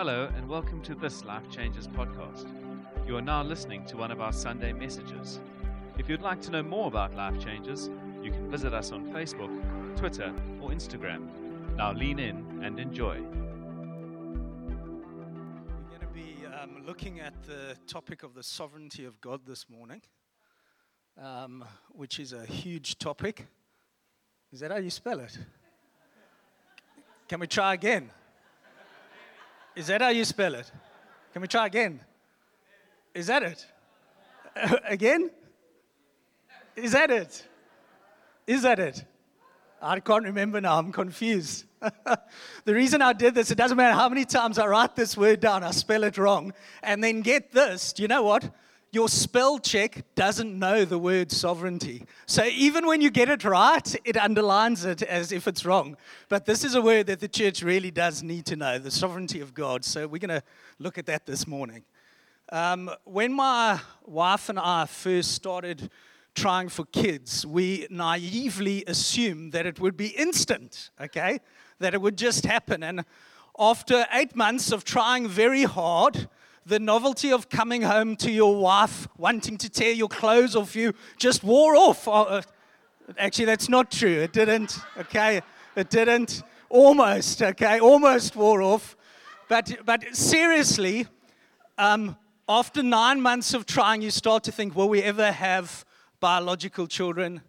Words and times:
Hello, 0.00 0.30
and 0.34 0.48
welcome 0.48 0.80
to 0.84 0.94
this 0.94 1.26
Life 1.26 1.50
Changes 1.50 1.86
podcast. 1.86 2.46
You 3.06 3.18
are 3.18 3.20
now 3.20 3.42
listening 3.42 3.84
to 3.84 3.98
one 3.98 4.10
of 4.10 4.18
our 4.18 4.32
Sunday 4.32 4.72
messages. 4.72 5.40
If 5.98 6.08
you'd 6.08 6.22
like 6.22 6.40
to 6.40 6.50
know 6.50 6.62
more 6.62 6.86
about 6.86 7.14
Life 7.14 7.38
Changes, 7.38 7.90
you 8.22 8.30
can 8.30 8.50
visit 8.50 8.72
us 8.72 8.92
on 8.92 9.12
Facebook, 9.12 9.50
Twitter, 9.98 10.32
or 10.58 10.70
Instagram. 10.70 11.28
Now 11.76 11.92
lean 11.92 12.18
in 12.18 12.62
and 12.64 12.80
enjoy. 12.80 13.20
We're 14.64 15.98
going 15.98 16.00
to 16.00 16.06
be 16.14 16.46
um, 16.46 16.82
looking 16.86 17.20
at 17.20 17.34
the 17.42 17.76
topic 17.86 18.22
of 18.22 18.32
the 18.32 18.42
sovereignty 18.42 19.04
of 19.04 19.20
God 19.20 19.42
this 19.46 19.68
morning, 19.68 20.00
um, 21.22 21.62
which 21.90 22.18
is 22.18 22.32
a 22.32 22.46
huge 22.46 22.96
topic. 22.96 23.48
Is 24.50 24.60
that 24.60 24.70
how 24.70 24.78
you 24.78 24.88
spell 24.88 25.20
it? 25.20 25.36
Can 27.28 27.38
we 27.38 27.46
try 27.46 27.74
again? 27.74 28.10
Is 29.80 29.86
that 29.86 30.02
how 30.02 30.10
you 30.10 30.26
spell 30.26 30.54
it? 30.56 30.70
Can 31.32 31.40
we 31.40 31.48
try 31.48 31.64
again? 31.64 32.00
Is 33.14 33.28
that 33.28 33.42
it? 33.42 33.66
again? 34.84 35.30
Is 36.76 36.92
that 36.92 37.10
it? 37.10 37.48
Is 38.46 38.60
that 38.60 38.78
it? 38.78 39.02
I 39.80 39.98
can't 40.00 40.24
remember 40.24 40.60
now. 40.60 40.76
I'm 40.76 40.92
confused. 40.92 41.64
the 41.80 42.74
reason 42.74 43.00
I 43.00 43.14
did 43.14 43.34
this, 43.34 43.50
it 43.50 43.54
doesn't 43.54 43.78
matter 43.78 43.94
how 43.94 44.10
many 44.10 44.26
times 44.26 44.58
I 44.58 44.66
write 44.66 44.96
this 44.96 45.16
word 45.16 45.40
down, 45.40 45.64
I 45.64 45.70
spell 45.70 46.04
it 46.04 46.18
wrong. 46.18 46.52
And 46.82 47.02
then 47.02 47.22
get 47.22 47.50
this 47.50 47.94
do 47.94 48.02
you 48.02 48.08
know 48.08 48.22
what? 48.22 48.50
Your 48.92 49.08
spell 49.08 49.60
check 49.60 50.02
doesn't 50.16 50.58
know 50.58 50.84
the 50.84 50.98
word 50.98 51.30
sovereignty. 51.30 52.04
So 52.26 52.44
even 52.44 52.88
when 52.88 53.00
you 53.00 53.08
get 53.08 53.28
it 53.28 53.44
right, 53.44 53.94
it 54.04 54.16
underlines 54.16 54.84
it 54.84 55.00
as 55.02 55.30
if 55.30 55.46
it's 55.46 55.64
wrong. 55.64 55.96
But 56.28 56.44
this 56.44 56.64
is 56.64 56.74
a 56.74 56.82
word 56.82 57.06
that 57.06 57.20
the 57.20 57.28
church 57.28 57.62
really 57.62 57.92
does 57.92 58.24
need 58.24 58.46
to 58.46 58.56
know 58.56 58.80
the 58.80 58.90
sovereignty 58.90 59.40
of 59.40 59.54
God. 59.54 59.84
So 59.84 60.08
we're 60.08 60.18
going 60.18 60.40
to 60.40 60.42
look 60.80 60.98
at 60.98 61.06
that 61.06 61.24
this 61.24 61.46
morning. 61.46 61.84
Um, 62.50 62.90
when 63.04 63.32
my 63.32 63.80
wife 64.06 64.48
and 64.48 64.58
I 64.58 64.86
first 64.86 65.32
started 65.36 65.88
trying 66.34 66.68
for 66.68 66.84
kids, 66.86 67.46
we 67.46 67.86
naively 67.90 68.82
assumed 68.88 69.52
that 69.52 69.66
it 69.66 69.78
would 69.78 69.96
be 69.96 70.08
instant, 70.08 70.90
okay? 71.00 71.38
That 71.78 71.94
it 71.94 72.00
would 72.00 72.18
just 72.18 72.44
happen. 72.44 72.82
And 72.82 73.04
after 73.56 74.04
eight 74.12 74.34
months 74.34 74.72
of 74.72 74.82
trying 74.82 75.28
very 75.28 75.62
hard, 75.62 76.28
the 76.66 76.78
novelty 76.78 77.32
of 77.32 77.48
coming 77.48 77.82
home 77.82 78.16
to 78.16 78.30
your 78.30 78.56
wife 78.56 79.08
wanting 79.16 79.56
to 79.58 79.68
tear 79.68 79.92
your 79.92 80.08
clothes 80.08 80.54
off 80.54 80.76
you 80.76 80.92
just 81.16 81.42
wore 81.42 81.74
off. 81.74 82.06
Oh, 82.06 82.24
uh, 82.24 82.42
actually, 83.18 83.46
that's 83.46 83.68
not 83.68 83.90
true. 83.90 84.20
It 84.20 84.32
didn't, 84.32 84.78
okay? 84.98 85.42
It 85.76 85.90
didn't. 85.90 86.42
Almost, 86.68 87.42
okay? 87.42 87.80
Almost 87.80 88.36
wore 88.36 88.62
off. 88.62 88.96
But, 89.48 89.78
but 89.84 90.04
seriously, 90.14 91.06
um, 91.76 92.16
after 92.48 92.82
nine 92.82 93.20
months 93.20 93.54
of 93.54 93.66
trying, 93.66 94.02
you 94.02 94.10
start 94.10 94.44
to 94.44 94.52
think, 94.52 94.76
will 94.76 94.88
we 94.88 95.02
ever 95.02 95.32
have 95.32 95.84
biological 96.20 96.86
children? 96.86 97.40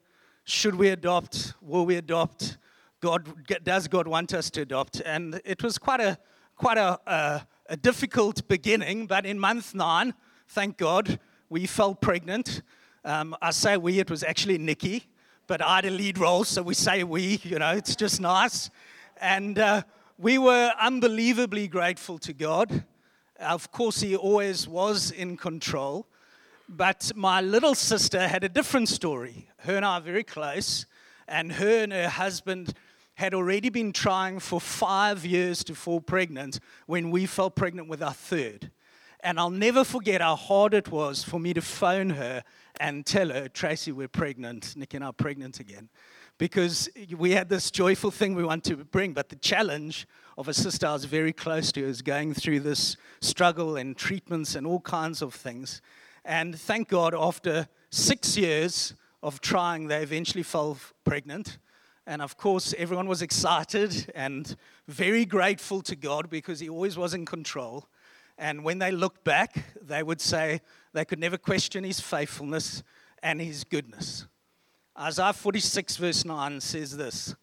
Should 0.46 0.76
we 0.76 0.90
adopt? 0.90 1.54
Will 1.62 1.86
we 1.86 1.98
adopt? 1.98 2.58
God, 3.02 3.28
does 3.64 3.88
God 3.88 4.08
want 4.08 4.34
us 4.34 4.50
to 4.52 4.62
adopt? 4.62 5.02
And 5.02 5.42
it 5.46 5.62
was 5.62 5.78
quite 5.78 6.02
a, 6.02 6.18
quite 6.56 6.78
a, 6.78 7.00
a 7.06 7.42
a 7.72 7.78
difficult 7.78 8.46
beginning, 8.50 9.08
but 9.08 9.26
in 9.26 9.40
month 9.40 9.74
nine, 9.74 10.14
thank 10.50 10.76
God, 10.76 11.18
we 11.50 11.66
fell 11.66 11.96
pregnant. 11.96 12.64
Um, 13.06 13.34
I 13.42 13.52
say 13.52 13.78
we, 13.78 14.00
it 14.00 14.10
was 14.10 14.24
actually 14.26 14.58
Nikki, 14.58 15.06
but 15.48 15.62
I 15.62 15.78
had 15.78 15.86
a 15.86 15.90
lead 15.90 16.18
role, 16.18 16.44
so 16.44 16.64
we 16.64 16.74
say 16.74 17.06
we, 17.06 17.40
you 17.44 17.60
know, 17.60 17.72
it's 17.72 17.96
just 17.96 18.20
nice. 18.20 18.70
And 19.22 19.58
uh, 19.58 19.84
we 20.18 20.38
were 20.38 20.74
unbelievably 20.82 21.70
grateful 21.70 22.18
to 22.20 22.34
God. 22.34 22.84
Of 23.40 23.72
course, 23.72 24.02
He 24.02 24.18
always 24.18 24.68
was 24.68 25.12
in 25.12 25.38
control. 25.38 26.06
But 26.68 27.14
my 27.16 27.40
little 27.40 27.74
sister 27.74 28.28
had 28.28 28.44
a 28.44 28.50
different 28.50 28.90
story. 28.90 29.48
Her 29.60 29.78
and 29.78 29.86
I 29.86 29.96
are 29.96 30.02
very 30.02 30.26
close, 30.26 30.86
and 31.26 31.54
her 31.54 31.84
and 31.84 31.94
her 31.94 32.10
husband 32.10 32.74
had 33.22 33.36
already 33.36 33.70
been 33.70 33.94
trying 33.94 34.40
for 34.40 34.60
five 34.60 35.24
years 35.24 35.64
to 35.64 35.76
fall 35.76 36.02
pregnant 36.02 36.60
when 36.88 37.12
we 37.12 37.28
fell 37.28 37.52
pregnant 37.52 37.88
with 37.88 38.02
our 38.02 38.16
third. 38.16 38.72
And 39.20 39.40
I'll 39.40 39.52
never 39.52 39.84
forget 39.84 40.22
how 40.22 40.36
hard 40.36 40.74
it 40.74 40.90
was 40.90 41.24
for 41.24 41.40
me 41.40 41.54
to 41.54 41.62
phone 41.62 42.10
her 42.10 42.44
and 42.80 43.06
tell 43.06 43.30
her, 43.30 43.48
Tracy, 43.48 43.92
we're 43.92 44.08
pregnant. 44.08 44.76
Nick 44.76 44.96
and 44.96 45.04
I 45.04 45.10
are 45.10 45.14
pregnant 45.14 45.60
again. 45.60 45.90
Because 46.40 46.90
we 47.16 47.30
had 47.30 47.48
this 47.48 47.70
joyful 47.70 48.10
thing 48.10 48.34
we 48.34 48.44
wanted 48.44 48.76
to 48.80 48.86
bring, 48.86 49.14
but 49.14 49.30
the 49.30 49.36
challenge 49.36 50.08
of 50.36 50.48
a 50.48 50.54
sister 50.56 50.88
I 50.88 50.94
was 50.94 51.06
very 51.06 51.32
close 51.32 51.72
to 51.74 51.84
is 51.84 52.02
going 52.02 52.34
through 52.34 52.62
this 52.62 52.98
struggle 53.20 53.76
and 53.76 53.96
treatments 53.96 54.56
and 54.56 54.66
all 54.66 54.80
kinds 54.80 55.22
of 55.22 55.36
things. 55.36 55.80
And 56.26 56.60
thank 56.60 56.88
God, 56.88 57.14
after 57.14 57.68
six 57.92 58.36
years 58.36 58.96
of 59.22 59.42
trying, 59.42 59.90
they 59.90 60.02
eventually 60.02 60.42
fell 60.42 60.80
pregnant. 61.04 61.60
And 62.08 62.22
of 62.22 62.36
course, 62.36 62.74
everyone 62.78 63.08
was 63.08 63.22
excited 63.22 64.12
and 64.16 64.56
very 64.88 65.24
grateful 65.24 65.82
to 65.84 65.96
God 65.96 66.30
because 66.30 66.60
He 66.60 66.70
always 66.70 66.98
was 66.98 67.14
in 67.14 67.26
control. 67.26 67.88
And 68.38 68.64
when 68.64 68.80
they 68.80 68.92
looked 68.92 69.24
back, 69.24 69.66
they 69.82 70.02
would 70.02 70.20
say 70.20 70.62
they 70.94 71.06
could 71.06 71.20
never 71.20 71.38
question 71.38 71.84
His 71.84 72.00
faithfulness 72.00 72.82
and 73.22 73.40
His 73.40 73.64
goodness. 73.64 74.26
Isaiah 75.00 75.34
46, 75.34 75.98
verse 75.98 76.26
9 76.26 76.60
says 76.60 76.98
this 76.98 77.36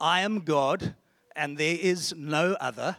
I 0.00 0.20
am 0.20 0.40
God, 0.40 0.94
and 1.34 1.58
there 1.58 1.76
is 1.80 2.14
no 2.16 2.54
other. 2.60 2.96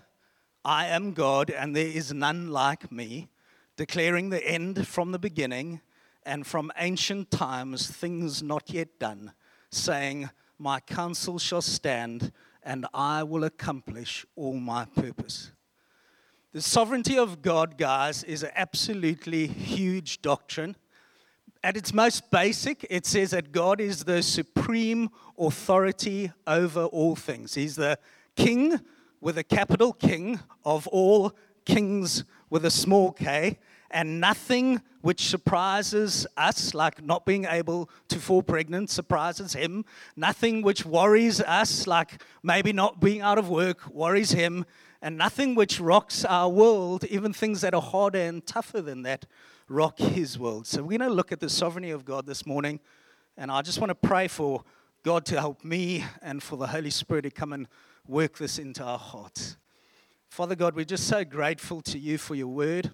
I 0.63 0.87
am 0.87 1.13
God, 1.13 1.49
and 1.49 1.75
there 1.75 1.87
is 1.87 2.13
none 2.13 2.49
like 2.49 2.91
me, 2.91 3.29
declaring 3.77 4.29
the 4.29 4.45
end 4.45 4.87
from 4.87 5.11
the 5.11 5.19
beginning, 5.19 5.81
and 6.23 6.45
from 6.45 6.71
ancient 6.77 7.29
times 7.29 7.87
things 7.87 8.41
not 8.41 8.69
yet 8.71 8.99
done, 8.99 9.31
saying, 9.69 10.29
my 10.57 10.79
counsel 10.79 11.39
shall 11.39 11.61
stand, 11.61 12.31
and 12.63 12.85
I 12.93 13.23
will 13.23 13.43
accomplish 13.43 14.25
all 14.35 14.53
my 14.53 14.85
purpose. 14.85 15.51
The 16.53 16.61
sovereignty 16.61 17.17
of 17.17 17.41
God, 17.41 17.77
guys, 17.77 18.23
is 18.23 18.43
an 18.43 18.51
absolutely 18.55 19.47
huge 19.47 20.21
doctrine. 20.21 20.75
At 21.63 21.75
its 21.75 21.93
most 21.93 22.31
basic, 22.31 22.85
it 22.89 23.05
says 23.05 23.31
that 23.31 23.51
God 23.51 23.81
is 23.81 24.03
the 24.03 24.23
supreme 24.23 25.09
authority 25.37 26.31
over 26.47 26.85
all 26.85 27.15
things. 27.15 27.55
He's 27.55 27.75
the 27.75 27.99
king 28.35 28.79
with 29.19 29.37
a 29.37 29.43
capital 29.43 29.91
king 29.91 30.39
of 30.63 30.87
all 30.87 31.35
kings 31.65 32.23
with 32.49 32.63
a 32.63 32.71
small 32.71 33.11
k, 33.11 33.57
and 33.95 34.19
nothing 34.19 34.81
which 35.03 35.29
surprises 35.29 36.27
us, 36.35 36.73
like 36.73 37.01
not 37.01 37.25
being 37.25 37.45
able 37.45 37.89
to 38.09 38.19
fall 38.19 38.43
pregnant, 38.43 38.89
surprises 38.89 39.53
him. 39.53 39.85
Nothing 40.17 40.61
which 40.61 40.85
worries 40.85 41.39
us, 41.39 41.87
like 41.87 42.21
maybe 42.43 42.73
not 42.73 42.99
being 42.99 43.21
out 43.21 43.37
of 43.37 43.47
work, 43.47 43.87
worries 43.89 44.31
him. 44.31 44.65
And 45.01 45.17
nothing 45.17 45.55
which 45.55 45.79
rocks 45.79 46.25
our 46.25 46.49
world, 46.49 47.05
even 47.05 47.31
things 47.31 47.61
that 47.61 47.73
are 47.73 47.81
harder 47.81 48.19
and 48.19 48.45
tougher 48.45 48.81
than 48.81 49.03
that, 49.03 49.25
rock 49.69 49.97
his 49.97 50.37
world. 50.37 50.67
So 50.67 50.83
we're 50.83 50.97
going 50.97 51.09
to 51.09 51.15
look 51.15 51.31
at 51.31 51.39
the 51.39 51.49
sovereignty 51.49 51.91
of 51.91 52.03
God 52.03 52.25
this 52.25 52.45
morning. 52.45 52.81
And 53.37 53.49
I 53.49 53.61
just 53.61 53.79
want 53.79 53.91
to 53.91 53.95
pray 53.95 54.27
for 54.27 54.65
God 55.03 55.25
to 55.27 55.39
help 55.39 55.63
me 55.63 56.03
and 56.21 56.43
for 56.43 56.57
the 56.57 56.67
Holy 56.67 56.89
Spirit 56.89 57.21
to 57.21 57.31
come 57.31 57.53
and 57.53 57.69
work 58.05 58.39
this 58.39 58.59
into 58.59 58.83
our 58.83 58.99
hearts. 58.99 59.55
Father 60.27 60.55
God, 60.55 60.75
we're 60.75 60.83
just 60.83 61.07
so 61.07 61.23
grateful 61.23 61.79
to 61.83 61.97
you 61.97 62.17
for 62.17 62.35
your 62.35 62.49
word 62.49 62.91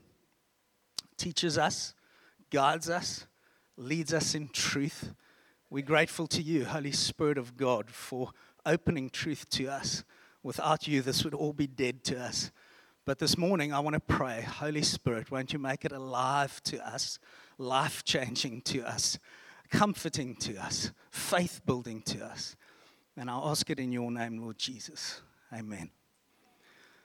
teaches 1.22 1.56
us, 1.56 1.94
guides 2.50 2.90
us, 2.90 3.28
leads 3.78 4.12
us 4.12 4.34
in 4.34 4.50
truth. 4.50 5.14
We're 5.70 5.86
grateful 5.86 6.26
to 6.26 6.42
you, 6.42 6.66
Holy 6.66 6.92
Spirit 6.92 7.38
of 7.38 7.56
God, 7.56 7.92
for 7.92 8.32
opening 8.66 9.12
truth 9.12 9.48
to 9.52 9.68
us. 9.68 10.04
Without 10.42 10.88
you, 10.88 11.04
this 11.04 11.24
would 11.24 11.36
all 11.36 11.54
be 11.54 11.68
dead 11.68 12.04
to 12.06 12.20
us. 12.20 12.50
But 13.06 13.20
this 13.20 13.38
morning, 13.38 13.72
I 13.72 13.80
want 13.82 13.94
to 13.94 14.00
pray, 14.00 14.42
Holy 14.42 14.82
Spirit, 14.82 15.30
won't 15.30 15.54
you 15.54 15.60
make 15.60 15.86
it 15.86 15.92
alive 15.92 16.60
to 16.64 16.84
us, 16.84 17.20
life 17.60 18.04
changing 18.04 18.62
to 18.64 18.82
us, 18.82 19.20
comforting 19.70 20.36
to 20.38 20.58
us, 20.58 20.92
faith 21.12 21.62
building 21.68 22.02
to 22.04 22.26
us? 22.26 22.56
And 23.16 23.30
I'll 23.30 23.48
ask 23.48 23.70
it 23.70 23.78
in 23.78 23.92
your 23.92 24.10
name, 24.10 24.40
Lord 24.40 24.58
Jesus. 24.58 25.22
Amen. 25.54 25.92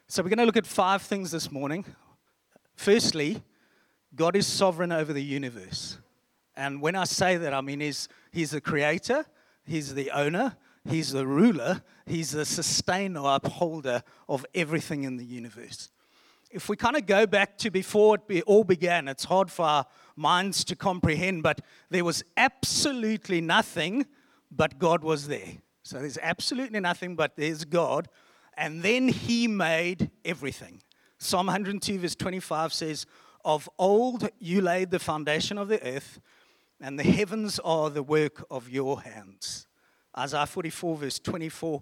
So, 0.08 0.23
we're 0.23 0.31
going 0.31 0.38
to 0.38 0.46
look 0.46 0.56
at 0.56 0.67
five 0.67 1.02
things 1.02 1.32
this 1.32 1.52
morning. 1.52 1.85
Firstly, 2.76 3.43
God 4.14 4.37
is 4.37 4.47
sovereign 4.47 4.93
over 4.93 5.12
the 5.12 5.23
universe. 5.23 5.99
And 6.56 6.81
when 6.81 6.94
I 6.94 7.05
say 7.05 7.37
that, 7.37 7.53
I 7.53 7.61
mean 7.61 7.81
he's, 7.81 8.08
he's 8.31 8.53
the 8.53 8.61
creator, 8.61 9.26
he's 9.64 9.94
the 9.94 10.11
owner, 10.11 10.56
he's 10.88 11.12
the 11.12 11.26
ruler, 11.26 11.82
he's 12.06 12.31
the 12.31 12.47
sustainer, 12.47 13.20
upholder 13.25 14.03
of 14.29 14.47
everything 14.55 15.05
in 15.05 15.17
the 15.17 15.25
universe. 15.25 15.91
If 16.50 16.69
we 16.69 16.76
kind 16.76 16.97
of 16.97 17.06
go 17.06 17.26
back 17.26 17.58
to 17.58 17.70
before 17.70 18.19
it 18.29 18.44
all 18.44 18.64
began, 18.64 19.08
it's 19.08 19.25
hard 19.25 19.50
for 19.50 19.67
our 19.67 19.87
minds 20.14 20.64
to 20.64 20.76
comprehend, 20.76 21.43
but 21.43 21.61
there 21.91 22.05
was 22.05 22.23
absolutely 22.37 23.41
nothing, 23.41 24.06
but 24.50 24.79
God 24.79 25.02
was 25.02 25.29
there. 25.29 25.59
So 25.82 25.99
there's 25.99 26.19
absolutely 26.23 26.81
nothing, 26.81 27.17
but 27.17 27.37
there's 27.37 27.64
God. 27.64 28.09
And 28.56 28.82
then 28.82 29.09
He 29.09 29.47
made 29.47 30.11
everything. 30.25 30.81
Psalm 31.19 31.47
102, 31.47 31.99
verse 31.99 32.14
25 32.14 32.73
says, 32.73 33.06
Of 33.46 33.69
old 33.78 34.28
you 34.40 34.60
laid 34.60 34.90
the 34.90 34.98
foundation 34.98 35.56
of 35.56 35.69
the 35.69 35.81
earth, 35.87 36.19
and 36.81 36.98
the 36.98 37.04
heavens 37.04 37.60
are 37.60 37.90
the 37.90 38.02
work 38.02 38.44
of 38.50 38.69
your 38.69 39.02
hands. 39.02 39.69
Isaiah 40.19 40.46
44, 40.46 40.96
verse 40.96 41.20
24, 41.20 41.81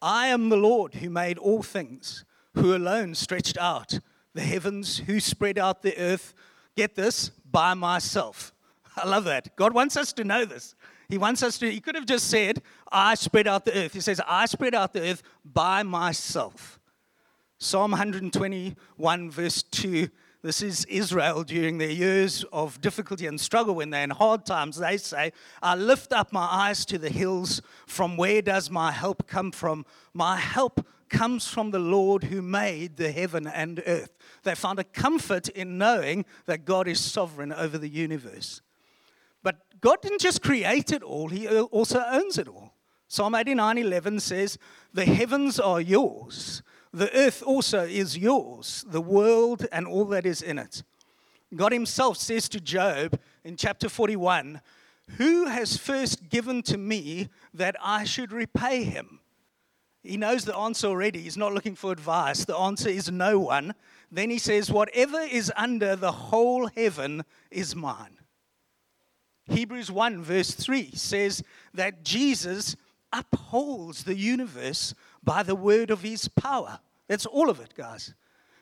I 0.00 0.28
am 0.28 0.50
the 0.50 0.56
Lord 0.56 0.94
who 0.94 1.10
made 1.10 1.36
all 1.36 1.64
things, 1.64 2.24
who 2.54 2.76
alone 2.76 3.16
stretched 3.16 3.58
out 3.58 3.98
the 4.34 4.40
heavens, 4.40 4.98
who 4.98 5.18
spread 5.18 5.58
out 5.58 5.82
the 5.82 5.98
earth. 5.98 6.32
Get 6.76 6.94
this, 6.94 7.30
by 7.50 7.74
myself. 7.74 8.54
I 8.96 9.08
love 9.08 9.24
that. 9.24 9.56
God 9.56 9.74
wants 9.74 9.96
us 9.96 10.12
to 10.12 10.22
know 10.22 10.44
this. 10.44 10.76
He 11.08 11.18
wants 11.18 11.42
us 11.42 11.58
to, 11.58 11.68
he 11.68 11.80
could 11.80 11.96
have 11.96 12.06
just 12.06 12.30
said, 12.30 12.62
I 12.92 13.16
spread 13.16 13.48
out 13.48 13.64
the 13.64 13.76
earth. 13.76 13.94
He 13.94 14.00
says, 14.00 14.20
I 14.28 14.46
spread 14.46 14.76
out 14.76 14.92
the 14.92 15.02
earth 15.10 15.24
by 15.44 15.82
myself. 15.82 16.78
Psalm 17.58 17.90
121, 17.90 19.30
verse 19.32 19.64
2. 19.64 20.08
This 20.42 20.62
is 20.62 20.86
Israel 20.86 21.44
during 21.44 21.76
their 21.76 21.90
years 21.90 22.44
of 22.50 22.80
difficulty 22.80 23.26
and 23.26 23.38
struggle 23.38 23.74
when 23.74 23.90
they're 23.90 24.04
in 24.04 24.10
hard 24.10 24.46
times. 24.46 24.78
They 24.78 24.96
say, 24.96 25.32
I 25.62 25.74
lift 25.74 26.14
up 26.14 26.32
my 26.32 26.46
eyes 26.50 26.86
to 26.86 26.98
the 26.98 27.10
hills. 27.10 27.60
From 27.86 28.16
where 28.16 28.40
does 28.40 28.70
my 28.70 28.90
help 28.90 29.26
come 29.26 29.52
from? 29.52 29.84
My 30.14 30.36
help 30.36 30.86
comes 31.10 31.46
from 31.46 31.72
the 31.72 31.78
Lord 31.78 32.24
who 32.24 32.40
made 32.40 32.96
the 32.96 33.12
heaven 33.12 33.46
and 33.46 33.82
earth. 33.86 34.16
They 34.42 34.54
found 34.54 34.78
a 34.78 34.84
comfort 34.84 35.50
in 35.50 35.76
knowing 35.76 36.24
that 36.46 36.64
God 36.64 36.88
is 36.88 37.00
sovereign 37.00 37.52
over 37.52 37.76
the 37.76 37.88
universe. 37.88 38.62
But 39.42 39.56
God 39.82 40.00
didn't 40.00 40.22
just 40.22 40.42
create 40.42 40.90
it 40.90 41.02
all, 41.02 41.28
He 41.28 41.48
also 41.48 42.02
owns 42.08 42.38
it 42.38 42.48
all. 42.48 42.72
Psalm 43.08 43.34
89:11 43.34 44.20
says, 44.20 44.56
"The 44.94 45.04
heavens 45.04 45.58
are 45.58 45.80
yours, 45.80 46.62
the 46.92 47.14
earth 47.16 47.42
also 47.42 47.84
is 47.84 48.18
yours, 48.18 48.84
the 48.86 49.00
world 49.00 49.66
and 49.72 49.86
all 49.86 50.04
that 50.06 50.26
is 50.26 50.42
in 50.42 50.58
it." 50.58 50.82
God 51.54 51.72
Himself 51.72 52.16
says 52.16 52.48
to 52.50 52.60
Job 52.60 53.18
in 53.44 53.56
chapter 53.56 53.88
41, 53.88 54.60
"Who 55.18 55.46
has 55.46 55.76
first 55.76 56.28
given 56.28 56.62
to 56.64 56.78
me 56.78 57.28
that 57.52 57.76
I 57.80 58.04
should 58.04 58.32
repay 58.32 58.84
him?" 58.84 59.20
He 60.02 60.16
knows 60.16 60.44
the 60.44 60.56
answer 60.56 60.86
already. 60.86 61.20
He's 61.22 61.36
not 61.36 61.52
looking 61.52 61.74
for 61.74 61.92
advice. 61.92 62.44
The 62.44 62.56
answer 62.56 62.88
is 62.88 63.10
no 63.10 63.38
one. 63.38 63.74
Then 64.10 64.30
he 64.30 64.38
says, 64.38 64.70
Whatever 64.70 65.20
is 65.20 65.52
under 65.56 65.94
the 65.94 66.12
whole 66.12 66.68
heaven 66.68 67.24
is 67.50 67.76
mine. 67.76 68.18
Hebrews 69.46 69.90
1, 69.90 70.22
verse 70.22 70.52
3 70.52 70.92
says 70.94 71.42
that 71.74 72.02
Jesus 72.02 72.76
upholds 73.12 74.04
the 74.04 74.16
universe 74.16 74.94
by 75.22 75.42
the 75.42 75.54
word 75.54 75.90
of 75.90 76.02
his 76.02 76.28
power. 76.28 76.80
That's 77.08 77.26
all 77.26 77.50
of 77.50 77.60
it, 77.60 77.74
guys. 77.74 78.14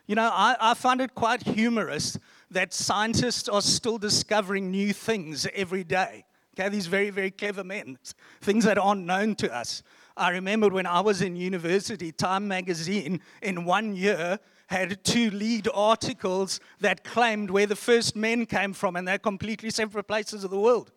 You 0.07 0.15
know, 0.15 0.31
I, 0.33 0.57
I 0.59 0.75
find 0.75 1.01
it 1.01 1.15
quite 1.15 1.43
humorous 1.43 2.19
that 2.51 2.73
scientists 2.73 3.49
are 3.49 3.61
still 3.61 3.99
discovering 3.99 4.71
new 4.71 4.93
things 4.93 5.47
every 5.55 5.85
day. 5.85 6.25
Okay, 6.59 6.71
these 6.71 6.87
very, 6.87 7.11
very 7.11 7.31
clever 7.31 7.63
men, 7.63 7.99
things 8.41 8.65
that 8.65 8.79
aren't 8.79 9.05
known 9.05 9.35
to 9.37 9.55
us. 9.55 9.83
I 10.17 10.31
remember 10.31 10.69
when 10.71 10.87
I 10.87 11.01
was 11.01 11.23
in 11.23 11.37
university, 11.37 12.11
Time 12.11 12.49
magazine, 12.49 13.21
in 13.43 13.65
one 13.65 13.95
year, 13.95 14.41
had 14.67 15.05
two 15.05 15.31
lead 15.31 15.69
articles 15.73 16.59
that 16.81 17.05
claimed 17.05 17.51
where 17.51 17.67
the 17.67 17.77
first 17.77 18.17
men 18.17 18.45
came 18.45 18.73
from, 18.73 18.97
and 18.97 19.07
they're 19.07 19.19
completely 19.19 19.71
separate 19.71 20.05
places 20.09 20.43
of 20.43 20.51
the 20.51 20.59
world. 20.59 20.91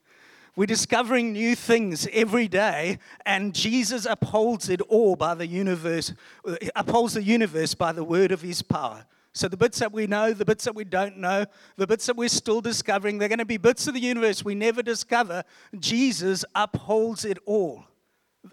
We're 0.59 0.65
discovering 0.65 1.31
new 1.31 1.55
things 1.55 2.05
every 2.11 2.49
day, 2.49 2.99
and 3.25 3.55
Jesus 3.55 4.05
upholds 4.05 4.67
it 4.67 4.81
all 4.81 5.15
by 5.15 5.33
the 5.33 5.47
universe, 5.47 6.13
uh, 6.45 6.57
upholds 6.75 7.13
the 7.13 7.23
universe 7.23 7.73
by 7.73 7.93
the 7.93 8.03
word 8.03 8.33
of 8.33 8.41
his 8.41 8.61
power. 8.61 9.05
So, 9.31 9.47
the 9.47 9.55
bits 9.55 9.79
that 9.79 9.93
we 9.93 10.05
know, 10.05 10.33
the 10.33 10.43
bits 10.43 10.65
that 10.65 10.75
we 10.75 10.83
don't 10.83 11.15
know, 11.15 11.45
the 11.77 11.87
bits 11.87 12.07
that 12.07 12.17
we're 12.17 12.27
still 12.27 12.59
discovering, 12.59 13.17
they're 13.19 13.29
going 13.29 13.39
to 13.39 13.45
be 13.45 13.55
bits 13.55 13.87
of 13.87 13.93
the 13.93 14.01
universe 14.01 14.43
we 14.43 14.53
never 14.53 14.83
discover. 14.83 15.45
Jesus 15.79 16.43
upholds 16.53 17.23
it 17.23 17.37
all. 17.45 17.85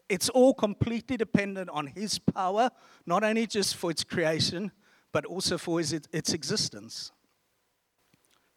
It's 0.09 0.29
all 0.29 0.55
completely 0.55 1.17
dependent 1.17 1.71
on 1.71 1.89
His 1.89 2.21
power, 2.21 2.71
not 3.05 3.25
only 3.25 3.49
just 3.49 3.75
for 3.75 3.91
its 3.91 4.05
creation, 4.05 4.71
but 5.11 5.25
also 5.25 5.59
for 5.59 5.81
its, 5.81 5.93
its 6.13 6.33
existence. 6.33 7.11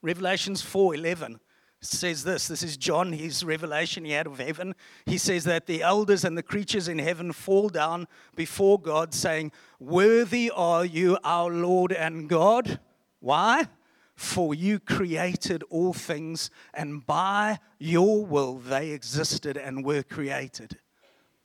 Revelations 0.03 0.61
4:11 0.61 1.39
says 1.81 2.23
this. 2.23 2.47
This 2.47 2.63
is 2.63 2.77
John, 2.77 3.13
his 3.13 3.43
revelation 3.43 4.05
he 4.05 4.11
had 4.11 4.27
of 4.27 4.39
heaven. 4.39 4.75
He 5.05 5.17
says 5.17 5.45
that 5.45 5.65
the 5.65 5.81
elders 5.81 6.25
and 6.25 6.37
the 6.37 6.43
creatures 6.43 6.87
in 6.87 6.99
heaven 6.99 7.31
fall 7.31 7.69
down 7.69 8.07
before 8.35 8.79
God, 8.79 9.13
saying, 9.13 9.51
Worthy 9.79 10.51
are 10.53 10.83
you, 10.83 11.17
our 11.23 11.49
Lord 11.49 11.93
and 11.93 12.27
God. 12.27 12.79
Why? 13.19 13.67
For 14.15 14.53
you 14.53 14.79
created 14.79 15.63
all 15.69 15.93
things, 15.93 16.51
and 16.73 17.05
by 17.05 17.59
your 17.77 18.25
will 18.25 18.55
they 18.55 18.89
existed 18.89 19.55
and 19.55 19.85
were 19.85 20.03
created. 20.03 20.77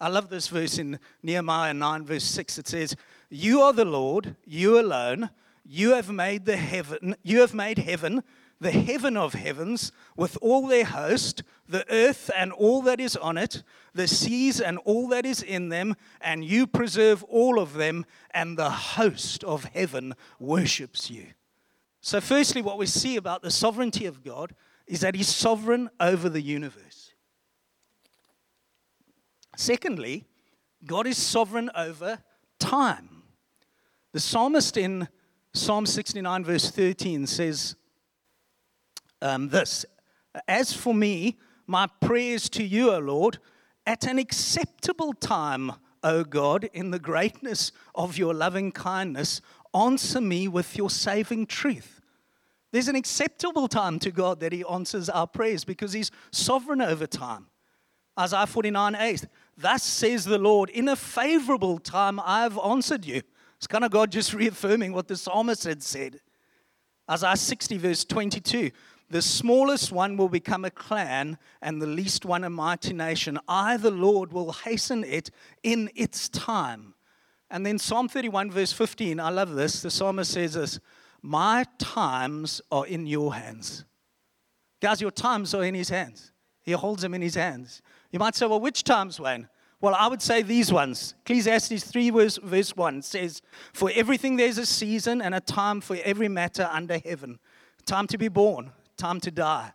I 0.01 0.09
love 0.09 0.29
this 0.29 0.49
verse 0.49 0.79
in 0.79 0.99
Nehemiah 1.23 1.73
9, 1.73 2.05
verse 2.05 2.25
6. 2.25 2.59
It 2.59 2.67
says, 2.67 2.97
You 3.31 3.63
are 3.63 3.73
the 3.73 3.85
Lord, 3.85 4.35
you 4.45 4.81
alone. 4.81 5.31
You 5.65 5.95
have 5.95 6.11
made 6.11 6.45
the 6.45 6.59
heaven, 6.59 7.17
you 7.23 7.41
have 7.41 7.55
made 7.55 7.79
heaven, 7.79 8.23
the 8.65 8.71
heaven 8.71 9.15
of 9.15 9.35
heavens, 9.35 9.93
with 10.17 10.39
all 10.41 10.67
their 10.67 10.87
host, 10.87 11.43
the 11.69 11.85
earth 11.93 12.31
and 12.35 12.51
all 12.51 12.81
that 12.81 12.99
is 12.99 13.15
on 13.15 13.37
it, 13.37 13.63
the 13.93 14.09
seas 14.09 14.59
and 14.59 14.79
all 14.87 15.07
that 15.09 15.27
is 15.27 15.43
in 15.43 15.69
them, 15.69 15.95
and 16.23 16.43
you 16.47 16.67
preserve 16.67 17.23
all 17.25 17.59
of 17.59 17.75
them, 17.75 18.07
and 18.31 18.57
the 18.57 18.71
host 18.71 19.45
of 19.45 19.65
heaven 19.65 20.15
worships 20.41 21.11
you. 21.11 21.27
So, 22.01 22.23
firstly, 22.23 22.63
what 22.63 22.79
we 22.79 22.87
see 22.87 23.17
about 23.17 23.43
the 23.43 23.51
sovereignty 23.51 24.07
of 24.07 24.25
God 24.25 24.55
is 24.87 25.01
that 25.01 25.15
He's 25.15 25.29
sovereign 25.29 25.91
over 26.01 26.31
the 26.31 26.43
universe. 26.43 27.13
Secondly, 29.57 30.25
God 30.87 31.07
is 31.07 31.19
sovereign 31.19 31.71
over 31.77 32.19
time. 32.59 33.25
The 34.13 34.21
psalmist 34.21 34.79
in 34.79 35.09
Psalm 35.53 35.85
69, 35.85 36.45
verse 36.45 36.71
13, 36.71 37.27
says 37.27 37.77
um, 39.25 39.49
this 39.49 39.85
As 40.47 40.73
for 40.73 40.95
me, 40.95 41.39
my 41.67 41.89
prayers 42.01 42.49
to 42.51 42.63
you, 42.63 42.93
O 42.93 42.99
Lord, 42.99 43.39
at 43.87 44.07
an 44.07 44.19
acceptable 44.19 45.15
time, 45.15 45.73
O 46.03 46.23
God, 46.23 46.69
in 46.73 46.91
the 46.91 46.99
greatness 46.99 47.73
of 47.95 48.19
your 48.19 48.35
loving 48.35 48.71
kindness, 48.71 49.41
answer 49.75 50.21
me 50.21 50.47
with 50.47 50.77
your 50.77 50.91
saving 50.91 51.47
truth. 51.47 52.01
There's 52.71 52.89
an 52.89 52.97
acceptable 52.97 53.69
time 53.69 53.99
to 54.01 54.11
God 54.11 54.41
that 54.41 54.53
He 54.53 54.65
answers 54.69 55.09
our 55.09 55.27
prayers 55.27 55.65
because 55.65 55.93
He's 55.93 56.11
sovereign 56.31 56.83
over 56.83 57.07
time. 57.07 57.47
Isaiah 58.19 58.47
49 58.47 58.95
8. 58.95 59.25
Thus 59.57 59.83
says 59.83 60.25
the 60.25 60.39
Lord, 60.39 60.71
in 60.71 60.89
a 60.89 60.97
favorable 60.97 61.79
time 61.79 62.21
I've 62.21 62.59
answered 62.59 63.05
you. 63.05 63.23
It's 63.57 63.67
kind 63.67 63.85
of 63.85 63.91
God 63.91 64.13
just 64.13 64.35
reaffirming 64.35 64.93
what 64.93 65.09
the 65.09 65.17
psalmist 65.17 65.65
had 65.65 65.83
said. 65.83 66.21
Isaiah 67.11 67.37
60, 67.37 67.79
verse 67.79 68.05
22. 68.05 68.71
The 69.11 69.23
smallest 69.23 69.93
one 69.93 70.17
will 70.17 70.29
become 70.29 70.65
a 70.65 70.71
clan, 70.71 71.39
and 71.61 71.81
the 71.81 71.87
least 71.87 72.25
one 72.25 72.45
a 72.45 72.51
mighty 72.51 72.93
nation. 72.93 73.39
I, 73.47 73.77
the 73.77 73.91
Lord, 73.91 74.33
will 74.33 74.53
hasten 74.53 75.05
it 75.05 75.31
in 75.63 75.91
its 75.95 76.29
time. 76.29 76.95
And 77.51 77.65
then 77.65 77.79
Psalm 77.79 78.09
31, 78.09 78.51
verse 78.51 78.73
15. 78.73 79.21
I 79.21 79.31
love 79.31 79.55
this. 79.55 79.83
The 79.83 79.91
psalmist 79.91 80.33
says 80.33 80.55
this 80.55 80.81
My 81.23 81.67
times 81.79 82.61
are 82.73 82.87
in 82.87 83.07
your 83.07 83.35
hands. 83.35 83.85
Guys, 84.81 85.01
your 85.01 85.11
times 85.11 85.55
are 85.55 85.65
in 85.65 85.75
his 85.75 85.89
hands. 85.89 86.33
He 86.63 86.73
holds 86.73 87.03
them 87.03 87.15
in 87.15 87.23
his 87.23 87.35
hands. 87.35 87.83
You 88.11 88.19
might 88.19 88.35
say, 88.35 88.47
well, 88.47 88.61
which 88.61 88.85
times, 88.85 89.21
Wayne? 89.21 89.49
Well, 89.81 89.95
I 89.95 90.09
would 90.09 90.23
say 90.23 90.43
these 90.43 90.73
ones. 90.73 91.15
Ecclesiastes 91.21 91.85
3, 91.85 92.11
verse, 92.11 92.39
verse 92.43 92.75
1 92.75 93.03
says, 93.03 93.43
For 93.75 93.91
everything 93.95 94.37
there's 94.37 94.57
a 94.57 94.65
season 94.65 95.21
and 95.21 95.35
a 95.35 95.41
time 95.41 95.81
for 95.81 95.97
every 96.05 96.29
matter 96.29 96.69
under 96.73 96.99
heaven. 96.99 97.39
Time 97.85 98.07
to 98.07 98.17
be 98.17 98.29
born, 98.29 98.73
time 98.97 99.21
to 99.21 99.31
die, 99.31 99.73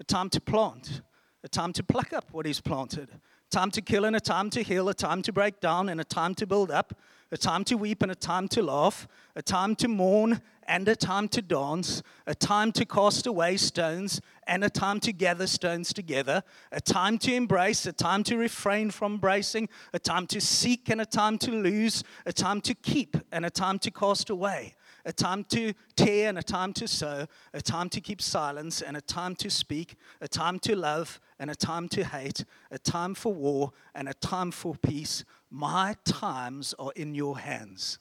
a 0.00 0.04
time 0.04 0.28
to 0.30 0.40
plant, 0.40 1.02
a 1.44 1.48
time 1.48 1.72
to 1.72 1.82
pluck 1.82 2.12
up 2.12 2.28
what 2.32 2.46
is 2.46 2.60
planted, 2.60 3.08
time 3.50 3.70
to 3.70 3.82
kill 3.82 4.04
and 4.04 4.16
a 4.16 4.20
time 4.20 4.48
to 4.50 4.62
heal, 4.62 4.88
a 4.88 4.94
time 4.94 5.22
to 5.22 5.32
break 5.32 5.60
down 5.60 5.88
and 5.88 6.00
a 6.00 6.04
time 6.04 6.34
to 6.34 6.46
build 6.46 6.70
up, 6.70 6.98
a 7.30 7.36
time 7.36 7.64
to 7.64 7.76
weep 7.76 8.02
and 8.02 8.10
a 8.12 8.14
time 8.14 8.48
to 8.48 8.62
laugh, 8.62 9.06
a 9.36 9.42
time 9.42 9.74
to 9.76 9.88
mourn 9.88 10.40
and 10.66 10.86
a 10.88 10.94
time 10.94 11.28
to 11.28 11.42
dance, 11.42 12.02
a 12.26 12.34
time 12.34 12.72
to 12.72 12.84
cast 12.84 13.26
away 13.26 13.56
stones 13.56 14.20
and 14.46 14.62
a 14.62 14.70
time 14.70 15.00
to 15.00 15.12
gather 15.12 15.46
stones 15.46 15.92
together, 15.92 16.42
a 16.70 16.80
time 16.80 17.18
to 17.18 17.34
embrace, 17.34 17.86
a 17.86 17.92
time 17.92 18.22
to 18.22 18.36
refrain 18.36 18.90
from 18.90 19.14
embracing, 19.14 19.68
a 19.92 19.98
time 19.98 20.26
to 20.26 20.40
seek 20.40 20.88
and 20.88 21.00
a 21.00 21.06
time 21.06 21.38
to 21.38 21.50
lose, 21.50 22.04
a 22.26 22.32
time 22.32 22.60
to 22.60 22.74
keep 22.74 23.16
and 23.32 23.44
a 23.44 23.50
time 23.50 23.78
to 23.78 23.90
cast 23.90 24.30
away, 24.30 24.74
a 25.04 25.12
time 25.12 25.44
to 25.44 25.72
tear 25.96 26.28
and 26.28 26.38
a 26.38 26.42
time 26.42 26.72
to 26.74 26.86
sow, 26.86 27.26
a 27.52 27.60
time 27.60 27.88
to 27.90 28.00
keep 28.00 28.22
silence 28.22 28.82
and 28.82 28.96
a 28.96 29.00
time 29.00 29.34
to 29.36 29.50
speak, 29.50 29.96
a 30.20 30.28
time 30.28 30.58
to 30.60 30.76
love 30.76 31.20
and 31.38 31.50
a 31.50 31.54
time 31.54 31.88
to 31.88 32.04
hate, 32.04 32.44
a 32.70 32.78
time 32.78 33.14
for 33.14 33.32
war 33.32 33.72
and 33.94 34.08
a 34.08 34.14
time 34.14 34.50
for 34.50 34.74
peace. 34.74 35.24
My 35.50 35.96
times 36.04 36.74
are 36.78 36.92
in 36.96 37.14
your 37.14 37.38
hands. 37.38 37.98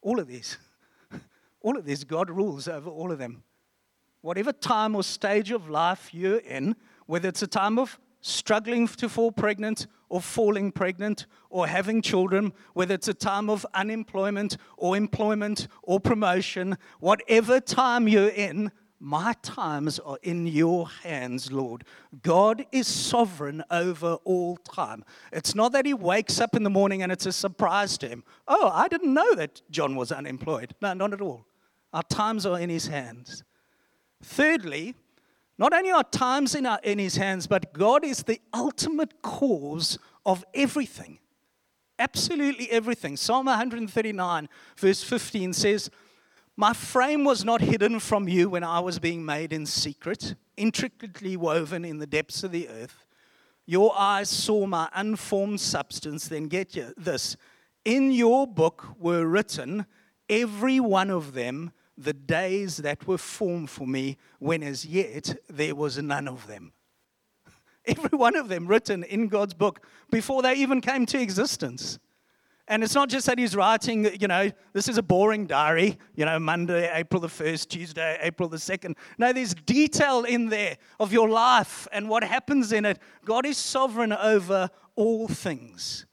All 0.00 0.18
of 0.18 0.26
these. 0.26 0.56
All 1.60 1.76
of 1.76 1.84
this, 1.84 2.04
God 2.04 2.30
rules 2.30 2.68
over 2.68 2.88
all 2.88 3.10
of 3.10 3.18
them. 3.18 3.42
Whatever 4.20 4.52
time 4.52 4.94
or 4.94 5.02
stage 5.02 5.50
of 5.50 5.68
life 5.68 6.14
you're 6.14 6.38
in, 6.38 6.76
whether 7.06 7.28
it's 7.28 7.42
a 7.42 7.48
time 7.48 7.78
of 7.78 7.98
struggling 8.20 8.86
to 8.86 9.08
fall 9.08 9.32
pregnant 9.32 9.86
or 10.08 10.20
falling 10.20 10.72
pregnant 10.72 11.26
or 11.50 11.66
having 11.66 12.02
children, 12.02 12.52
whether 12.74 12.94
it's 12.94 13.08
a 13.08 13.14
time 13.14 13.50
of 13.50 13.66
unemployment 13.74 14.56
or 14.76 14.96
employment 14.96 15.68
or 15.82 16.00
promotion, 16.00 16.76
whatever 17.00 17.60
time 17.60 18.08
you're 18.08 18.28
in, 18.28 18.70
my 19.00 19.32
times 19.42 20.00
are 20.00 20.18
in 20.22 20.46
your 20.46 20.88
hands, 20.88 21.52
Lord. 21.52 21.84
God 22.22 22.66
is 22.72 22.88
sovereign 22.88 23.62
over 23.70 24.14
all 24.24 24.56
time. 24.56 25.04
It's 25.32 25.54
not 25.54 25.72
that 25.72 25.86
he 25.86 25.94
wakes 25.94 26.40
up 26.40 26.56
in 26.56 26.64
the 26.64 26.70
morning 26.70 27.02
and 27.02 27.12
it's 27.12 27.26
a 27.26 27.32
surprise 27.32 27.96
to 27.98 28.08
him. 28.08 28.24
Oh, 28.48 28.70
I 28.72 28.88
didn't 28.88 29.14
know 29.14 29.34
that 29.36 29.62
John 29.70 29.94
was 29.94 30.10
unemployed. 30.10 30.74
No, 30.82 30.94
not 30.94 31.12
at 31.12 31.20
all. 31.20 31.46
Our 31.92 32.02
times 32.02 32.44
are 32.44 32.58
in 32.58 32.70
his 32.70 32.88
hands. 32.88 33.44
Thirdly, 34.22 34.96
not 35.58 35.74
only 35.74 35.90
are 35.90 36.04
times 36.04 36.54
in, 36.54 36.66
our, 36.66 36.78
in 36.82 36.98
his 36.98 37.16
hands, 37.16 37.46
but 37.46 37.72
God 37.72 38.04
is 38.04 38.22
the 38.22 38.40
ultimate 38.54 39.22
cause 39.22 39.98
of 40.24 40.44
everything. 40.54 41.18
Absolutely 41.98 42.70
everything. 42.70 43.16
Psalm 43.16 43.46
139, 43.46 44.48
verse 44.76 45.02
15 45.02 45.52
says, 45.52 45.90
My 46.56 46.72
frame 46.72 47.24
was 47.24 47.44
not 47.44 47.60
hidden 47.60 47.98
from 47.98 48.28
you 48.28 48.48
when 48.50 48.62
I 48.62 48.78
was 48.78 49.00
being 49.00 49.24
made 49.24 49.52
in 49.52 49.66
secret, 49.66 50.36
intricately 50.56 51.36
woven 51.36 51.84
in 51.84 51.98
the 51.98 52.06
depths 52.06 52.44
of 52.44 52.52
the 52.52 52.68
earth. 52.68 53.04
Your 53.66 53.92
eyes 53.98 54.30
saw 54.30 54.64
my 54.64 54.88
unformed 54.94 55.60
substance. 55.60 56.28
Then 56.28 56.46
get 56.46 56.76
you 56.76 56.94
this. 56.96 57.36
In 57.84 58.12
your 58.12 58.46
book 58.46 58.86
were 58.98 59.26
written, 59.26 59.86
every 60.28 60.78
one 60.78 61.10
of 61.10 61.34
them 61.34 61.72
the 61.98 62.12
days 62.12 62.78
that 62.78 63.06
were 63.06 63.18
formed 63.18 63.68
for 63.68 63.86
me, 63.86 64.16
when 64.38 64.62
as 64.62 64.86
yet 64.86 65.36
there 65.48 65.74
was 65.74 65.98
none 65.98 66.28
of 66.28 66.46
them. 66.46 66.72
Every 67.84 68.16
one 68.16 68.36
of 68.36 68.48
them 68.48 68.68
written 68.68 69.02
in 69.02 69.28
God's 69.28 69.54
book 69.54 69.84
before 70.10 70.42
they 70.42 70.54
even 70.54 70.80
came 70.80 71.04
to 71.06 71.20
existence. 71.20 71.98
And 72.68 72.84
it's 72.84 72.94
not 72.94 73.08
just 73.08 73.26
that 73.26 73.38
he's 73.38 73.56
writing, 73.56 74.04
you 74.20 74.28
know, 74.28 74.50
this 74.74 74.88
is 74.88 74.98
a 74.98 75.02
boring 75.02 75.46
diary, 75.46 75.98
you 76.14 76.26
know, 76.26 76.38
Monday, 76.38 76.90
April 76.92 77.20
the 77.20 77.28
1st, 77.28 77.68
Tuesday, 77.68 78.18
April 78.20 78.46
the 78.48 78.58
2nd. 78.58 78.94
No, 79.16 79.32
there's 79.32 79.54
detail 79.54 80.24
in 80.24 80.50
there 80.50 80.76
of 81.00 81.10
your 81.10 81.30
life 81.30 81.88
and 81.92 82.10
what 82.10 82.22
happens 82.22 82.72
in 82.72 82.84
it. 82.84 82.98
God 83.24 83.46
is 83.46 83.56
sovereign 83.56 84.12
over 84.12 84.68
all 84.96 85.28
things. 85.28 86.04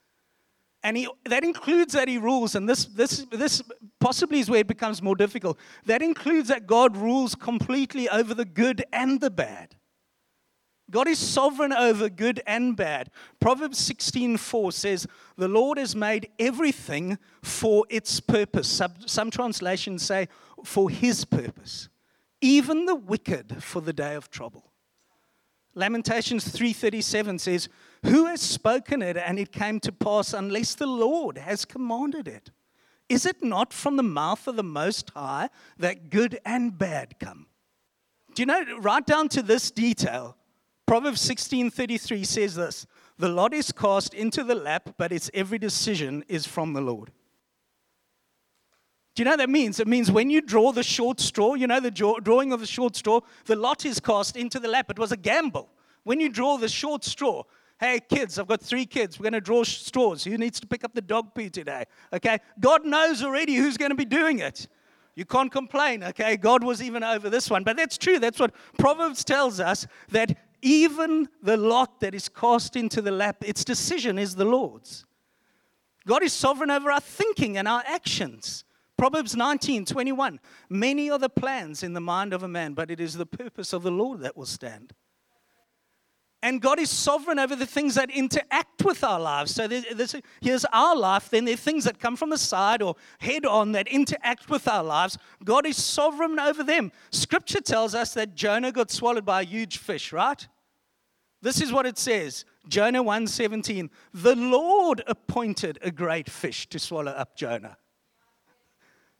And 0.85 0.95
he, 0.95 1.09
that 1.25 1.43
includes 1.43 1.93
that 1.93 2.07
he 2.07 2.19
rules, 2.19 2.53
and 2.53 2.69
this, 2.69 2.85
this, 2.85 3.25
this 3.31 3.63
possibly 3.99 4.39
is 4.39 4.51
where 4.51 4.59
it 4.59 4.67
becomes 4.67 5.01
more 5.01 5.15
difficult. 5.15 5.57
That 5.87 6.03
includes 6.03 6.49
that 6.49 6.67
God 6.67 6.95
rules 6.95 7.33
completely 7.33 8.07
over 8.07 8.35
the 8.35 8.45
good 8.45 8.85
and 8.93 9.19
the 9.19 9.31
bad. 9.31 9.77
God 10.91 11.07
is 11.07 11.17
sovereign 11.17 11.73
over 11.73 12.07
good 12.07 12.39
and 12.45 12.77
bad. 12.77 13.09
Proverbs 13.39 13.79
16:4 13.79 14.71
says, 14.71 15.07
"The 15.37 15.47
Lord 15.47 15.79
has 15.79 15.95
made 15.95 16.29
everything 16.37 17.17
for 17.41 17.87
its 17.89 18.19
purpose." 18.19 18.67
Some, 18.67 18.93
some 19.07 19.31
translations 19.31 20.03
say, 20.03 20.27
"For 20.63 20.91
His 20.91 21.25
purpose." 21.25 21.89
Even 22.41 22.85
the 22.85 22.93
wicked 22.93 23.63
for 23.63 23.81
the 23.81 23.93
day 23.93 24.13
of 24.13 24.29
trouble. 24.29 24.74
Lamentations 25.75 26.45
3:37 26.45 27.39
says, 27.39 27.69
"Who 28.03 28.25
has 28.25 28.41
spoken 28.41 29.01
it 29.01 29.17
and 29.17 29.37
it 29.37 29.51
came 29.51 29.79
to 29.81 29.91
pass 29.91 30.33
unless 30.33 30.73
the 30.73 30.87
Lord 30.87 31.37
has 31.37 31.65
commanded 31.65 32.27
it? 32.27 32.51
Is 33.09 33.25
it 33.25 33.43
not 33.43 33.73
from 33.73 33.97
the 33.97 34.03
mouth 34.03 34.47
of 34.47 34.55
the 34.55 34.63
most 34.63 35.11
high 35.11 35.49
that 35.77 36.09
good 36.09 36.39
and 36.45 36.77
bad 36.77 37.19
come?" 37.19 37.47
Do 38.33 38.41
you 38.41 38.45
know 38.45 38.77
right 38.79 39.05
down 39.05 39.29
to 39.29 39.41
this 39.41 39.69
detail? 39.69 40.37
Proverbs 40.85 41.21
16:33 41.21 42.23
says 42.23 42.55
this, 42.55 42.87
"The 43.17 43.29
lot 43.29 43.53
is 43.53 43.71
cast 43.71 44.13
into 44.13 44.43
the 44.43 44.55
lap, 44.55 44.95
but 44.97 45.11
its 45.11 45.29
every 45.33 45.57
decision 45.57 46.23
is 46.27 46.47
from 46.47 46.73
the 46.73 46.81
Lord." 46.81 47.11
Do 49.15 49.21
you 49.21 49.25
know 49.25 49.31
what 49.31 49.37
that 49.37 49.49
means? 49.49 49.79
It 49.79 49.87
means 49.87 50.11
when 50.11 50.29
you 50.29 50.41
draw 50.41 50.73
the 50.73 50.83
short 50.83 51.21
straw, 51.21 51.53
you 51.53 51.67
know 51.67 51.79
the 51.79 51.89
drawing 51.89 52.51
of 52.51 52.59
the 52.59 52.65
short 52.65 52.97
straw, 52.97 53.21
the 53.45 53.55
lot 53.55 53.85
is 53.85 54.01
cast 54.01 54.35
into 54.35 54.59
the 54.59 54.67
lap. 54.67 54.91
It 54.91 54.99
was 54.99 55.13
a 55.13 55.17
gamble. 55.17 55.69
When 56.03 56.19
you 56.19 56.27
draw 56.27 56.57
the 56.57 56.67
short 56.67 57.05
straw, 57.05 57.43
hey 57.79 58.01
kids, 58.09 58.37
I've 58.37 58.47
got 58.47 58.61
three 58.61 58.85
kids, 58.85 59.17
we're 59.17 59.23
going 59.23 59.33
to 59.33 59.41
draw 59.41 59.63
straws. 59.63 60.25
Who 60.25 60.37
needs 60.37 60.59
to 60.59 60.67
pick 60.67 60.83
up 60.83 60.93
the 60.93 61.01
dog 61.01 61.33
poo 61.33 61.49
today? 61.49 61.85
Okay, 62.11 62.39
God 62.59 62.85
knows 62.85 63.23
already 63.23 63.55
who's 63.55 63.77
going 63.77 63.91
to 63.91 63.95
be 63.95 64.03
doing 64.03 64.39
it. 64.39 64.67
You 65.15 65.23
can't 65.23 65.49
complain, 65.49 66.03
okay? 66.03 66.35
God 66.35 66.61
was 66.61 66.83
even 66.83 67.01
over 67.01 67.29
this 67.29 67.49
one. 67.49 67.63
But 67.63 67.77
that's 67.77 67.97
true. 67.97 68.19
That's 68.19 68.37
what 68.37 68.53
Proverbs 68.77 69.23
tells 69.23 69.61
us 69.61 69.87
that 70.09 70.37
even 70.61 71.29
the 71.41 71.55
lot 71.55 72.01
that 72.01 72.13
is 72.13 72.27
cast 72.27 72.75
into 72.75 73.01
the 73.01 73.11
lap, 73.11 73.37
its 73.45 73.63
decision 73.63 74.19
is 74.19 74.35
the 74.35 74.43
Lord's. 74.43 75.05
God 76.05 76.21
is 76.21 76.33
sovereign 76.33 76.69
over 76.69 76.91
our 76.91 76.99
thinking 76.99 77.57
and 77.57 77.65
our 77.65 77.81
actions. 77.87 78.64
Proverbs 78.97 79.35
19, 79.35 79.85
21. 79.85 80.39
Many 80.69 81.09
are 81.09 81.19
the 81.19 81.29
plans 81.29 81.83
in 81.83 81.93
the 81.93 82.01
mind 82.01 82.33
of 82.33 82.43
a 82.43 82.47
man, 82.47 82.73
but 82.73 82.89
it 82.89 82.99
is 82.99 83.15
the 83.15 83.25
purpose 83.25 83.73
of 83.73 83.83
the 83.83 83.91
Lord 83.91 84.21
that 84.21 84.37
will 84.37 84.45
stand. 84.45 84.93
And 86.41 86.61
God 86.61 86.79
is 86.79 86.91
sovereign 86.91 87.39
over 87.39 87.55
the 87.55 87.65
things 87.65 87.95
that 87.95 88.11
interact 88.11 88.83
with 88.83 89.03
our 89.03 89.19
lives. 89.19 89.55
So 89.55 89.67
there's, 89.67 90.15
here's 90.41 90.63
our 90.65 90.95
life, 90.95 91.29
then 91.31 91.43
there 91.45 91.55
are 91.55 91.57
things 91.57 91.85
that 91.85 91.99
come 91.99 92.15
from 92.15 92.29
the 92.29 92.37
side 92.37 92.83
or 92.83 92.95
head 93.17 93.45
on 93.45 93.71
that 93.71 93.87
interact 93.87 94.47
with 94.47 94.67
our 94.67 94.83
lives. 94.83 95.17
God 95.43 95.65
is 95.65 95.83
sovereign 95.83 96.39
over 96.39 96.63
them. 96.63 96.91
Scripture 97.09 97.61
tells 97.61 97.95
us 97.95 98.13
that 98.13 98.35
Jonah 98.35 98.71
got 98.71 98.91
swallowed 98.91 99.25
by 99.25 99.41
a 99.41 99.45
huge 99.45 99.79
fish, 99.79 100.13
right? 100.13 100.47
This 101.41 101.61
is 101.61 101.73
what 101.73 101.87
it 101.87 101.97
says. 101.97 102.45
Jonah 102.67 103.03
1:17. 103.03 103.89
The 104.13 104.35
Lord 104.35 105.03
appointed 105.07 105.79
a 105.81 105.89
great 105.89 106.29
fish 106.29 106.67
to 106.69 106.77
swallow 106.77 107.11
up 107.11 107.35
Jonah. 107.35 107.77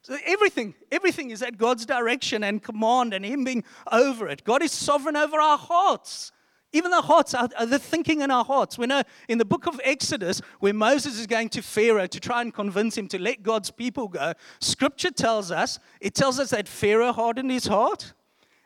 So 0.06 0.16
everything, 0.24 0.76
everything 0.92 1.30
is 1.30 1.42
at 1.42 1.58
God's 1.58 1.84
direction 1.84 2.44
and 2.44 2.62
command 2.62 3.12
and 3.12 3.24
Him 3.24 3.42
being 3.42 3.64
over 3.90 4.28
it. 4.28 4.44
God 4.44 4.62
is 4.62 4.70
sovereign 4.70 5.16
over 5.16 5.40
our 5.40 5.58
hearts. 5.58 6.30
Even 6.72 6.92
the 6.92 7.02
hearts, 7.02 7.34
are, 7.34 7.48
uh, 7.56 7.66
the 7.66 7.80
thinking 7.80 8.20
in 8.20 8.30
our 8.30 8.44
hearts. 8.44 8.78
We 8.78 8.86
know 8.86 9.02
in 9.28 9.38
the 9.38 9.44
book 9.44 9.66
of 9.66 9.80
Exodus, 9.82 10.40
where 10.60 10.72
Moses 10.72 11.18
is 11.18 11.26
going 11.26 11.48
to 11.48 11.60
Pharaoh 11.60 12.06
to 12.06 12.20
try 12.20 12.40
and 12.40 12.54
convince 12.54 12.96
him 12.96 13.08
to 13.08 13.18
let 13.18 13.42
God's 13.42 13.72
people 13.72 14.06
go, 14.06 14.34
scripture 14.60 15.10
tells 15.10 15.50
us, 15.50 15.80
it 16.00 16.14
tells 16.14 16.38
us 16.38 16.50
that 16.50 16.68
Pharaoh 16.68 17.12
hardened 17.12 17.50
his 17.50 17.66
heart. 17.66 18.12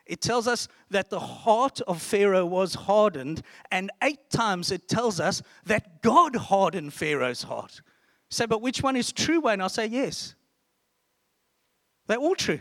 It 0.05 0.21
tells 0.21 0.47
us 0.47 0.67
that 0.91 1.09
the 1.09 1.19
heart 1.19 1.81
of 1.87 2.03
Pharaoh 2.03 2.45
was 2.45 2.75
hardened, 2.75 3.41
and 3.71 3.89
eight 4.03 4.29
times 4.29 4.71
it 4.71 4.87
tells 4.87 5.19
us 5.19 5.41
that 5.65 6.03
God 6.03 6.35
hardened 6.35 6.93
Pharaoh's 6.93 7.41
heart. 7.41 7.81
So, 8.29 8.45
but 8.45 8.61
which 8.61 8.83
one 8.83 8.95
is 8.95 9.11
true? 9.11 9.47
And 9.47 9.59
I'll 9.59 9.69
say 9.69 9.87
yes. 9.87 10.35
They're 12.11 12.19
all 12.19 12.35
true. 12.35 12.59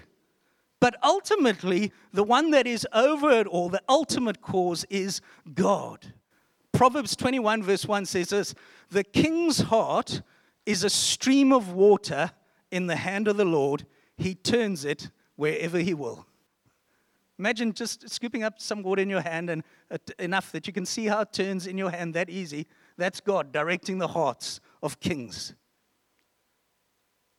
But 0.79 0.95
ultimately, 1.03 1.91
the 2.13 2.23
one 2.23 2.53
that 2.53 2.69
is 2.69 2.87
over 2.93 3.33
it 3.33 3.49
all, 3.49 3.69
the 3.69 3.83
ultimate 3.89 4.41
cause 4.41 4.85
is 4.89 5.21
God. 5.53 6.15
Proverbs 6.73 7.17
21, 7.17 7.65
verse 7.65 7.85
1 7.85 8.07
says 8.07 8.29
this 8.29 8.55
The 8.91 9.03
king's 9.03 9.59
heart 9.59 10.23
is 10.67 10.85
a 10.85 10.89
stream 10.89 11.53
of 11.53 11.73
water 11.73 12.31
in 12.71 12.87
the 12.87 12.95
hand 12.95 13.27
of 13.27 13.39
the 13.39 13.45
Lord, 13.45 13.87
he 14.17 14.37
turns 14.37 14.85
it 14.85 15.11
wherever 15.35 15.79
he 15.79 15.95
will. 15.95 16.25
Imagine 17.37 17.73
just 17.73 18.09
scooping 18.09 18.45
up 18.45 18.61
some 18.61 18.85
water 18.85 19.03
in 19.03 19.11
your 19.11 19.23
hand 19.23 19.51
and 19.51 19.65
enough 20.21 20.53
that 20.53 20.69
you 20.69 20.73
can 20.73 20.87
see 20.87 21.07
how 21.07 21.23
it 21.23 21.33
turns 21.33 21.67
in 21.67 21.77
your 21.77 21.91
hand 21.91 22.15
that 22.15 22.31
easy. 22.31 22.69
That's 22.97 23.21
God 23.21 23.51
directing 23.51 23.99
the 23.99 24.07
hearts 24.07 24.61
of 24.81 25.01
kings. 25.01 25.55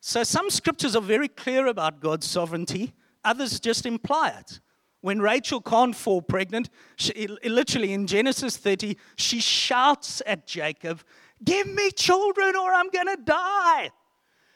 So 0.04 0.24
some 0.24 0.50
scriptures 0.50 0.96
are 0.96 1.00
very 1.00 1.28
clear 1.28 1.68
about 1.68 2.00
God's 2.00 2.26
sovereignty, 2.26 2.92
others 3.24 3.60
just 3.60 3.86
imply 3.86 4.30
it. 4.30 4.58
When 5.00 5.20
Rachel 5.20 5.60
can't 5.60 5.94
fall 5.94 6.20
pregnant, 6.20 6.70
she, 6.96 7.28
literally 7.44 7.92
in 7.92 8.08
Genesis 8.08 8.56
30, 8.56 8.96
she 9.14 9.38
shouts 9.38 10.20
at 10.26 10.44
Jacob, 10.44 11.02
Give 11.44 11.68
me 11.68 11.92
children 11.92 12.56
or 12.56 12.74
I'm 12.74 12.90
going 12.90 13.06
to 13.06 13.22
die. 13.22 13.90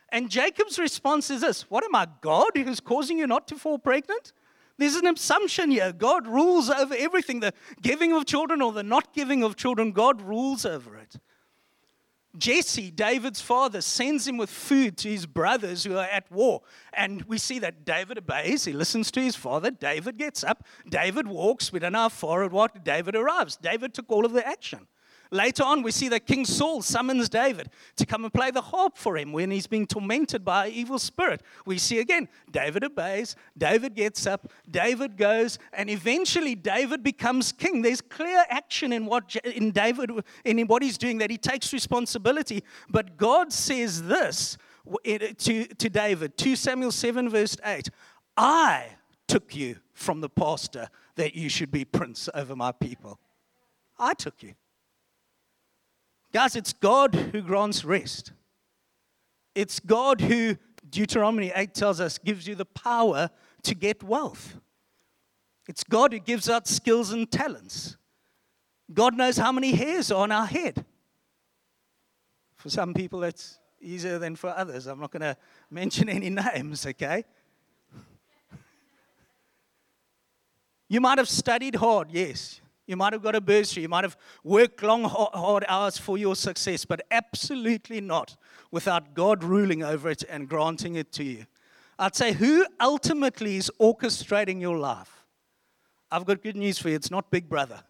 And 0.08 0.28
Jacob's 0.28 0.80
response 0.80 1.30
is 1.30 1.42
this 1.42 1.70
What 1.70 1.84
am 1.84 1.94
I, 1.94 2.08
God, 2.22 2.50
who's 2.56 2.80
causing 2.80 3.18
you 3.18 3.28
not 3.28 3.46
to 3.46 3.54
fall 3.54 3.78
pregnant? 3.78 4.32
There's 4.78 4.96
an 4.96 5.06
assumption 5.06 5.70
here. 5.70 5.92
God 5.92 6.26
rules 6.26 6.70
over 6.70 6.94
everything 6.98 7.38
the 7.38 7.54
giving 7.82 8.12
of 8.12 8.26
children 8.26 8.60
or 8.60 8.72
the 8.72 8.82
not 8.82 9.14
giving 9.14 9.44
of 9.44 9.54
children, 9.54 9.92
God 9.92 10.22
rules 10.22 10.66
over 10.66 10.95
it. 10.95 10.95
Jesse, 12.38 12.90
David's 12.90 13.40
father, 13.40 13.80
sends 13.80 14.26
him 14.26 14.36
with 14.36 14.50
food 14.50 14.96
to 14.98 15.08
his 15.08 15.26
brothers 15.26 15.84
who 15.84 15.96
are 15.96 16.06
at 16.06 16.30
war. 16.30 16.62
And 16.92 17.22
we 17.22 17.38
see 17.38 17.58
that 17.60 17.84
David 17.84 18.18
obeys. 18.18 18.64
He 18.64 18.72
listens 18.72 19.10
to 19.12 19.20
his 19.20 19.36
father. 19.36 19.70
David 19.70 20.18
gets 20.18 20.44
up. 20.44 20.64
David 20.88 21.26
walks. 21.26 21.72
We 21.72 21.78
don't 21.78 21.92
know 21.92 22.00
how 22.00 22.08
far 22.08 22.42
or 22.42 22.48
what. 22.48 22.84
David 22.84 23.16
arrives. 23.16 23.56
David 23.56 23.94
took 23.94 24.10
all 24.10 24.24
of 24.24 24.32
the 24.32 24.46
action. 24.46 24.86
Later 25.30 25.64
on, 25.64 25.82
we 25.82 25.90
see 25.90 26.08
that 26.08 26.26
King 26.26 26.44
Saul 26.44 26.82
summons 26.82 27.28
David 27.28 27.70
to 27.96 28.06
come 28.06 28.24
and 28.24 28.32
play 28.32 28.50
the 28.50 28.60
harp 28.60 28.96
for 28.96 29.16
him 29.16 29.32
when 29.32 29.50
he's 29.50 29.66
being 29.66 29.86
tormented 29.86 30.44
by 30.44 30.66
an 30.66 30.72
evil 30.72 30.98
spirit. 30.98 31.42
We 31.64 31.78
see 31.78 31.98
again, 31.98 32.28
David 32.50 32.84
obeys, 32.84 33.36
David 33.56 33.94
gets 33.94 34.26
up, 34.26 34.50
David 34.70 35.16
goes, 35.16 35.58
and 35.72 35.90
eventually 35.90 36.54
David 36.54 37.02
becomes 37.02 37.52
king. 37.52 37.82
There's 37.82 38.00
clear 38.00 38.44
action 38.48 38.92
in 38.92 39.06
what 39.06 39.34
in 39.36 39.70
David 39.72 40.10
in 40.44 40.66
what 40.66 40.82
he's 40.82 40.98
doing 40.98 41.18
that 41.18 41.30
he 41.30 41.38
takes 41.38 41.72
responsibility. 41.72 42.62
But 42.88 43.16
God 43.16 43.52
says 43.52 44.02
this 44.04 44.56
to, 45.38 45.64
to 45.66 45.88
David, 45.88 46.36
2 46.36 46.56
Samuel 46.56 46.92
7, 46.92 47.28
verse 47.28 47.56
8 47.64 47.88
I 48.36 48.86
took 49.26 49.56
you 49.56 49.76
from 49.92 50.20
the 50.20 50.28
pastor 50.28 50.88
that 51.16 51.34
you 51.34 51.48
should 51.48 51.70
be 51.70 51.84
prince 51.84 52.28
over 52.34 52.54
my 52.54 52.72
people. 52.72 53.18
I 53.98 54.14
took 54.14 54.42
you. 54.42 54.54
Guys, 56.36 56.54
it's 56.54 56.74
God 56.74 57.14
who 57.14 57.40
grants 57.40 57.82
rest. 57.82 58.32
It's 59.54 59.80
God 59.80 60.20
who, 60.20 60.58
Deuteronomy 60.86 61.50
8 61.54 61.72
tells 61.72 61.98
us, 61.98 62.18
gives 62.18 62.46
you 62.46 62.54
the 62.54 62.66
power 62.66 63.30
to 63.62 63.74
get 63.74 64.02
wealth. 64.02 64.58
It's 65.66 65.82
God 65.82 66.12
who 66.12 66.18
gives 66.18 66.50
out 66.50 66.68
skills 66.68 67.10
and 67.10 67.32
talents. 67.32 67.96
God 68.92 69.16
knows 69.16 69.38
how 69.38 69.50
many 69.50 69.72
hairs 69.72 70.12
are 70.12 70.24
on 70.24 70.30
our 70.30 70.44
head. 70.44 70.84
For 72.56 72.68
some 72.68 72.92
people, 72.92 73.24
it's 73.24 73.58
easier 73.80 74.18
than 74.18 74.36
for 74.36 74.50
others. 74.50 74.86
I'm 74.86 75.00
not 75.00 75.12
going 75.12 75.22
to 75.22 75.38
mention 75.70 76.10
any 76.10 76.28
names, 76.54 76.84
okay? 76.84 77.24
You 80.86 81.00
might 81.00 81.16
have 81.16 81.30
studied 81.30 81.76
hard, 81.76 82.10
yes. 82.10 82.60
You 82.86 82.96
might 82.96 83.12
have 83.12 83.22
got 83.22 83.34
a 83.34 83.40
bursary. 83.40 83.82
You 83.82 83.88
might 83.88 84.04
have 84.04 84.16
worked 84.44 84.82
long, 84.82 85.04
hard 85.04 85.64
hours 85.68 85.98
for 85.98 86.16
your 86.16 86.36
success, 86.36 86.84
but 86.84 87.02
absolutely 87.10 88.00
not 88.00 88.36
without 88.70 89.14
God 89.14 89.42
ruling 89.42 89.82
over 89.82 90.08
it 90.08 90.22
and 90.28 90.48
granting 90.48 90.94
it 90.94 91.12
to 91.12 91.24
you. 91.24 91.46
I'd 91.98 92.14
say, 92.14 92.32
who 92.32 92.66
ultimately 92.80 93.56
is 93.56 93.70
orchestrating 93.80 94.60
your 94.60 94.78
life? 94.78 95.24
I've 96.10 96.24
got 96.24 96.42
good 96.42 96.56
news 96.56 96.78
for 96.78 96.88
you. 96.88 96.94
It's 96.94 97.10
not 97.10 97.30
Big 97.30 97.48
Brother. 97.48 97.82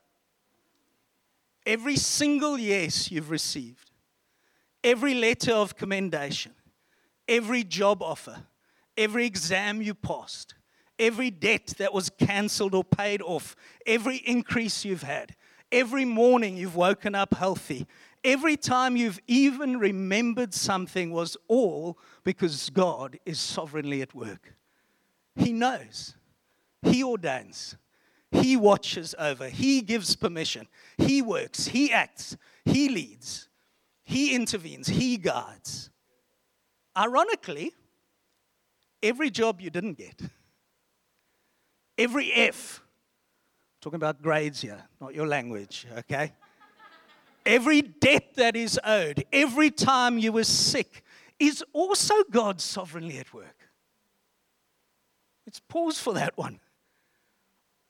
Every 1.66 1.96
single 1.96 2.56
yes 2.56 3.10
you've 3.10 3.30
received, 3.30 3.90
every 4.84 5.14
letter 5.14 5.52
of 5.52 5.76
commendation, 5.76 6.52
every 7.28 7.64
job 7.64 8.02
offer, 8.02 8.44
every 8.96 9.26
exam 9.26 9.82
you 9.82 9.92
passed, 9.92 10.54
every 10.98 11.30
debt 11.30 11.74
that 11.78 11.92
was 11.92 12.10
cancelled 12.10 12.74
or 12.74 12.84
paid 12.84 13.22
off, 13.22 13.56
every 13.86 14.16
increase 14.16 14.84
you've 14.84 15.02
had, 15.02 15.36
every 15.70 16.04
morning 16.04 16.56
you've 16.56 16.76
woken 16.76 17.14
up 17.14 17.34
healthy, 17.34 17.86
every 18.24 18.56
time 18.56 18.96
you've 18.96 19.20
even 19.26 19.78
remembered 19.78 20.54
something 20.54 21.10
was 21.12 21.36
all 21.48 21.98
because 22.24 22.70
God 22.70 23.18
is 23.24 23.38
sovereignly 23.38 24.02
at 24.02 24.14
work. 24.14 24.54
He 25.36 25.52
knows, 25.52 26.14
He 26.82 27.02
ordains, 27.04 27.76
He 28.30 28.56
watches 28.56 29.14
over, 29.18 29.48
He 29.48 29.82
gives 29.82 30.16
permission, 30.16 30.66
He 30.98 31.22
works, 31.22 31.66
He 31.66 31.92
acts, 31.92 32.36
He 32.64 32.88
leads, 32.88 33.48
He 34.02 34.34
intervenes, 34.34 34.88
He 34.88 35.16
guides. 35.16 35.90
Ironically, 36.96 37.72
every 39.02 39.30
job 39.30 39.60
you 39.60 39.68
didn't 39.68 39.98
get 39.98 40.20
Every 41.98 42.32
F, 42.32 42.82
talking 43.80 43.96
about 43.96 44.22
grades 44.22 44.60
here, 44.60 44.82
not 45.00 45.14
your 45.14 45.26
language, 45.26 45.86
okay? 45.98 46.32
every 47.46 47.80
debt 47.80 48.34
that 48.34 48.56
is 48.56 48.78
owed, 48.84 49.24
every 49.32 49.70
time 49.70 50.18
you 50.18 50.32
were 50.32 50.44
sick, 50.44 51.02
is 51.38 51.64
also 51.72 52.14
God 52.30 52.60
sovereignly 52.60 53.18
at 53.18 53.32
work. 53.32 53.56
Let's 55.46 55.60
pause 55.60 55.98
for 55.98 56.12
that 56.14 56.36
one. 56.36 56.60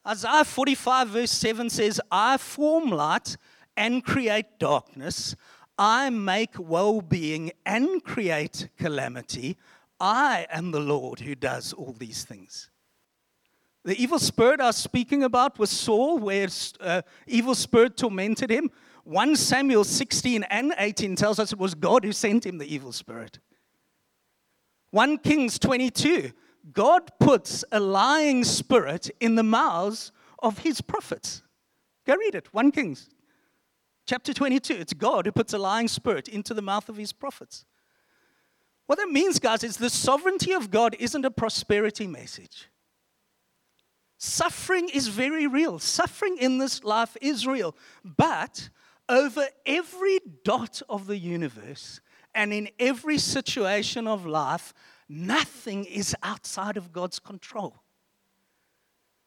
Isaiah 0.07 0.45
45, 0.45 1.09
verse 1.09 1.31
7 1.33 1.71
says, 1.71 2.01
I 2.13 2.37
form 2.37 2.91
light 2.91 3.37
and 3.77 4.05
create 4.05 4.59
darkness. 4.59 5.35
I 5.79 6.11
make 6.11 6.55
well 6.59 7.01
being 7.01 7.51
and 7.65 8.05
create 8.05 8.69
calamity. 8.79 9.57
I 9.99 10.47
am 10.51 10.71
the 10.71 10.81
Lord 10.81 11.21
who 11.21 11.35
does 11.35 11.73
all 11.73 11.95
these 11.99 12.25
things. 12.25 12.71
The 13.87 14.03
evil 14.03 14.19
spirit 14.19 14.61
I 14.61 14.67
was 14.67 14.77
speaking 14.77 15.23
about 15.23 15.61
was 15.61 15.71
Saul, 15.71 16.19
where 16.19 16.49
uh, 16.81 17.03
evil 17.29 17.55
spirit 17.55 17.97
tormented 17.97 18.51
him. 18.51 18.69
1 19.05 19.37
Samuel 19.37 19.85
16 19.85 20.43
and 20.43 20.75
18 20.77 21.15
tells 21.15 21.39
us 21.39 21.53
it 21.53 21.59
was 21.61 21.77
God 21.77 22.05
who 22.05 22.11
sent 22.11 22.45
him 22.45 22.59
the 22.59 22.67
evil 22.67 22.91
spirit. 22.91 23.39
1 24.91 25.19
Kings 25.19 25.61
22, 25.61 26.33
God 26.73 27.13
puts 27.21 27.65
a 27.71 27.79
lying 27.79 28.43
spirit 28.43 29.09
in 29.21 29.37
the 29.37 29.45
mouths 29.45 30.11
of 30.41 30.59
his 30.59 30.81
prophets. 30.81 31.45
Go 32.05 32.17
read 32.17 32.35
it. 32.35 32.53
1 32.53 32.73
Kings 32.73 33.09
chapter 34.05 34.35
22. 34.35 34.75
It's 34.75 34.95
God 34.95 35.27
who 35.27 35.33
puts 35.33 35.53
a 35.53 35.59
lying 35.59 35.87
spirit 35.87 36.27
into 36.27 36.55
the 36.55 36.63
mouth 36.63 36.89
of 36.89 36.97
his 36.97 37.13
prophets. 37.13 37.65
What 38.87 38.99
that 38.99 39.11
means, 39.11 39.39
guys, 39.39 39.63
is 39.63 39.77
the 39.77 39.91
sovereignty 39.91 40.53
of 40.53 40.73
God 40.73 40.97
isn't 40.99 41.25
a 41.25 41.31
prosperity 41.31 42.09
message. 42.09 42.67
Suffering 44.19 44.89
is 44.89 45.09
very 45.09 45.47
real. 45.47 45.79
Suffering 45.79 46.39
in 46.39 46.59
this 46.59 46.85
life 46.85 47.17
is 47.21 47.47
real. 47.47 47.77
But 48.05 48.71
over 49.09 49.47
every 49.65 50.21
dot 50.43 50.83
of 50.89 51.07
the 51.07 51.19
universe 51.19 52.01
and 52.35 52.53
in 52.53 52.69
every 52.79 53.19
situation 53.19 54.07
of 54.07 54.27
life, 54.27 54.75
nothing 55.09 55.85
is 55.85 56.15
outside 56.23 56.77
of 56.77 56.93
God's 56.93 57.19
control. 57.19 57.83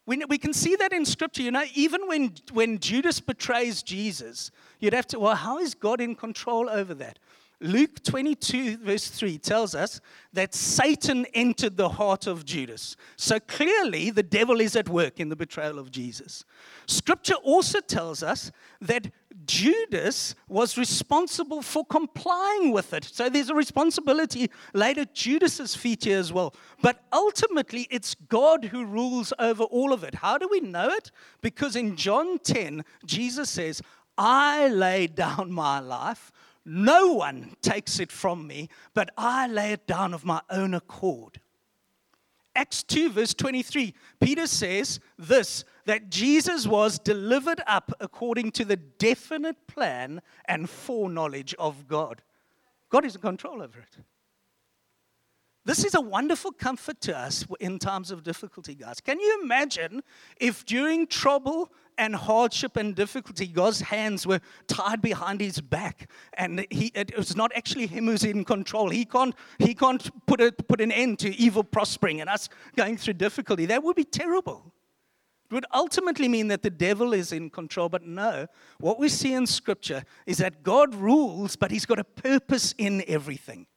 We, 0.05 0.17
we 0.27 0.39
can 0.39 0.53
see 0.53 0.75
that 0.75 0.91
in 0.91 1.05
Scripture. 1.05 1.43
You 1.43 1.51
know, 1.51 1.65
even 1.75 2.07
when, 2.07 2.33
when 2.51 2.79
Judas 2.79 3.19
betrays 3.19 3.83
Jesus, 3.83 4.49
you'd 4.79 4.93
have 4.93 5.05
to, 5.07 5.19
well, 5.19 5.35
how 5.35 5.59
is 5.59 5.75
God 5.75 6.01
in 6.01 6.15
control 6.15 6.67
over 6.67 6.95
that? 6.95 7.19
Luke 7.61 8.01
22, 8.03 8.77
verse 8.77 9.09
3 9.09 9.37
tells 9.37 9.75
us 9.75 9.99
that 10.31 10.55
Satan 10.55 11.25
entered 11.33 11.75
the 11.75 11.89
heart 11.89 12.25
of 12.25 12.45
Judas. 12.45 12.95
So 13.17 13.37
clearly, 13.37 14.11
the 14.11 14.23
devil 14.23 14.61
is 14.61 14.77
at 14.77 14.87
work 14.87 15.19
in 15.19 15.27
the 15.27 15.35
betrayal 15.35 15.77
of 15.77 15.91
Jesus. 15.91 16.45
Scripture 16.87 17.35
also 17.35 17.81
tells 17.81 18.23
us 18.23 18.51
that 18.79 19.11
Judas 19.45 20.35
was 20.47 20.77
responsible 20.77 21.61
for 21.61 21.85
complying 21.85 22.71
with 22.71 22.93
it. 22.93 23.03
So 23.03 23.29
there's 23.29 23.49
a 23.49 23.55
responsibility 23.55 24.49
laid 24.73 24.97
at 24.97 25.13
Judas's 25.13 25.75
feet 25.75 26.05
here 26.05 26.19
as 26.19 26.31
well. 26.31 26.55
But 26.81 27.03
ultimately, 27.11 27.87
it's 27.91 28.15
God 28.15 28.65
who 28.65 28.85
rules 28.85 29.33
over 29.37 29.63
all 29.63 29.91
of 29.91 30.05
it. 30.05 30.15
How 30.15 30.37
do 30.37 30.47
we 30.49 30.61
know 30.61 30.89
it? 30.89 31.11
Because 31.41 31.75
in 31.75 31.97
John 31.97 32.39
10, 32.39 32.85
Jesus 33.05 33.49
says, 33.49 33.81
I 34.17 34.67
lay 34.67 35.07
down 35.07 35.51
my 35.51 35.79
life 35.79 36.31
no 36.65 37.13
one 37.13 37.55
takes 37.61 37.99
it 37.99 38.11
from 38.11 38.47
me, 38.47 38.69
but 38.93 39.09
I 39.17 39.47
lay 39.47 39.71
it 39.71 39.87
down 39.87 40.13
of 40.13 40.25
my 40.25 40.41
own 40.49 40.73
accord. 40.73 41.39
Acts 42.55 42.83
2, 42.83 43.11
verse 43.11 43.33
23, 43.33 43.93
Peter 44.19 44.45
says 44.47 44.99
this 45.17 45.63
that 45.85 46.09
Jesus 46.09 46.67
was 46.67 46.99
delivered 46.99 47.61
up 47.65 47.91
according 47.99 48.51
to 48.51 48.65
the 48.65 48.75
definite 48.75 49.55
plan 49.67 50.21
and 50.45 50.69
foreknowledge 50.69 51.55
of 51.57 51.87
God. 51.87 52.21
God 52.89 53.05
is 53.05 53.15
in 53.15 53.21
control 53.21 53.61
over 53.61 53.79
it. 53.79 53.97
This 55.65 55.83
is 55.83 55.93
a 55.93 56.01
wonderful 56.01 56.51
comfort 56.51 57.01
to 57.01 57.17
us 57.17 57.45
in 57.59 57.79
times 57.79 58.11
of 58.11 58.23
difficulty, 58.23 58.75
guys. 58.75 59.01
Can 59.01 59.19
you 59.19 59.41
imagine 59.43 60.03
if 60.39 60.65
during 60.65 61.05
trouble 61.05 61.71
and 61.97 62.15
hardship 62.15 62.77
and 62.77 62.95
difficulty, 62.95 63.45
God's 63.45 63.81
hands 63.81 64.25
were 64.25 64.39
tied 64.67 65.01
behind 65.01 65.41
his 65.41 65.59
back, 65.59 66.09
and 66.33 66.65
he, 66.71 66.91
it 66.95 67.15
was 67.15 67.35
not 67.35 67.51
actually 67.55 67.87
him 67.87 68.05
who's 68.05 68.23
in 68.23 68.45
control. 68.45 68.89
He 68.89 69.03
can't, 69.03 69.35
he 69.59 69.75
can't 69.75 70.09
put, 70.25 70.39
a, 70.39 70.51
put 70.53 70.79
an 70.79 70.93
end 70.93 71.19
to 71.19 71.35
evil 71.35 71.63
prospering 71.63 72.21
and 72.21 72.29
us 72.29 72.47
going 72.77 72.97
through 72.97 73.15
difficulty. 73.15 73.65
That 73.65 73.83
would 73.83 73.97
be 73.97 74.05
terrible. 74.05 74.73
It 75.51 75.55
would 75.55 75.65
ultimately 75.73 76.29
mean 76.29 76.47
that 76.47 76.61
the 76.61 76.69
devil 76.69 77.11
is 77.13 77.33
in 77.33 77.49
control, 77.49 77.89
but 77.89 78.03
no. 78.03 78.47
What 78.79 78.97
we 78.97 79.09
see 79.09 79.33
in 79.33 79.45
Scripture 79.45 80.03
is 80.25 80.37
that 80.37 80.63
God 80.63 80.95
rules, 80.95 81.57
but 81.57 81.69
he's 81.69 81.85
got 81.85 81.99
a 81.99 82.03
purpose 82.03 82.73
in 82.77 83.03
everything. 83.07 83.67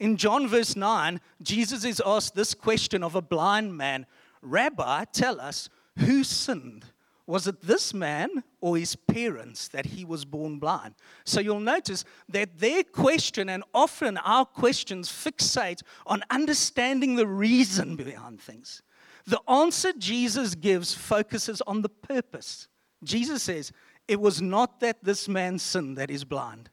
In 0.00 0.16
John 0.16 0.48
verse 0.48 0.74
9, 0.74 1.20
Jesus 1.42 1.84
is 1.84 2.02
asked 2.04 2.34
this 2.34 2.54
question 2.54 3.02
of 3.02 3.14
a 3.14 3.22
blind 3.22 3.76
man 3.76 4.06
Rabbi, 4.42 5.04
tell 5.12 5.40
us, 5.40 5.68
who 5.98 6.24
sinned? 6.24 6.86
Was 7.26 7.46
it 7.46 7.62
this 7.62 7.94
man 7.94 8.42
or 8.60 8.76
his 8.76 8.96
parents 8.96 9.68
that 9.68 9.86
he 9.86 10.04
was 10.04 10.24
born 10.24 10.58
blind? 10.58 10.96
So 11.24 11.40
you'll 11.40 11.60
notice 11.60 12.04
that 12.28 12.58
their 12.58 12.82
question, 12.82 13.48
and 13.48 13.62
often 13.72 14.16
our 14.18 14.44
questions, 14.44 15.08
fixate 15.08 15.82
on 16.04 16.24
understanding 16.30 17.14
the 17.14 17.26
reason 17.26 17.94
behind 17.94 18.40
things. 18.40 18.82
The 19.24 19.40
answer 19.48 19.92
Jesus 19.96 20.56
gives 20.56 20.94
focuses 20.94 21.62
on 21.62 21.82
the 21.82 21.88
purpose. 21.88 22.66
Jesus 23.04 23.44
says, 23.44 23.72
It 24.08 24.20
was 24.20 24.42
not 24.42 24.80
that 24.80 25.04
this 25.04 25.28
man 25.28 25.60
sinned 25.60 25.96
that 25.98 26.10
is 26.10 26.24
blind. 26.24 26.70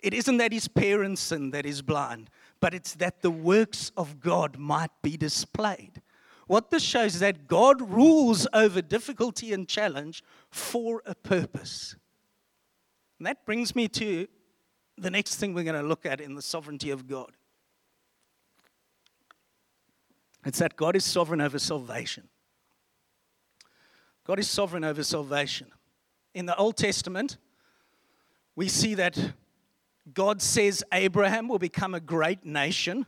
It 0.00 0.12
isn't 0.12 0.36
that 0.38 0.52
his 0.52 0.68
parents 0.68 1.22
sinned 1.22 1.54
that 1.54 1.64
is 1.64 1.82
blind, 1.82 2.28
but 2.64 2.72
it's 2.72 2.94
that 2.94 3.20
the 3.20 3.30
works 3.30 3.92
of 3.94 4.20
God 4.20 4.56
might 4.56 4.90
be 5.02 5.18
displayed. 5.18 6.00
What 6.46 6.70
this 6.70 6.82
shows 6.82 7.12
is 7.12 7.20
that 7.20 7.46
God 7.46 7.90
rules 7.90 8.46
over 8.54 8.80
difficulty 8.80 9.52
and 9.52 9.68
challenge 9.68 10.24
for 10.48 11.02
a 11.04 11.14
purpose. 11.14 11.94
And 13.18 13.26
that 13.26 13.44
brings 13.44 13.76
me 13.76 13.86
to 13.88 14.26
the 14.96 15.10
next 15.10 15.34
thing 15.34 15.52
we're 15.52 15.64
going 15.64 15.78
to 15.78 15.86
look 15.86 16.06
at 16.06 16.22
in 16.22 16.36
the 16.36 16.40
sovereignty 16.40 16.88
of 16.88 17.06
God. 17.06 17.32
It's 20.46 20.60
that 20.60 20.74
God 20.74 20.96
is 20.96 21.04
sovereign 21.04 21.42
over 21.42 21.58
salvation. 21.58 22.30
God 24.26 24.38
is 24.38 24.48
sovereign 24.48 24.84
over 24.84 25.02
salvation. 25.02 25.66
In 26.32 26.46
the 26.46 26.56
Old 26.56 26.78
Testament, 26.78 27.36
we 28.56 28.68
see 28.68 28.94
that 28.94 29.18
God 30.12 30.42
says 30.42 30.84
Abraham 30.92 31.48
will 31.48 31.58
become 31.58 31.94
a 31.94 32.00
great 32.00 32.44
nation 32.44 33.06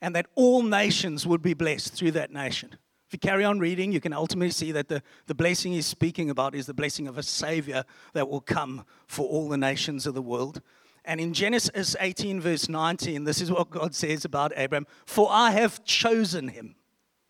and 0.00 0.14
that 0.14 0.26
all 0.34 0.62
nations 0.62 1.26
would 1.26 1.42
be 1.42 1.54
blessed 1.54 1.94
through 1.94 2.10
that 2.12 2.32
nation. 2.32 2.76
If 3.06 3.12
you 3.12 3.18
carry 3.18 3.44
on 3.44 3.58
reading, 3.58 3.92
you 3.92 4.00
can 4.00 4.12
ultimately 4.12 4.50
see 4.50 4.72
that 4.72 4.88
the, 4.88 5.02
the 5.26 5.34
blessing 5.34 5.72
he's 5.72 5.86
speaking 5.86 6.30
about 6.30 6.54
is 6.54 6.66
the 6.66 6.74
blessing 6.74 7.06
of 7.06 7.18
a 7.18 7.22
Savior 7.22 7.84
that 8.12 8.28
will 8.28 8.40
come 8.40 8.84
for 9.06 9.26
all 9.26 9.48
the 9.48 9.56
nations 9.56 10.06
of 10.06 10.14
the 10.14 10.22
world. 10.22 10.60
And 11.04 11.20
in 11.20 11.34
Genesis 11.34 11.94
18, 12.00 12.40
verse 12.40 12.68
19, 12.68 13.24
this 13.24 13.40
is 13.40 13.50
what 13.50 13.70
God 13.70 13.94
says 13.94 14.24
about 14.24 14.52
Abraham 14.56 14.86
For 15.06 15.28
I 15.30 15.50
have 15.50 15.84
chosen 15.84 16.48
him. 16.48 16.76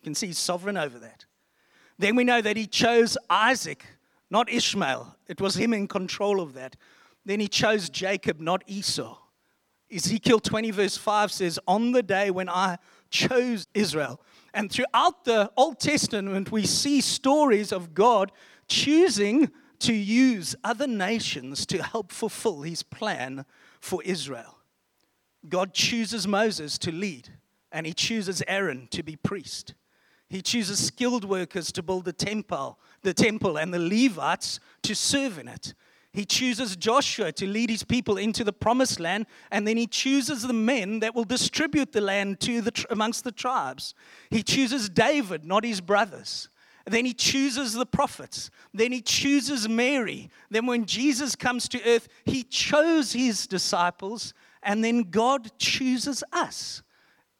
You 0.01 0.05
can 0.05 0.15
see 0.15 0.29
he's 0.29 0.39
sovereign 0.39 0.77
over 0.77 0.99
that. 1.01 1.27
Then 1.99 2.17
we 2.17 2.25
know 2.25 2.41
that 2.41 2.57
he 2.57 2.67
chose 2.67 3.17
Isaac, 3.29 3.85
not 4.31 4.51
Ishmael. 4.51 5.17
It 5.29 5.41
was 5.41 5.57
him 5.57 5.73
in 5.73 5.89
control 5.89 6.41
of 6.41 6.55
that. 6.55 6.77
Then 7.25 7.41
he 7.41 7.49
chose 7.49 7.89
Jacob, 7.89 8.41
not 8.41 8.63
Esau. 8.67 9.17
Ezekiel 9.91 10.41
20, 10.41 10.71
verse 10.71 10.97
5 10.97 11.31
says, 11.33 11.59
On 11.67 11.93
the 11.93 12.03
day 12.03 12.31
when 12.31 12.49
I 12.49 12.79
chose 13.11 13.67
Israel. 13.75 14.21
And 14.53 14.71
throughout 14.71 15.25
the 15.25 15.51
Old 15.57 15.79
Testament, 15.79 16.51
we 16.51 16.67
see 16.67 17.01
stories 17.01 17.73
of 17.73 17.95
God 17.95 18.33
choosing 18.69 19.51
to 19.81 19.93
use 19.93 20.57
other 20.65 20.87
nations 20.87 21.67
to 21.67 21.83
help 21.83 22.11
fulfill 22.11 22.63
his 22.63 22.83
plan 22.83 23.45
for 23.81 24.03
Israel. 24.03 24.59
God 25.49 25.75
chooses 25.75 26.27
Moses 26.27 26.79
to 26.79 26.93
lead, 26.93 27.29
and 27.71 27.87
he 27.87 27.93
chooses 27.93 28.43
Aaron 28.49 28.89
to 28.93 29.03
be 29.03 29.17
priest. 29.17 29.75
He 30.29 30.41
chooses 30.41 30.85
skilled 30.85 31.25
workers 31.25 31.71
to 31.73 31.83
build 31.83 32.07
the 32.07 32.13
temple, 32.13 32.79
the 33.03 33.15
temple 33.15 33.59
and 33.59 33.75
the 33.75 33.79
Levites 33.79 34.59
to 34.83 34.95
serve 34.95 35.39
in 35.39 35.49
it. 35.49 35.75
He 36.14 36.24
chooses 36.24 36.77
Joshua 36.77 37.33
to 37.33 37.46
lead 37.46 37.68
his 37.68 37.83
people 37.83 38.16
into 38.16 38.44
the 38.44 38.53
promised 38.53 39.00
land, 39.00 39.27
and 39.50 39.66
then 39.66 39.77
he 39.77 39.88
chooses 39.88 40.42
the 40.42 40.53
men 40.53 41.00
that 41.00 41.12
will 41.12 41.24
distribute 41.24 41.90
the 41.90 42.00
land 42.00 42.38
to 42.40 42.61
the, 42.61 42.87
amongst 42.88 43.24
the 43.24 43.33
tribes. 43.33 43.94
He 44.31 44.44
chooses 44.44 44.88
David, 44.88 45.44
not 45.44 45.64
his 45.64 45.81
brothers. 45.81 46.48
Then 46.87 47.05
he 47.05 47.14
chooses 47.14 47.72
the 47.72 47.85
prophets. 47.85 48.48
Then 48.72 48.92
he 48.92 49.00
chooses 49.00 49.68
Mary. 49.68 50.31
Then, 50.50 50.66
when 50.66 50.87
Jesus 50.87 51.35
comes 51.35 51.68
to 51.70 51.83
earth, 51.85 52.07
he 52.24 52.44
chose 52.44 53.12
his 53.12 53.48
disciples, 53.48 54.35
and 54.62 54.85
then 54.85 55.11
God 55.11 55.50
chooses 55.59 56.22
us. 56.33 56.85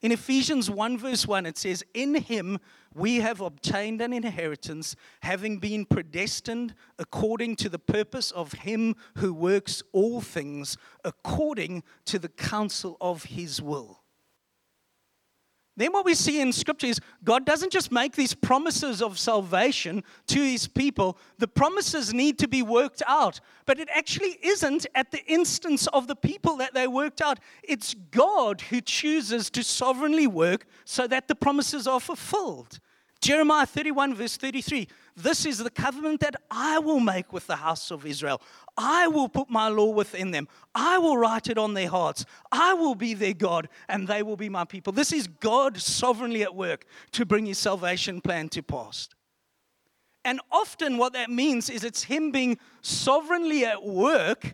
In 0.03 0.11
Ephesians 0.11 0.69
1, 0.69 0.99
verse 0.99 1.29
1, 1.29 1.47
it 1.47 1.57
says, 1.57 1.85
In 1.95 2.17
him 2.17 2.59
we 2.95 3.17
have 3.17 3.41
obtained 3.41 4.01
an 4.01 4.13
inheritance, 4.13 4.95
having 5.21 5.59
been 5.59 5.85
predestined 5.85 6.75
according 6.99 7.57
to 7.57 7.69
the 7.69 7.79
purpose 7.79 8.31
of 8.31 8.53
him 8.53 8.95
who 9.17 9.35
works 9.35 9.83
all 9.93 10.21
things 10.21 10.77
according 11.05 11.83
to 12.07 12.19
the 12.19 12.29
counsel 12.29 12.97
of 13.01 13.25
his 13.25 13.61
will. 13.61 14.04
Then, 15.77 15.93
what 15.93 16.05
we 16.05 16.15
see 16.15 16.41
in 16.41 16.53
Scripture 16.53 16.87
is 16.87 17.01
God 17.25 17.45
doesn't 17.45 17.73
just 17.73 17.91
make 17.91 18.15
these 18.15 18.33
promises 18.33 19.03
of 19.03 19.19
salvation 19.19 20.05
to 20.29 20.41
His 20.41 20.69
people, 20.69 21.19
the 21.39 21.49
promises 21.49 22.15
need 22.15 22.39
to 22.39 22.49
be 22.49 22.63
worked 22.63 23.03
out. 23.09 23.41
But 23.67 23.81
it 23.81 23.89
actually 23.93 24.39
isn't 24.43 24.87
at 24.95 25.11
the 25.11 25.25
instance 25.27 25.89
of 25.89 26.07
the 26.07 26.15
people 26.15 26.57
that 26.59 26.75
they 26.75 26.87
worked 26.87 27.21
out. 27.21 27.41
It's 27.65 27.95
God 28.13 28.61
who 28.61 28.81
chooses 28.81 29.51
to 29.51 29.65
sovereignly 29.65 30.29
work 30.29 30.67
so 30.85 31.09
that 31.09 31.27
the 31.27 31.35
promises 31.35 31.89
are 31.89 32.01
fulfilled. 32.01 32.79
Jeremiah 33.25 33.65
31, 33.65 34.15
verse 34.17 34.37
33 34.37 34.87
This 35.17 35.47
is 35.47 35.57
the 35.57 35.71
covenant 35.71 36.21
that 36.21 36.37
I 36.51 36.79
will 36.79 37.01
make 37.01 37.33
with 37.33 37.47
the 37.47 37.57
house 37.57 37.91
of 37.91 38.05
Israel. 38.05 38.43
I 38.77 39.09
will 39.09 39.31
put 39.31 39.49
my 39.49 39.69
law 39.69 39.93
within 39.93 40.31
them. 40.31 40.47
I 40.75 40.99
will 40.99 41.17
write 41.17 41.49
it 41.49 41.57
on 41.57 41.73
their 41.73 41.89
hearts. 41.89 42.27
I 42.53 42.75
will 42.75 42.95
be 42.95 43.15
their 43.15 43.33
God, 43.33 43.71
and 43.89 44.07
they 44.07 44.23
will 44.23 44.37
be 44.37 44.51
my 44.51 44.67
people. 44.67 44.93
This 44.93 45.11
is 45.11 45.27
God 45.27 45.79
sovereignly 45.79 46.43
at 46.43 46.55
work 46.55 46.85
to 47.13 47.25
bring 47.25 47.47
his 47.47 47.57
salvation 47.57 48.21
plan 48.21 48.51
to 48.51 48.63
pass. 48.63 49.09
And 50.23 50.39
often, 50.53 50.99
what 50.99 51.15
that 51.15 51.31
means 51.31 51.71
is 51.71 51.83
it's 51.83 52.03
him 52.03 52.31
being 52.31 52.59
sovereignly 52.83 53.65
at 53.65 53.83
work 53.83 54.53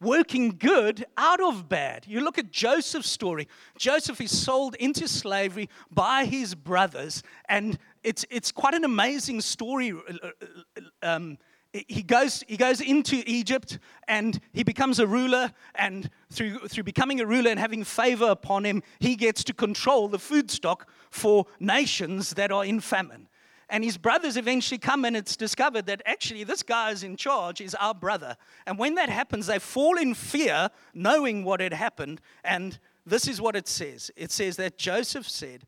working 0.00 0.56
good 0.58 1.04
out 1.16 1.40
of 1.40 1.68
bad. 1.68 2.06
You 2.08 2.20
look 2.20 2.38
at 2.38 2.50
Joseph's 2.50 3.10
story. 3.10 3.48
Joseph 3.78 4.20
is 4.20 4.36
sold 4.36 4.74
into 4.76 5.06
slavery 5.06 5.68
by 5.90 6.24
his 6.24 6.54
brothers, 6.54 7.22
and 7.48 7.78
it's, 8.02 8.24
it's 8.30 8.50
quite 8.50 8.74
an 8.74 8.84
amazing 8.84 9.40
story. 9.40 9.92
Uh, 9.92 9.96
uh, 10.22 10.30
uh, 10.76 10.80
um, 11.02 11.38
he 11.72 12.02
goes, 12.02 12.42
he 12.48 12.56
goes 12.56 12.80
into 12.80 13.22
Egypt 13.26 13.78
and 14.08 14.40
he 14.52 14.64
becomes 14.64 14.98
a 14.98 15.06
ruler. 15.06 15.52
And 15.76 16.10
through, 16.32 16.58
through 16.66 16.82
becoming 16.82 17.20
a 17.20 17.26
ruler 17.26 17.50
and 17.50 17.60
having 17.60 17.84
favor 17.84 18.28
upon 18.28 18.64
him, 18.64 18.82
he 18.98 19.14
gets 19.14 19.44
to 19.44 19.54
control 19.54 20.08
the 20.08 20.18
food 20.18 20.50
stock 20.50 20.88
for 21.10 21.46
nations 21.60 22.30
that 22.30 22.50
are 22.50 22.64
in 22.64 22.80
famine. 22.80 23.28
And 23.70 23.84
his 23.84 23.96
brothers 23.96 24.36
eventually 24.36 24.78
come 24.78 25.04
and 25.04 25.16
it's 25.16 25.36
discovered 25.36 25.86
that 25.86 26.02
actually 26.04 26.42
this 26.42 26.62
guy 26.62 26.90
is 26.90 27.04
in 27.04 27.16
charge, 27.16 27.60
is 27.60 27.76
our 27.76 27.94
brother. 27.94 28.36
And 28.66 28.76
when 28.76 28.96
that 28.96 29.08
happens, 29.08 29.46
they 29.46 29.60
fall 29.60 29.96
in 29.96 30.14
fear, 30.14 30.70
knowing 30.92 31.44
what 31.44 31.60
had 31.60 31.72
happened. 31.72 32.20
And 32.42 32.78
this 33.06 33.28
is 33.28 33.40
what 33.40 33.54
it 33.54 33.68
says 33.68 34.10
it 34.16 34.32
says 34.32 34.56
that 34.56 34.76
Joseph 34.76 35.28
said, 35.28 35.64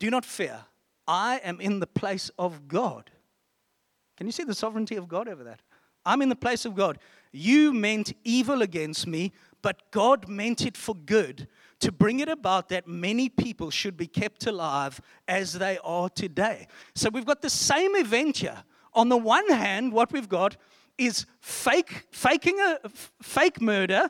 Do 0.00 0.10
not 0.10 0.24
fear, 0.24 0.64
I 1.06 1.40
am 1.44 1.60
in 1.60 1.78
the 1.78 1.86
place 1.86 2.30
of 2.38 2.66
God. 2.66 3.10
Can 4.16 4.26
you 4.26 4.32
see 4.32 4.44
the 4.44 4.54
sovereignty 4.54 4.96
of 4.96 5.08
God 5.08 5.28
over 5.28 5.44
that? 5.44 5.60
I'm 6.04 6.22
in 6.22 6.28
the 6.28 6.36
place 6.36 6.64
of 6.64 6.74
God. 6.74 6.98
You 7.32 7.72
meant 7.72 8.12
evil 8.24 8.62
against 8.62 9.06
me, 9.06 9.32
but 9.62 9.90
God 9.90 10.28
meant 10.28 10.66
it 10.66 10.76
for 10.76 10.94
good 10.94 11.48
to 11.80 11.92
bring 11.92 12.20
it 12.20 12.28
about 12.28 12.68
that 12.70 12.86
many 12.86 13.28
people 13.28 13.70
should 13.70 13.96
be 13.96 14.06
kept 14.06 14.46
alive 14.46 15.00
as 15.28 15.52
they 15.54 15.78
are 15.84 16.08
today. 16.08 16.66
So 16.94 17.10
we've 17.10 17.26
got 17.26 17.42
the 17.42 17.50
same 17.50 17.94
event 17.96 18.38
here. 18.38 18.62
On 18.92 19.08
the 19.08 19.16
one 19.16 19.48
hand, 19.48 19.92
what 19.92 20.12
we've 20.12 20.28
got 20.28 20.56
is 20.98 21.26
fake, 21.40 22.06
faking 22.10 22.58
a 22.60 22.78
fake 23.22 23.60
murder. 23.60 24.08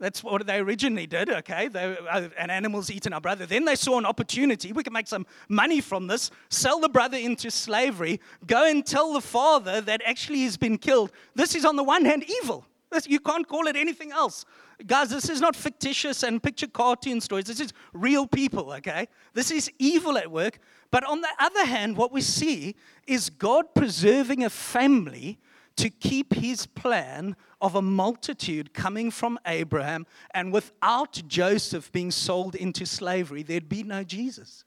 That's 0.00 0.22
what 0.22 0.46
they 0.46 0.58
originally 0.58 1.06
did, 1.06 1.28
okay? 1.28 1.68
They, 1.68 1.96
uh, 2.08 2.28
an 2.38 2.50
animal's 2.50 2.88
eaten 2.88 3.12
our 3.12 3.20
brother. 3.20 3.46
Then 3.46 3.64
they 3.64 3.74
saw 3.74 3.98
an 3.98 4.06
opportunity. 4.06 4.72
We 4.72 4.84
can 4.84 4.92
make 4.92 5.08
some 5.08 5.26
money 5.48 5.80
from 5.80 6.06
this, 6.06 6.30
sell 6.50 6.78
the 6.78 6.88
brother 6.88 7.18
into 7.18 7.50
slavery, 7.50 8.20
go 8.46 8.64
and 8.64 8.86
tell 8.86 9.12
the 9.12 9.20
father 9.20 9.80
that 9.80 10.00
actually 10.06 10.38
he's 10.38 10.56
been 10.56 10.78
killed. 10.78 11.10
This 11.34 11.56
is, 11.56 11.64
on 11.64 11.74
the 11.76 11.82
one 11.82 12.04
hand, 12.04 12.24
evil. 12.42 12.64
You 13.06 13.20
can't 13.20 13.46
call 13.46 13.66
it 13.66 13.76
anything 13.76 14.12
else. 14.12 14.44
Guys, 14.86 15.10
this 15.10 15.28
is 15.28 15.40
not 15.40 15.56
fictitious 15.56 16.22
and 16.22 16.42
picture 16.42 16.66
cartoon 16.66 17.20
stories. 17.20 17.44
This 17.44 17.60
is 17.60 17.72
real 17.92 18.26
people, 18.26 18.72
okay? 18.72 19.08
This 19.34 19.50
is 19.50 19.70
evil 19.78 20.16
at 20.16 20.30
work. 20.30 20.58
But 20.90 21.04
on 21.04 21.20
the 21.20 21.28
other 21.38 21.66
hand, 21.66 21.96
what 21.96 22.12
we 22.12 22.20
see 22.20 22.76
is 23.06 23.28
God 23.30 23.74
preserving 23.74 24.44
a 24.44 24.50
family 24.50 25.38
to 25.76 25.90
keep 25.90 26.34
his 26.34 26.66
plan 26.66 27.36
of 27.60 27.74
a 27.74 27.82
multitude 27.82 28.74
coming 28.74 29.10
from 29.10 29.38
Abraham. 29.46 30.06
And 30.32 30.52
without 30.52 31.22
Joseph 31.28 31.92
being 31.92 32.10
sold 32.10 32.54
into 32.54 32.84
slavery, 32.86 33.42
there'd 33.42 33.68
be 33.68 33.82
no 33.82 34.02
Jesus. 34.02 34.64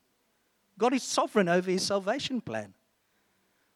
God 0.77 0.93
is 0.93 1.03
sovereign 1.03 1.49
over 1.49 1.69
his 1.69 1.83
salvation 1.83 2.39
plan. 2.41 2.73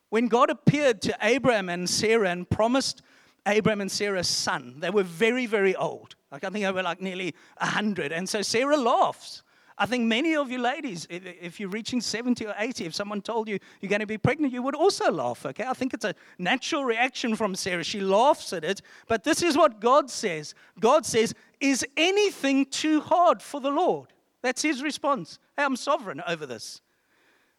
When 0.09 0.27
God 0.27 0.49
appeared 0.49 1.01
to 1.03 1.17
Abraham 1.21 1.67
and 1.67 1.89
Sarah 1.89 2.29
and 2.29 2.49
promised 2.49 3.01
Abraham 3.47 3.81
and 3.81 3.91
Sarah's 3.91 4.27
son. 4.27 4.75
They 4.79 4.89
were 4.89 5.03
very, 5.03 5.45
very 5.45 5.75
old. 5.75 6.15
Like 6.31 6.43
I 6.43 6.49
think 6.49 6.65
they 6.65 6.71
were 6.71 6.83
like 6.83 7.01
nearly 7.01 7.35
100. 7.59 8.11
And 8.11 8.27
so 8.27 8.41
Sarah 8.41 8.77
laughs. 8.77 9.43
I 9.77 9.85
think 9.85 10.05
many 10.05 10.37
of 10.37 10.49
you 10.49 10.57
ladies, 10.57 11.05
if 11.09 11.59
you're 11.59 11.69
reaching 11.69 11.99
70 11.99 12.45
or 12.47 12.55
80, 12.57 12.85
if 12.85 12.95
someone 12.95 13.21
told 13.21 13.49
you 13.49 13.59
you're 13.81 13.89
going 13.89 13.99
to 13.99 14.05
be 14.05 14.17
pregnant, 14.17 14.53
you 14.53 14.61
would 14.61 14.75
also 14.75 15.11
laugh, 15.11 15.45
okay? 15.45 15.65
I 15.67 15.73
think 15.73 15.93
it's 15.93 16.05
a 16.05 16.15
natural 16.39 16.85
reaction 16.85 17.35
from 17.35 17.55
Sarah. 17.55 17.83
She 17.83 17.99
laughs 17.99 18.53
at 18.53 18.63
it. 18.63 18.81
But 19.07 19.25
this 19.25 19.41
is 19.41 19.57
what 19.57 19.81
God 19.81 20.09
says 20.09 20.55
God 20.79 21.05
says, 21.05 21.33
Is 21.59 21.85
anything 21.97 22.67
too 22.67 23.01
hard 23.01 23.41
for 23.41 23.59
the 23.59 23.69
Lord? 23.69 24.13
That's 24.41 24.61
his 24.61 24.81
response. 24.81 25.39
Hey, 25.57 25.63
I'm 25.63 25.75
sovereign 25.75 26.21
over 26.25 26.45
this. 26.45 26.81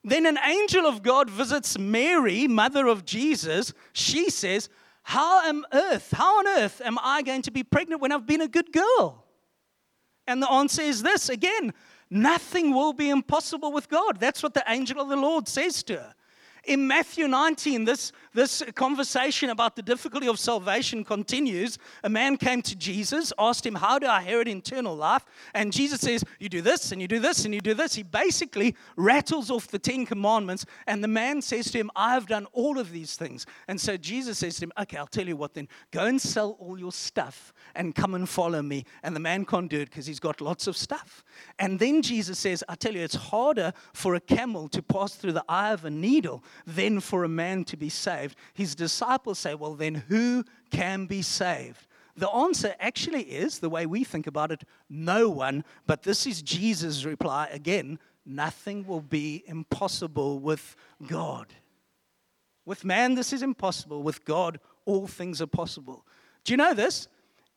Then 0.03 0.25
an 0.25 0.38
angel 0.42 0.87
of 0.87 1.03
God 1.03 1.29
visits 1.29 1.79
Mary, 1.79 2.46
mother 2.46 2.87
of 2.87 3.05
Jesus. 3.05 3.75
She 3.92 4.31
says, 4.31 4.68
How 5.06 5.48
on 5.48 5.64
earth, 5.72 6.10
how 6.10 6.40
on 6.40 6.48
earth 6.48 6.82
am 6.84 6.98
I 7.00 7.22
going 7.22 7.42
to 7.42 7.52
be 7.52 7.62
pregnant 7.62 8.02
when 8.02 8.10
I've 8.10 8.26
been 8.26 8.40
a 8.40 8.48
good 8.48 8.72
girl? 8.72 9.24
And 10.26 10.42
the 10.42 10.50
answer 10.50 10.82
is 10.82 11.00
this 11.00 11.28
again, 11.28 11.72
nothing 12.10 12.74
will 12.74 12.92
be 12.92 13.10
impossible 13.10 13.70
with 13.70 13.88
God. 13.88 14.18
That's 14.18 14.42
what 14.42 14.52
the 14.52 14.64
angel 14.66 15.00
of 15.00 15.08
the 15.08 15.14
Lord 15.14 15.46
says 15.46 15.84
to 15.84 15.94
her. 15.94 16.14
In 16.66 16.88
Matthew 16.88 17.29
19, 17.29 17.85
this, 17.85 18.11
this 18.35 18.61
conversation 18.74 19.50
about 19.50 19.76
the 19.76 19.83
difficulty 19.83 20.26
of 20.26 20.37
salvation 20.37 21.05
continues. 21.05 21.79
A 22.02 22.09
man 22.09 22.37
came 22.37 22.61
to 22.62 22.74
Jesus, 22.74 23.33
asked 23.38 23.64
him, 23.64 23.76
How 23.76 24.00
do 24.00 24.07
I 24.07 24.18
inherit 24.18 24.48
eternal 24.48 24.96
life? 24.96 25.24
And 25.55 25.72
Jesus 25.72 26.00
says, 26.00 26.24
You 26.40 26.48
do 26.48 26.61
this, 26.62 26.90
and 26.90 27.00
you 27.00 27.07
do 27.07 27.20
this, 27.20 27.44
and 27.44 27.55
you 27.55 27.61
do 27.61 27.72
this. 27.72 27.94
He 27.94 28.02
basically 28.02 28.74
rattles 28.96 29.48
off 29.48 29.68
the 29.68 29.79
Ten 29.79 30.07
Commandments, 30.07 30.66
and 30.88 31.05
the 31.05 31.09
man 31.09 31.40
says 31.40 31.70
to 31.70 31.79
him, 31.79 31.88
I 31.94 32.14
have 32.14 32.26
done 32.26 32.46
all 32.52 32.81
of 32.81 32.90
these 32.90 33.14
things. 33.14 33.46
And 33.68 33.81
so 33.81 33.96
Jesus 33.96 34.38
says 34.38 34.57
to 34.57 34.64
him, 34.64 34.72
Okay, 34.81 34.96
I'll 34.96 35.07
tell 35.07 35.29
you 35.29 35.37
what 35.37 35.55
then. 35.55 35.68
Go 35.92 36.07
and 36.07 36.20
sell 36.20 36.57
all 36.59 36.81
your 36.81 36.92
stuff 36.92 37.52
and 37.76 37.94
come 37.94 38.16
and 38.16 38.29
follow 38.29 38.61
me. 38.61 38.87
And 39.05 39.14
the 39.14 39.20
man 39.20 39.44
can't 39.44 39.70
do 39.70 39.79
it 39.83 39.90
because 39.90 40.07
he's 40.07 40.20
got 40.20 40.40
lots 40.40 40.66
of 40.66 40.76
stuff. 40.76 41.22
And 41.61 41.79
then 41.79 42.02
Jesus 42.02 42.40
says, 42.40 42.64
I 42.68 42.74
tell 42.74 42.92
you, 42.92 43.02
it's 43.02 43.14
harder 43.14 43.72
for 43.92 44.16
a 44.16 44.20
camel 44.20 44.68
to 44.70 44.83
pass 44.83 45.14
through 45.14 45.33
the 45.33 45.44
eye 45.48 45.72
of 45.72 45.85
a 45.85 45.90
needle 45.90 46.42
than 46.66 47.00
for 47.00 47.24
a 47.24 47.28
man 47.28 47.64
to 47.64 47.76
be 47.76 47.88
saved. 47.88 48.36
His 48.54 48.74
disciples 48.74 49.38
say, 49.38 49.54
Well, 49.54 49.74
then 49.74 49.94
who 49.94 50.44
can 50.70 51.06
be 51.06 51.22
saved? 51.22 51.86
The 52.16 52.30
answer 52.30 52.74
actually 52.80 53.22
is 53.24 53.58
the 53.58 53.68
way 53.68 53.84
we 53.84 54.02
think 54.02 54.26
about 54.26 54.50
it 54.50 54.64
no 54.88 55.28
one. 55.28 55.64
But 55.86 56.02
this 56.02 56.26
is 56.26 56.42
Jesus' 56.42 57.04
reply 57.04 57.48
again 57.52 57.98
nothing 58.26 58.86
will 58.86 59.00
be 59.00 59.44
impossible 59.46 60.40
with 60.40 60.74
God. 61.06 61.46
With 62.64 62.84
man, 62.84 63.14
this 63.14 63.32
is 63.32 63.42
impossible. 63.42 64.02
With 64.02 64.24
God, 64.24 64.58
all 64.84 65.06
things 65.06 65.40
are 65.40 65.46
possible. 65.46 66.04
Do 66.44 66.52
you 66.52 66.56
know 66.56 66.74
this? 66.74 67.08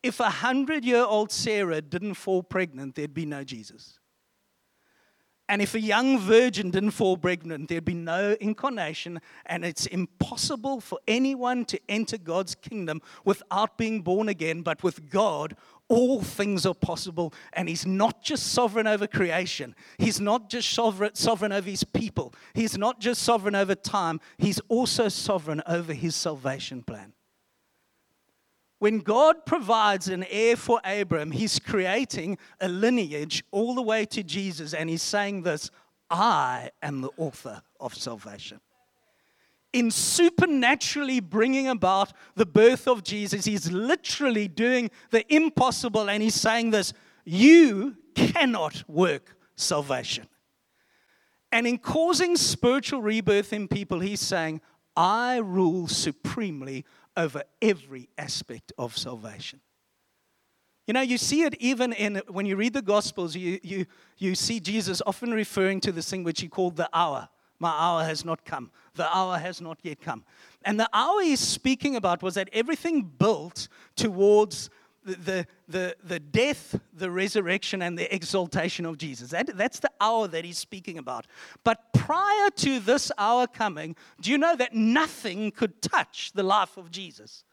If 0.02 0.20
a 0.20 0.30
hundred 0.30 0.84
year 0.84 1.04
old 1.04 1.30
Sarah 1.30 1.82
didn't 1.82 2.14
fall 2.14 2.42
pregnant, 2.42 2.94
there'd 2.94 3.12
be 3.14 3.26
no 3.26 3.44
Jesus. 3.44 3.99
And 5.50 5.60
if 5.60 5.74
a 5.74 5.80
young 5.80 6.20
virgin 6.20 6.70
didn't 6.70 6.92
fall 6.92 7.16
pregnant, 7.16 7.68
there'd 7.68 7.84
be 7.84 7.92
no 7.92 8.36
incarnation. 8.40 9.20
And 9.46 9.64
it's 9.64 9.86
impossible 9.86 10.80
for 10.80 11.00
anyone 11.08 11.64
to 11.64 11.80
enter 11.88 12.18
God's 12.18 12.54
kingdom 12.54 13.02
without 13.24 13.76
being 13.76 14.02
born 14.02 14.28
again. 14.28 14.62
But 14.62 14.84
with 14.84 15.10
God, 15.10 15.56
all 15.88 16.22
things 16.22 16.64
are 16.66 16.74
possible. 16.74 17.34
And 17.52 17.68
He's 17.68 17.84
not 17.84 18.22
just 18.22 18.52
sovereign 18.52 18.86
over 18.86 19.08
creation, 19.08 19.74
He's 19.98 20.20
not 20.20 20.48
just 20.50 20.70
sovereign, 20.70 21.16
sovereign 21.16 21.50
over 21.50 21.68
His 21.68 21.82
people, 21.82 22.32
He's 22.54 22.78
not 22.78 23.00
just 23.00 23.20
sovereign 23.20 23.56
over 23.56 23.74
time, 23.74 24.20
He's 24.38 24.60
also 24.68 25.08
sovereign 25.08 25.62
over 25.66 25.92
His 25.92 26.14
salvation 26.14 26.84
plan. 26.84 27.12
When 28.80 29.00
God 29.00 29.44
provides 29.44 30.08
an 30.08 30.24
heir 30.30 30.56
for 30.56 30.80
Abram, 30.84 31.32
he's 31.32 31.58
creating 31.58 32.38
a 32.62 32.68
lineage 32.68 33.44
all 33.50 33.74
the 33.74 33.82
way 33.82 34.06
to 34.06 34.22
Jesus, 34.22 34.72
and 34.72 34.88
he's 34.88 35.02
saying 35.02 35.42
this 35.42 35.70
I 36.10 36.70
am 36.82 37.02
the 37.02 37.10
author 37.18 37.60
of 37.78 37.94
salvation. 37.94 38.58
In 39.74 39.90
supernaturally 39.90 41.20
bringing 41.20 41.68
about 41.68 42.14
the 42.36 42.46
birth 42.46 42.88
of 42.88 43.04
Jesus, 43.04 43.44
he's 43.44 43.70
literally 43.70 44.48
doing 44.48 44.90
the 45.10 45.30
impossible, 45.32 46.08
and 46.08 46.22
he's 46.22 46.34
saying 46.34 46.70
this 46.70 46.94
You 47.26 47.98
cannot 48.14 48.82
work 48.88 49.36
salvation. 49.56 50.26
And 51.52 51.66
in 51.66 51.76
causing 51.76 52.34
spiritual 52.34 53.02
rebirth 53.02 53.52
in 53.52 53.68
people, 53.68 54.00
he's 54.00 54.20
saying, 54.20 54.62
I 54.96 55.36
rule 55.36 55.86
supremely 55.86 56.84
over 57.20 57.42
every 57.60 58.08
aspect 58.16 58.72
of 58.78 58.96
salvation. 58.96 59.60
You 60.86 60.94
know, 60.94 61.02
you 61.02 61.18
see 61.18 61.42
it 61.42 61.54
even 61.60 61.92
in 61.92 62.22
when 62.28 62.46
you 62.46 62.56
read 62.56 62.72
the 62.72 62.82
Gospels, 62.82 63.36
you, 63.36 63.60
you, 63.62 63.86
you 64.18 64.34
see 64.34 64.58
Jesus 64.58 65.02
often 65.06 65.30
referring 65.32 65.80
to 65.82 65.92
this 65.92 66.10
thing 66.10 66.24
which 66.24 66.40
he 66.40 66.48
called 66.48 66.76
the 66.76 66.88
hour. 66.92 67.28
My 67.58 67.70
hour 67.70 68.04
has 68.04 68.24
not 68.24 68.44
come. 68.46 68.70
The 68.94 69.06
hour 69.14 69.38
has 69.38 69.60
not 69.60 69.78
yet 69.82 70.00
come. 70.00 70.24
And 70.64 70.80
the 70.80 70.88
hour 70.94 71.20
he's 71.20 71.40
speaking 71.40 71.94
about 71.94 72.22
was 72.22 72.34
that 72.34 72.48
everything 72.52 73.02
built 73.02 73.68
towards 73.96 74.70
the, 75.04 75.46
the, 75.68 75.96
the 76.02 76.20
death, 76.20 76.78
the 76.92 77.10
resurrection, 77.10 77.82
and 77.82 77.98
the 77.98 78.12
exaltation 78.14 78.84
of 78.84 78.98
Jesus. 78.98 79.30
That, 79.30 79.56
that's 79.56 79.80
the 79.80 79.90
hour 80.00 80.28
that 80.28 80.44
he's 80.44 80.58
speaking 80.58 80.98
about. 80.98 81.26
But 81.64 81.92
prior 81.92 82.50
to 82.56 82.80
this 82.80 83.10
hour 83.16 83.46
coming, 83.46 83.96
do 84.20 84.30
you 84.30 84.38
know 84.38 84.56
that 84.56 84.74
nothing 84.74 85.50
could 85.52 85.80
touch 85.80 86.32
the 86.34 86.42
life 86.42 86.76
of 86.76 86.90
Jesus? 86.90 87.44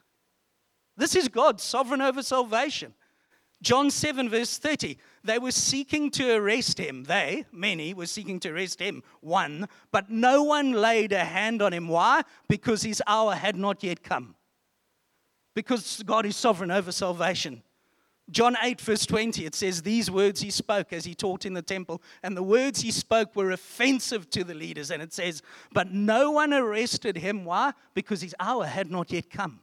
This 0.96 1.14
is 1.14 1.28
God, 1.28 1.60
sovereign 1.60 2.02
over 2.02 2.22
salvation. 2.22 2.94
John 3.60 3.90
7, 3.90 4.28
verse 4.28 4.58
30. 4.58 4.98
They 5.24 5.38
were 5.38 5.50
seeking 5.50 6.10
to 6.12 6.34
arrest 6.34 6.78
him. 6.78 7.04
They, 7.04 7.44
many, 7.50 7.92
were 7.92 8.06
seeking 8.06 8.38
to 8.40 8.50
arrest 8.50 8.80
him, 8.80 9.02
one, 9.20 9.68
but 9.90 10.10
no 10.10 10.44
one 10.44 10.72
laid 10.72 11.12
a 11.12 11.24
hand 11.24 11.60
on 11.60 11.72
him. 11.72 11.88
Why? 11.88 12.22
Because 12.48 12.82
his 12.82 13.02
hour 13.06 13.34
had 13.34 13.56
not 13.56 13.82
yet 13.82 14.02
come 14.02 14.36
because 15.58 16.04
God 16.06 16.24
is 16.24 16.36
sovereign 16.36 16.70
over 16.70 16.92
salvation. 16.92 17.64
John 18.30 18.56
8, 18.62 18.80
verse 18.80 19.04
20, 19.06 19.44
it 19.44 19.56
says, 19.56 19.82
These 19.82 20.08
words 20.08 20.40
he 20.40 20.50
spoke 20.52 20.92
as 20.92 21.04
he 21.04 21.16
taught 21.16 21.44
in 21.44 21.52
the 21.52 21.62
temple, 21.62 22.00
and 22.22 22.36
the 22.36 22.44
words 22.44 22.80
he 22.80 22.92
spoke 22.92 23.34
were 23.34 23.50
offensive 23.50 24.30
to 24.30 24.44
the 24.44 24.54
leaders. 24.54 24.92
And 24.92 25.02
it 25.02 25.12
says, 25.12 25.42
But 25.72 25.92
no 25.92 26.30
one 26.30 26.54
arrested 26.54 27.16
him. 27.16 27.44
Why? 27.44 27.72
Because 27.92 28.22
his 28.22 28.36
hour 28.38 28.66
had 28.66 28.88
not 28.88 29.10
yet 29.10 29.30
come. 29.30 29.58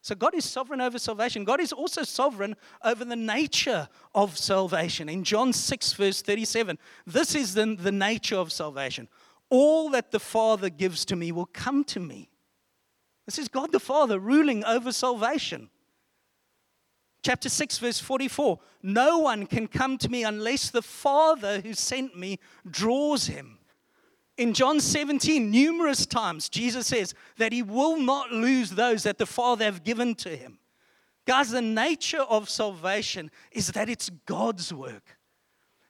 So 0.00 0.14
God 0.14 0.34
is 0.34 0.46
sovereign 0.46 0.80
over 0.80 0.98
salvation. 0.98 1.44
God 1.44 1.60
is 1.60 1.74
also 1.74 2.02
sovereign 2.02 2.56
over 2.82 3.04
the 3.04 3.16
nature 3.16 3.86
of 4.14 4.38
salvation. 4.38 5.10
In 5.10 5.24
John 5.24 5.52
6, 5.52 5.92
verse 5.92 6.22
37, 6.22 6.78
this 7.06 7.34
is 7.34 7.52
the, 7.52 7.76
the 7.78 7.92
nature 7.92 8.36
of 8.36 8.50
salvation. 8.50 9.08
All 9.50 9.90
that 9.90 10.10
the 10.10 10.20
Father 10.20 10.70
gives 10.70 11.04
to 11.04 11.16
me 11.16 11.32
will 11.32 11.50
come 11.52 11.84
to 11.84 12.00
me. 12.00 12.30
This 13.28 13.38
is 13.38 13.48
God 13.48 13.72
the 13.72 13.78
Father 13.78 14.18
ruling 14.18 14.64
over 14.64 14.90
salvation. 14.90 15.68
Chapter 17.22 17.50
6, 17.50 17.76
verse 17.76 18.00
44 18.00 18.58
No 18.82 19.18
one 19.18 19.44
can 19.44 19.68
come 19.68 19.98
to 19.98 20.08
me 20.08 20.24
unless 20.24 20.70
the 20.70 20.80
Father 20.80 21.60
who 21.60 21.74
sent 21.74 22.16
me 22.16 22.38
draws 22.70 23.26
him. 23.26 23.58
In 24.38 24.54
John 24.54 24.80
17, 24.80 25.50
numerous 25.50 26.06
times, 26.06 26.48
Jesus 26.48 26.86
says 26.86 27.12
that 27.36 27.52
he 27.52 27.62
will 27.62 28.00
not 28.00 28.32
lose 28.32 28.70
those 28.70 29.02
that 29.02 29.18
the 29.18 29.26
Father 29.26 29.66
have 29.66 29.84
given 29.84 30.14
to 30.14 30.34
him. 30.34 30.58
Guys, 31.26 31.50
the 31.50 31.60
nature 31.60 32.22
of 32.22 32.48
salvation 32.48 33.30
is 33.52 33.72
that 33.72 33.90
it's 33.90 34.08
God's 34.24 34.72
work. 34.72 35.18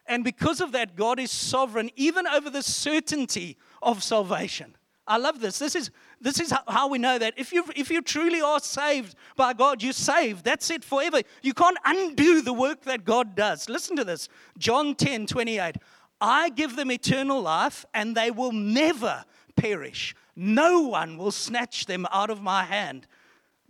And 0.07 0.25
because 0.25 0.61
of 0.61 0.73
that, 0.73 0.97
God 0.97 1.21
is 1.21 1.31
sovereign 1.31 1.91
even 1.95 2.27
over 2.27 2.51
the 2.51 2.65
certainty 2.65 3.57
of 3.81 4.03
salvation. 4.03 4.75
I 5.09 5.17
love 5.17 5.41
this. 5.41 5.59
This 5.59 5.75
is, 5.75 5.91
this 6.21 6.39
is 6.39 6.53
how 6.69 6.89
we 6.89 6.99
know 6.99 7.19
that 7.19 7.35
if 7.37 7.53
you, 7.53 7.65
if 7.75 7.91
you 7.91 8.03
truly 8.03 8.43
are 8.43 8.61
saved 8.61 9.17
by 9.37 9.55
God, 9.55 9.83
you're 9.83 9.95
saved. 9.95 10.45
That's 10.45 10.71
it 10.71 10.85
forever. 10.85 11.23
You 11.43 11.55
can't 11.55 11.79
undo 11.85 12.43
the 12.43 12.53
work 12.53 12.83
that 12.83 13.05
God 13.05 13.35
does. 13.35 13.69
Listen 13.69 13.97
to 13.97 14.05
this 14.05 14.29
John 14.59 14.95
10 14.95 15.27
28. 15.27 15.77
I 16.21 16.51
give 16.51 16.77
them 16.77 16.91
eternal 16.91 17.41
life, 17.41 17.87
and 17.95 18.17
they 18.17 18.31
will 18.31 18.53
never 18.53 19.25
perish. 19.57 20.15
No 20.37 20.83
one 20.83 21.17
will 21.17 21.31
snatch 21.31 21.87
them 21.87 22.07
out 22.13 22.31
of 22.31 22.43
my 22.43 22.65
hand. 22.65 23.07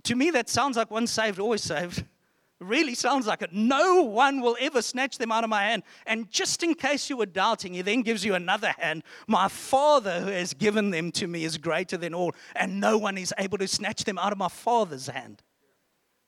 To 0.05 0.15
me, 0.15 0.31
that 0.31 0.49
sounds 0.49 0.77
like 0.77 0.91
once 0.91 1.11
saved, 1.11 1.39
always 1.39 1.63
saved. 1.63 2.05
Really 2.61 2.95
sounds 2.95 3.27
like 3.27 3.43
it. 3.43 3.53
No 3.53 4.03
one 4.03 4.41
will 4.41 4.57
ever 4.61 4.83
snatch 4.83 5.19
them 5.19 5.31
out 5.31 5.45
of 5.45 5.51
my 5.51 5.63
hand. 5.63 5.85
And 6.07 6.29
just 6.29 6.65
in 6.65 6.75
case 6.75 7.09
you 7.09 7.17
were 7.17 7.27
doubting, 7.27 7.75
he 7.75 7.83
then 7.83 8.03
gives 8.03 8.25
you 8.25 8.35
another 8.35 8.75
hand. 8.79 9.05
My 9.29 9.47
Father 9.47 10.21
who 10.21 10.31
has 10.31 10.55
given 10.55 10.91
them 10.91 11.13
to 11.13 11.29
me 11.29 11.45
is 11.45 11.57
greater 11.57 11.97
than 11.97 12.15
all, 12.15 12.35
and 12.57 12.81
no 12.81 12.99
one 12.99 13.17
is 13.17 13.33
able 13.39 13.59
to 13.59 13.69
snatch 13.69 14.03
them 14.05 14.19
out 14.19 14.33
of 14.33 14.39
my 14.39 14.49
Father's 14.49 15.07
hand. 15.07 15.43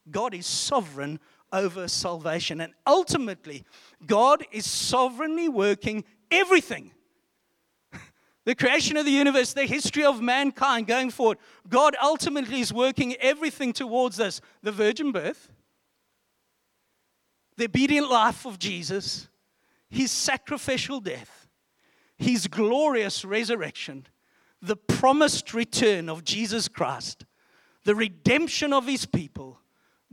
God 0.09 0.33
is 0.33 0.47
sovereign 0.47 1.19
over 1.53 1.89
salvation. 1.89 2.61
And 2.61 2.75
ultimately, 2.87 3.65
God 4.07 4.45
is 4.53 4.67
sovereignly 4.67 5.49
working 5.49 6.05
everything. 6.31 6.93
The 8.47 8.55
creation 8.55 8.97
of 8.97 9.05
the 9.05 9.13
universe, 9.13 9.53
the 9.53 9.67
history 9.67 10.03
of 10.03 10.23
mankind 10.23 10.87
going 10.87 11.11
forward, 11.11 11.37
God 11.69 11.95
ultimately 12.03 12.61
is 12.61 12.73
working 12.73 13.15
everything 13.17 13.75
towards 13.75 14.17
this 14.17 14.41
the 14.63 14.73
virgin 14.73 15.13
birth, 15.13 15.51
the 17.61 17.67
obedient 17.67 18.11
life 18.11 18.47
of 18.47 18.59
Jesus, 18.59 19.29
his 19.91 20.11
sacrificial 20.11 20.99
death, 20.99 21.47
his 22.17 22.47
glorious 22.47 23.23
resurrection, 23.23 24.07
the 24.63 24.77
promised 24.77 25.53
return 25.53 26.09
of 26.09 26.25
Jesus 26.25 26.69
Christ, 26.69 27.27
the 27.85 27.95
redemption 27.95 28.73
of 28.73 28.87
his 28.87 29.05
people, 29.05 29.59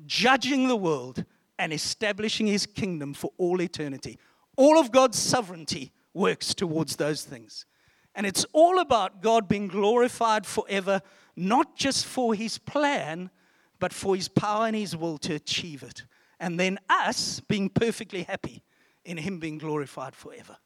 judging 0.06 0.68
the 0.68 0.76
world, 0.76 1.24
and 1.58 1.72
establishing 1.72 2.48
his 2.48 2.66
kingdom 2.66 3.14
for 3.14 3.32
all 3.38 3.62
eternity. 3.62 4.20
All 4.58 4.78
of 4.78 4.92
God's 4.92 5.18
sovereignty 5.18 5.94
works 6.14 6.54
towards 6.54 6.98
those 6.98 7.24
things. 7.24 7.66
And 8.14 8.26
it's 8.26 8.46
all 8.52 8.80
about 8.80 9.22
God 9.22 9.48
being 9.48 9.68
glorified 9.68 10.46
forever, 10.46 11.02
not 11.36 11.78
just 11.78 12.06
for 12.06 12.34
his 12.34 12.58
plan, 12.58 13.30
but 13.80 13.94
for 13.94 14.16
his 14.16 14.28
power 14.28 14.68
and 14.68 14.76
his 14.76 14.98
will 14.98 15.18
to 15.20 15.36
achieve 15.36 15.82
it. 15.82 16.04
And 16.40 16.60
then 16.60 16.80
us 16.90 17.40
being 17.40 17.70
perfectly 17.70 18.24
happy 18.24 18.64
in 19.04 19.18
him 19.18 19.40
being 19.40 19.58
glorified 19.58 20.16
forever. 20.16 20.58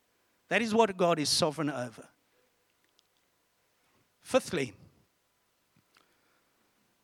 That 0.50 0.62
is 0.62 0.74
what 0.74 0.96
God 0.98 1.20
is 1.20 1.30
sovereign 1.30 1.70
over. 1.70 2.08
Fifthly, 4.22 4.74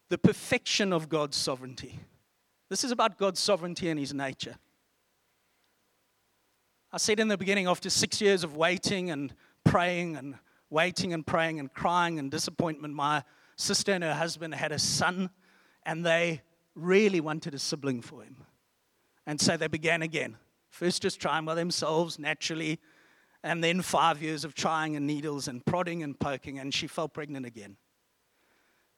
the 0.10 0.18
perfection 0.18 0.94
of 0.94 1.10
God's 1.10 1.38
sovereignty. 1.38 2.00
This 2.70 2.84
is 2.84 2.92
about 2.92 3.18
God's 3.18 3.40
sovereignty 3.40 3.90
and 3.90 4.00
his 4.00 4.14
nature. 4.14 4.56
I 6.92 6.98
said 6.98 7.20
in 7.20 7.28
the 7.28 7.38
beginning, 7.38 7.68
after 7.68 7.90
six 7.90 8.22
years 8.22 8.44
of 8.44 8.56
waiting 8.56 9.12
and 9.12 9.34
praying 9.64 10.16
and 10.16 10.36
waiting 10.70 11.14
and 11.14 11.26
praying 11.26 11.60
and 11.60 11.74
crying 11.74 12.20
and 12.20 12.32
disappointment, 12.32 12.94
my 12.94 13.24
sister 13.56 13.92
and 13.92 14.04
her 14.04 14.14
husband 14.14 14.54
had 14.56 14.72
a 14.72 14.80
son, 14.80 15.30
and 15.84 16.06
they 16.06 16.42
really 16.76 17.20
wanted 17.20 17.54
a 17.54 17.60
sibling 17.60 18.02
for 18.02 18.24
him. 18.24 18.47
And 19.28 19.40
so 19.40 19.58
they 19.58 19.68
began 19.68 20.02
again. 20.02 20.38
First, 20.70 21.04
just 21.04 21.20
trying 21.20 21.46
by 21.46 21.54
themselves 21.54 22.18
naturally, 22.18 22.80
and 23.44 23.64
then 23.64 23.82
five 23.82 24.22
years 24.22 24.46
of 24.46 24.56
trying 24.56 24.96
and 24.96 25.06
needles 25.06 25.48
and 25.48 25.64
prodding 25.66 26.02
and 26.02 26.18
poking, 26.18 26.58
and 26.58 26.74
she 26.74 26.88
fell 26.88 27.10
pregnant 27.10 27.46
again. 27.46 27.76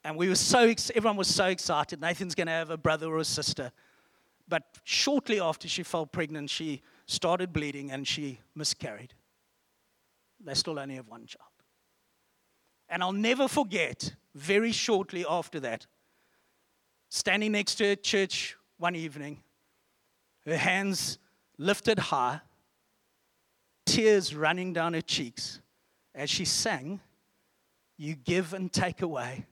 And 0.04 0.16
we 0.16 0.30
were 0.30 0.36
so, 0.36 0.74
everyone 0.96 1.18
was 1.18 1.28
so 1.28 1.48
excited. 1.48 2.00
Nathan's 2.00 2.36
going 2.36 2.48
to 2.48 2.54
have 2.54 2.70
a 2.70 2.78
brother 2.78 3.08
or 3.08 3.18
a 3.18 3.26
sister. 3.26 3.72
But 4.48 4.64
shortly 4.84 5.42
after 5.42 5.68
she 5.68 5.84
fell 5.84 6.06
pregnant, 6.06 6.50
she 6.50 6.82
started 7.06 7.52
bleeding 7.52 7.92
and 7.92 8.08
she 8.08 8.40
miscarried. 8.56 9.14
They 10.40 10.54
still 10.54 10.80
only 10.80 10.96
have 10.96 11.08
one 11.08 11.26
child. 11.26 11.44
And 12.88 13.04
I'll 13.04 13.12
never 13.12 13.48
forget, 13.48 14.16
very 14.34 14.72
shortly 14.72 15.26
after 15.28 15.60
that, 15.60 15.86
standing 17.10 17.52
next 17.52 17.76
to 17.76 17.90
her 17.90 17.96
church 17.96 18.56
one 18.78 18.96
evening, 18.96 19.44
her 20.50 20.58
hands 20.58 21.18
lifted 21.58 22.00
high, 22.00 22.42
tears 23.86 24.36
running 24.36 24.74
down 24.74 24.94
her 24.94 25.02
cheeks 25.02 25.62
as 26.16 26.30
she 26.30 26.46
sang, 26.46 27.00
You 27.98 28.16
give 28.16 28.54
and 28.54 28.72
take 28.72 29.02
away, 29.02 29.46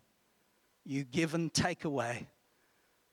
you 0.86 1.04
give 1.04 1.34
and 1.34 1.54
take 1.54 1.86
away. 1.86 2.28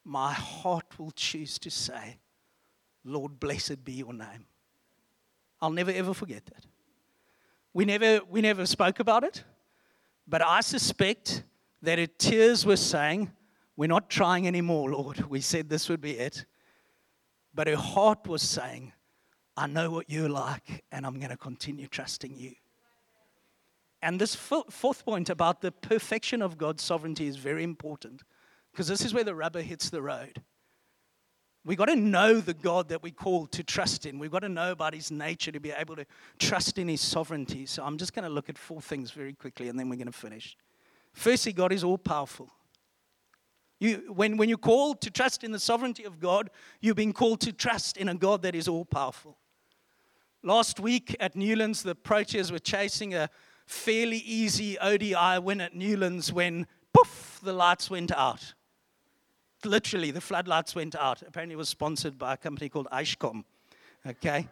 My 0.05 0.33
heart 0.33 0.99
will 0.99 1.13
choose 1.13 1.59
to 1.61 1.71
say, 1.71 2.19
Lord, 3.05 3.41
blessed 3.41 3.85
be 3.85 3.93
your 3.93 4.13
name. 4.13 4.47
I'll 5.61 5.71
never 5.71 5.91
ever 5.91 6.15
forget 6.15 6.45
that. 6.47 6.67
We 7.73 7.85
never, 7.85 8.21
we 8.29 8.41
never 8.41 8.67
spoke 8.67 9.01
about 9.01 9.25
it, 9.25 9.43
but 10.29 10.43
I 10.43 10.61
suspect 10.61 11.43
that 11.83 11.99
her 11.99 12.07
tears 12.07 12.65
were 12.65 12.77
saying, 12.77 13.33
We're 13.77 13.89
not 13.89 14.09
trying 14.09 14.47
anymore, 14.47 14.93
Lord. 14.93 15.21
We 15.29 15.41
said 15.41 15.69
this 15.69 15.89
would 15.89 16.01
be 16.01 16.13
it. 16.13 16.45
But 17.55 17.69
her 17.69 17.77
heart 17.77 18.27
was 18.27 18.43
saying, 18.43 18.93
I 19.57 19.67
know 19.67 19.91
what 19.91 20.11
you're 20.11 20.29
like, 20.29 20.85
and 20.91 21.07
I'm 21.07 21.19
going 21.19 21.31
to 21.31 21.37
continue 21.37 21.87
trusting 21.87 22.35
you. 22.37 22.53
And 24.03 24.21
this 24.21 24.35
fourth 24.35 25.05
point 25.05 25.31
about 25.31 25.63
the 25.63 25.73
perfection 25.73 26.43
of 26.43 26.59
God's 26.59 26.83
sovereignty 26.83 27.27
is 27.27 27.37
very 27.37 27.63
important 27.63 28.23
because 28.71 28.87
this 28.87 29.03
is 29.03 29.15
where 29.15 29.25
the 29.25 29.35
rubber 29.35 29.63
hits 29.63 29.89
the 29.89 30.03
road. 30.03 30.43
We've 31.65 31.79
got 31.79 31.87
to 31.87 31.97
know 31.97 32.41
the 32.41 32.53
God 32.53 32.91
that 32.91 33.03
we 33.03 33.11
call 33.11 33.47
to 33.47 33.63
trust 33.63 34.05
in. 34.05 34.19
We've 34.19 34.31
got 34.31 34.41
to 34.41 34.51
know 34.51 34.73
about 34.73 34.93
his 34.93 35.11
nature 35.11 35.51
to 35.53 35.61
be 35.61 35.71
able 35.71 35.97
to 35.97 36.05
trust 36.39 36.77
in 36.77 36.89
his 36.89 37.01
sovereignty. 37.01 37.65
So 37.65 37.83
I'm 37.83 37.97
just 37.97 38.13
going 38.13 38.25
to 38.25 38.29
look 38.29 38.51
at 38.51 38.59
four 38.59 38.83
things 38.83 39.11
very 39.13 39.33
quickly 39.33 39.69
and 39.69 39.79
then 39.79 39.89
we're 39.89 39.97
going 39.97 40.07
to 40.07 40.13
finish. 40.13 40.55
Firstly, 41.15 41.55
God 41.55 41.73
is 41.73 41.83
all 41.83 41.97
powerful. 41.97 42.51
You, 43.85 44.13
when, 44.13 44.37
when 44.37 44.49
you're 44.49 44.59
called 44.59 45.01
to 45.03 45.11
trust 45.11 45.45
in 45.45 45.53
the 45.53 45.59
sovereignty 45.59 46.05
of 46.05 46.19
God, 46.19 46.51
you've 46.81 46.97
been 46.97 47.13
called 47.13 47.41
to 47.43 47.53
trust 47.53 47.97
in 47.97 48.09
a 48.09 48.15
God 48.15 48.43
that 48.43 48.55
is 48.55 48.69
all 48.69 48.85
powerful. 48.85 49.37
Last 50.43 50.81
week 50.81 51.17
at 51.21 51.37
Newlands, 51.37 51.83
the 51.83 51.95
Proteas 51.95 52.51
were 52.51 52.59
chasing 52.59 53.15
a 53.15 53.29
fairly 53.67 54.19
easy 54.19 54.79
ODI 54.79 55.39
win 55.39 55.61
at 55.61 55.75
Newlands 55.75 56.33
when, 56.33 56.67
poof, 56.93 57.41
the 57.43 57.53
lights 57.53 57.91
went 57.91 58.13
out 58.13 58.55
literally, 59.65 60.11
the 60.11 60.21
floodlights 60.21 60.75
went 60.75 60.95
out. 60.95 61.23
Apparently, 61.23 61.55
it 61.55 61.59
was 61.59 61.69
sponsored 61.69 62.19
by 62.19 62.35
a 62.35 62.37
company 62.37 62.69
called 62.69 62.89
Eskom. 62.93 63.45
Okay? 64.07 64.49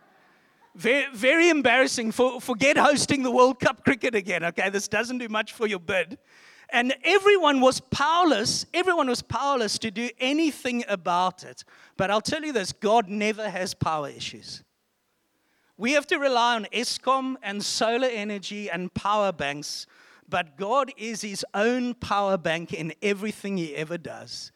Very, 0.74 1.06
very 1.12 1.48
embarrassing. 1.48 2.12
For, 2.12 2.40
forget 2.40 2.76
hosting 2.76 3.22
the 3.22 3.30
World 3.30 3.60
Cup 3.60 3.84
cricket 3.84 4.14
again. 4.14 4.44
Okay? 4.44 4.70
This 4.70 4.88
doesn't 4.88 5.18
do 5.18 5.28
much 5.28 5.52
for 5.52 5.66
your 5.66 5.80
bid. 5.80 6.18
And 6.72 6.94
everyone 7.04 7.60
was 7.60 7.80
powerless. 7.80 8.64
Everyone 8.72 9.08
was 9.08 9.20
powerless 9.20 9.78
to 9.80 9.90
do 9.90 10.08
anything 10.18 10.84
about 10.88 11.44
it. 11.44 11.64
But 11.98 12.10
I'll 12.10 12.22
tell 12.22 12.42
you 12.42 12.52
this 12.52 12.72
God 12.72 13.08
never 13.08 13.48
has 13.48 13.74
power 13.74 14.08
issues. 14.08 14.64
We 15.76 15.92
have 15.92 16.06
to 16.08 16.18
rely 16.18 16.56
on 16.56 16.66
Eskom 16.72 17.36
and 17.42 17.62
solar 17.62 18.08
energy 18.08 18.70
and 18.70 18.92
power 18.94 19.32
banks, 19.32 19.86
but 20.28 20.56
God 20.56 20.92
is 20.96 21.22
his 21.22 21.44
own 21.54 21.94
power 21.94 22.38
bank 22.38 22.72
in 22.72 22.92
everything 23.02 23.56
he 23.56 23.74
ever 23.74 23.98
does. 23.98 24.52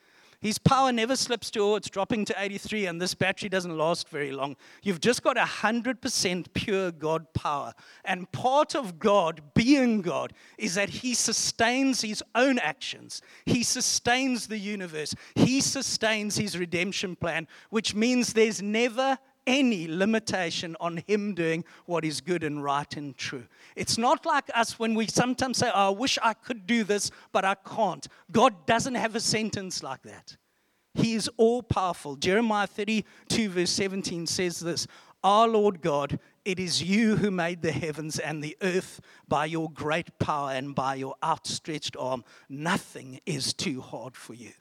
His 0.47 0.59
power 0.59 0.93
never 0.93 1.17
slips 1.17 1.51
to, 1.51 1.59
oh, 1.59 1.75
it's 1.75 1.91
dropping 1.91 2.25
to 2.27 2.35
83 2.39 2.87
and 2.87 3.03
this 3.03 3.15
battery 3.15 3.49
doesn't 3.49 3.77
last 3.77 4.09
very 4.09 4.31
long. 4.31 4.55
You've 4.81 5.01
just 5.01 5.25
got 5.25 5.37
100% 5.37 6.47
pure 6.55 6.93
God 6.93 7.33
power. 7.35 7.75
And 8.05 8.31
part 8.31 8.77
of 8.77 9.01
God, 9.01 9.41
being 9.55 10.03
God, 10.03 10.33
is 10.57 10.77
that 10.77 10.89
He 10.89 11.15
sustains 11.15 12.03
His 12.03 12.23
own 12.37 12.61
actions. 12.61 13.23
He 13.45 13.65
sustains 13.65 14.47
the 14.47 14.57
universe. 14.57 15.17
He 15.35 15.61
sustains 15.61 16.37
His 16.37 16.57
redemption 16.57 17.17
plan, 17.17 17.49
which 17.71 17.97
means 17.97 18.33
there's 18.33 18.63
never 18.63 19.19
any 19.47 19.87
limitation 19.87 20.77
on 20.81 20.97
him 21.07 21.35
doing 21.35 21.65
what 21.87 22.05
is 22.05 22.21
good 22.21 22.43
and 22.43 22.63
right 22.63 22.97
and 22.97 23.17
true. 23.17 23.47
It's 23.77 23.99
not 23.99 24.25
like 24.25 24.51
us 24.55 24.79
when 24.79 24.95
we 24.95 25.07
sometimes 25.07 25.59
say, 25.59 25.71
oh, 25.73 25.89
I 25.89 25.91
wish 25.91 26.19
I 26.23 26.33
could 26.33 26.67
do 26.67 26.83
this, 26.83 27.11
but 27.31 27.45
I 27.45 27.55
can't. 27.55 28.09
God 28.33 28.67
doesn't 28.67 28.95
have 28.95 29.15
a 29.15 29.21
sentence 29.21 29.83
like 29.83 30.03
that. 30.03 30.37
He 30.95 31.15
is 31.15 31.29
all 31.37 31.63
powerful. 31.63 32.17
Jeremiah 32.17 32.67
32, 32.67 33.51
verse 33.51 33.71
17 33.71 34.27
says 34.27 34.61
this 34.61 34.87
Our 35.23 35.47
Lord 35.47 35.83
God, 35.83 36.19
it 36.47 36.59
is 36.59 36.83
you 36.83 37.17
who 37.17 37.31
made 37.31 37.61
the 37.61 37.73
heavens 37.73 38.19
and 38.19 38.43
the 38.43 38.57
earth 38.63 39.01
by 39.29 39.45
your 39.45 39.71
great 39.71 40.19
power 40.19 40.53
and 40.53 40.75
by 40.75 40.95
your 40.95 41.15
outstretched 41.23 41.97
arm. 41.99 42.25
Nothing 42.49 43.21
is 43.27 43.53
too 43.53 43.83
hard 43.83 44.17
for 44.17 44.33
you. 44.33 44.53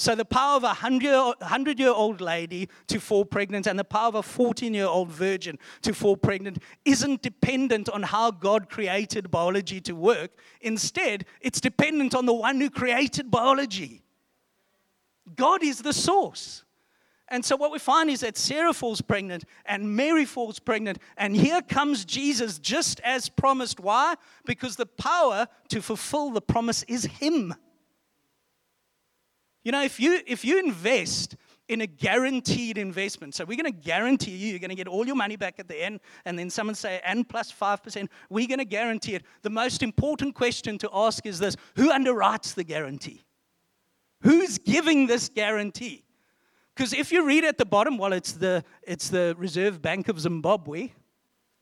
So, 0.00 0.14
the 0.14 0.24
power 0.24 0.54
of 0.54 0.62
a 0.62 0.76
100 0.76 1.80
year 1.80 1.90
old 1.90 2.20
lady 2.20 2.68
to 2.86 3.00
fall 3.00 3.24
pregnant 3.24 3.66
and 3.66 3.76
the 3.76 3.82
power 3.82 4.06
of 4.06 4.14
a 4.14 4.22
14 4.22 4.72
year 4.72 4.86
old 4.86 5.08
virgin 5.08 5.58
to 5.82 5.92
fall 5.92 6.16
pregnant 6.16 6.62
isn't 6.84 7.20
dependent 7.20 7.88
on 7.88 8.04
how 8.04 8.30
God 8.30 8.70
created 8.70 9.28
biology 9.28 9.80
to 9.80 9.96
work. 9.96 10.30
Instead, 10.60 11.24
it's 11.40 11.60
dependent 11.60 12.14
on 12.14 12.26
the 12.26 12.32
one 12.32 12.60
who 12.60 12.70
created 12.70 13.28
biology. 13.28 14.04
God 15.34 15.64
is 15.64 15.82
the 15.82 15.92
source. 15.92 16.62
And 17.26 17.44
so, 17.44 17.56
what 17.56 17.72
we 17.72 17.80
find 17.80 18.08
is 18.08 18.20
that 18.20 18.36
Sarah 18.36 18.72
falls 18.72 19.00
pregnant 19.00 19.46
and 19.66 19.96
Mary 19.96 20.24
falls 20.24 20.60
pregnant, 20.60 20.98
and 21.16 21.34
here 21.34 21.60
comes 21.60 22.04
Jesus 22.04 22.60
just 22.60 23.00
as 23.00 23.28
promised. 23.28 23.80
Why? 23.80 24.14
Because 24.44 24.76
the 24.76 24.86
power 24.86 25.48
to 25.70 25.82
fulfill 25.82 26.30
the 26.30 26.40
promise 26.40 26.84
is 26.84 27.04
Him. 27.04 27.52
You 29.68 29.72
know, 29.72 29.82
if 29.82 30.00
you, 30.00 30.22
if 30.26 30.46
you 30.46 30.58
invest 30.58 31.36
in 31.68 31.82
a 31.82 31.86
guaranteed 31.86 32.78
investment, 32.78 33.34
so 33.34 33.44
we're 33.44 33.62
going 33.62 33.70
to 33.70 33.78
guarantee 33.78 34.30
you, 34.30 34.48
you're 34.48 34.58
going 34.58 34.70
to 34.70 34.74
get 34.74 34.88
all 34.88 35.06
your 35.06 35.14
money 35.14 35.36
back 35.36 35.56
at 35.58 35.68
the 35.68 35.76
end, 35.76 36.00
and 36.24 36.38
then 36.38 36.48
someone 36.48 36.74
say, 36.74 37.02
and 37.04 37.28
plus 37.28 37.52
5%, 37.52 38.08
we're 38.30 38.46
going 38.46 38.60
to 38.60 38.64
guarantee 38.64 39.14
it. 39.14 39.26
The 39.42 39.50
most 39.50 39.82
important 39.82 40.34
question 40.34 40.78
to 40.78 40.88
ask 40.90 41.26
is 41.26 41.38
this 41.38 41.54
who 41.76 41.92
underwrites 41.92 42.54
the 42.54 42.64
guarantee? 42.64 43.20
Who's 44.22 44.56
giving 44.56 45.06
this 45.06 45.28
guarantee? 45.28 46.02
Because 46.74 46.94
if 46.94 47.12
you 47.12 47.26
read 47.26 47.44
at 47.44 47.58
the 47.58 47.66
bottom, 47.66 47.98
well, 47.98 48.14
it's 48.14 48.32
the, 48.32 48.64
it's 48.84 49.10
the 49.10 49.34
Reserve 49.36 49.82
Bank 49.82 50.08
of 50.08 50.18
Zimbabwe. 50.18 50.92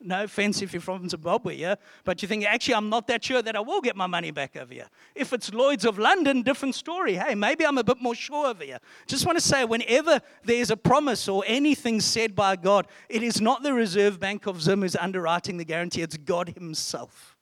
No 0.06 0.22
offense 0.22 0.62
if 0.62 0.72
you're 0.72 0.80
from 0.80 1.08
Zimbabwe, 1.08 1.56
yeah? 1.56 1.74
But 2.04 2.22
you 2.22 2.28
think, 2.28 2.44
actually, 2.44 2.76
I'm 2.76 2.88
not 2.88 3.08
that 3.08 3.24
sure 3.24 3.42
that 3.42 3.56
I 3.56 3.60
will 3.60 3.80
get 3.80 3.96
my 3.96 4.06
money 4.06 4.30
back 4.30 4.56
over 4.56 4.72
here. 4.72 4.86
If 5.16 5.32
it's 5.32 5.52
Lloyd's 5.52 5.84
of 5.84 5.98
London, 5.98 6.42
different 6.42 6.76
story. 6.76 7.14
Hey, 7.14 7.34
maybe 7.34 7.66
I'm 7.66 7.76
a 7.76 7.82
bit 7.82 8.00
more 8.00 8.14
sure 8.14 8.46
over 8.46 8.62
here. 8.62 8.78
Just 9.08 9.26
want 9.26 9.36
to 9.36 9.44
say, 9.44 9.64
whenever 9.64 10.20
there's 10.44 10.70
a 10.70 10.76
promise 10.76 11.26
or 11.26 11.42
anything 11.44 12.00
said 12.00 12.36
by 12.36 12.54
God, 12.54 12.86
it 13.08 13.24
is 13.24 13.40
not 13.40 13.64
the 13.64 13.72
Reserve 13.72 14.20
Bank 14.20 14.46
of 14.46 14.62
Zim 14.62 14.82
who's 14.82 14.94
underwriting 14.94 15.56
the 15.56 15.64
guarantee, 15.64 16.02
it's 16.02 16.16
God 16.16 16.50
Himself. 16.50 17.36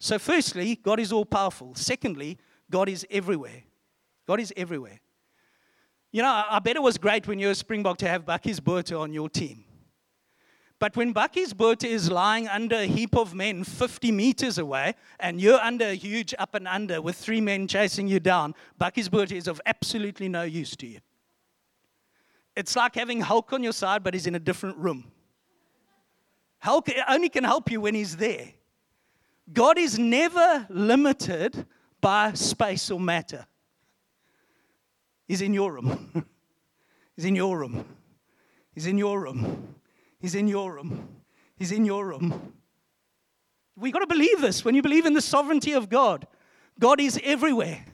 So, 0.00 0.18
firstly, 0.18 0.80
God 0.82 0.98
is 0.98 1.12
all 1.12 1.24
powerful. 1.24 1.76
Secondly, 1.76 2.38
God 2.68 2.88
is 2.88 3.06
everywhere. 3.08 3.62
God 4.26 4.40
is 4.40 4.52
everywhere. 4.56 4.98
You 6.10 6.22
know, 6.22 6.44
I 6.50 6.58
bet 6.58 6.74
it 6.74 6.82
was 6.82 6.98
great 6.98 7.28
when 7.28 7.38
you 7.38 7.46
were 7.46 7.54
Springbok 7.54 7.98
to 7.98 8.08
have 8.08 8.24
Bakkies 8.24 8.60
Botha 8.60 8.96
on 8.98 9.12
your 9.12 9.28
team. 9.28 9.64
But 10.80 10.96
when 10.96 11.12
Bakkies 11.12 11.54
Botha 11.54 11.86
is 11.86 12.10
lying 12.10 12.48
under 12.48 12.76
a 12.76 12.86
heap 12.86 13.14
of 13.14 13.34
men 13.34 13.64
50 13.64 14.10
meters 14.10 14.56
away, 14.56 14.94
and 15.20 15.38
you're 15.38 15.60
under 15.60 15.84
a 15.84 15.94
huge 15.94 16.34
up 16.38 16.54
and 16.54 16.66
under 16.66 17.02
with 17.02 17.16
three 17.16 17.40
men 17.40 17.68
chasing 17.68 18.08
you 18.08 18.18
down, 18.18 18.54
Bakkies 18.80 19.10
Botha 19.10 19.36
is 19.36 19.46
of 19.46 19.60
absolutely 19.66 20.26
no 20.26 20.42
use 20.42 20.74
to 20.76 20.86
you. 20.86 21.00
It's 22.56 22.74
like 22.74 22.94
having 22.94 23.20
Hulk 23.20 23.52
on 23.52 23.62
your 23.62 23.74
side, 23.74 24.02
but 24.02 24.14
he's 24.14 24.26
in 24.26 24.34
a 24.34 24.40
different 24.40 24.78
room. 24.78 25.12
Hulk 26.60 26.88
only 27.08 27.28
can 27.28 27.44
help 27.44 27.70
you 27.70 27.82
when 27.82 27.94
he's 27.94 28.16
there. 28.16 28.48
God 29.52 29.78
is 29.78 29.98
never 29.98 30.66
limited 30.70 31.66
by 32.00 32.32
space 32.32 32.90
or 32.90 32.98
matter. 32.98 33.46
He's 35.28 35.42
in 35.42 35.52
your 35.52 35.74
room. 35.74 36.24
He's 37.16 37.26
in 37.26 37.36
your 37.36 37.58
room. 37.58 37.84
He's 38.74 38.86
in 38.86 38.96
your 38.96 39.20
room. 39.20 39.74
He's 40.20 40.34
in 40.34 40.46
your 40.48 40.72
room. 40.72 41.08
He's 41.56 41.72
in 41.72 41.84
your 41.84 42.06
room. 42.06 42.52
We've 43.76 43.92
got 43.92 44.00
to 44.00 44.06
believe 44.06 44.40
this. 44.40 44.64
When 44.64 44.74
you 44.74 44.82
believe 44.82 45.06
in 45.06 45.14
the 45.14 45.22
sovereignty 45.22 45.72
of 45.72 45.88
God, 45.88 46.26
God 46.78 47.00
is 47.00 47.18
everywhere. 47.24 47.84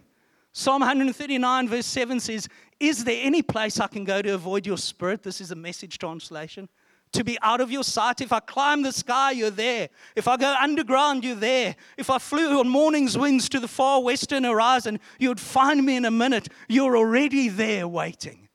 Psalm 0.53 0.81
139, 0.81 1.69
verse 1.69 1.87
7 1.87 2.19
says, 2.19 2.49
Is 2.81 3.05
there 3.05 3.21
any 3.23 3.43
place 3.43 3.79
I 3.79 3.87
can 3.87 4.05
go 4.05 4.23
to 4.23 4.31
avoid 4.31 4.67
your 4.67 4.79
spirit? 4.79 5.23
This 5.23 5.41
is 5.41 5.51
a 5.51 5.57
message 5.57 5.99
translation 5.99 6.69
to 7.13 7.25
be 7.25 7.39
out 7.43 7.61
of 7.61 7.71
your 7.71 7.85
sight. 7.85 8.21
If 8.21 8.33
I 8.33 8.41
climb 8.41 8.83
the 8.83 8.93
sky, 8.93 9.33
you're 9.33 9.51
there. 9.51 9.89
If 10.15 10.29
I 10.29 10.37
go 10.37 10.55
underground, 10.61 11.25
you're 11.25 11.35
there. 11.35 11.77
If 11.97 12.11
I 12.11 12.19
flew 12.19 12.59
on 12.59 12.69
morning's 12.69 13.17
wings 13.17 13.49
to 13.51 13.61
the 13.61 13.69
far 13.69 14.03
western 14.03 14.45
horizon, 14.45 15.01
you 15.19 15.29
would 15.29 15.41
find 15.41 15.85
me 15.85 15.97
in 15.97 16.05
a 16.05 16.11
minute. 16.11 16.49
You're 16.69 16.97
already 16.97 17.49
there 17.49 17.87
waiting. 17.87 18.49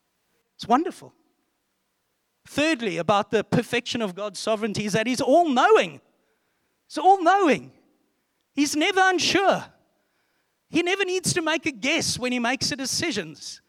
It's 0.56 0.68
wonderful. 0.68 1.14
Thirdly, 2.52 2.98
about 2.98 3.32
the 3.32 3.46
perfection 3.46 4.02
of 4.02 4.14
God's 4.14 4.38
sovereignty 4.38 4.84
is 4.84 4.92
that 4.92 5.08
He's 5.08 5.22
all 5.22 5.48
knowing. 5.48 6.02
He's 6.86 6.98
all 6.98 7.24
knowing. 7.24 7.72
He's 8.54 8.76
never 8.76 9.00
unsure. 9.02 9.64
He 10.70 10.84
never 10.84 11.06
needs 11.06 11.32
to 11.32 11.42
make 11.42 11.66
a 11.66 11.72
guess 11.72 12.20
when 12.20 12.34
He 12.34 12.40
makes 12.40 12.70
the 12.70 12.76
decisions. 12.76 13.62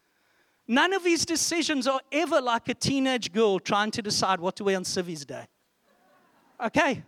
None 0.66 0.92
of 0.94 1.04
his 1.04 1.24
decisions 1.24 1.86
are 1.86 2.00
ever 2.10 2.40
like 2.40 2.68
a 2.68 2.74
teenage 2.74 3.32
girl 3.32 3.60
trying 3.60 3.92
to 3.92 4.02
decide 4.02 4.40
what 4.40 4.56
to 4.56 4.64
wear 4.64 4.76
on 4.76 4.84
Civvies 4.84 5.24
Day. 5.24 5.46
Okay, 6.60 7.04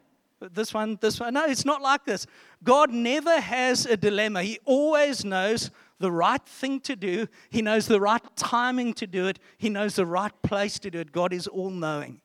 this 0.53 0.73
one, 0.73 0.97
this 1.01 1.19
one. 1.19 1.35
No, 1.35 1.45
it's 1.47 1.65
not 1.65 1.83
like 1.83 2.05
this. 2.05 2.25
God 2.63 2.93
never 2.93 3.41
has 3.41 3.85
a 3.85 3.97
dilemma. 3.97 4.45
He 4.45 4.61
always 4.65 5.25
knows 5.25 5.73
the 6.01 6.11
right 6.11 6.45
thing 6.45 6.81
to 6.81 6.97
do, 6.97 7.27
He 7.51 7.63
knows 7.63 7.87
the 7.87 8.01
right 8.01 8.23
timing 8.37 8.95
to 8.95 9.07
do 9.07 9.27
it, 9.27 9.39
He 9.59 9.69
knows 9.69 9.97
the 9.97 10.07
right 10.07 10.33
place 10.43 10.79
to 10.81 10.91
do 10.91 11.01
it. 11.01 11.13
God 11.13 11.33
is 11.33 11.47
all 11.47 11.71
knowing. 11.71 12.21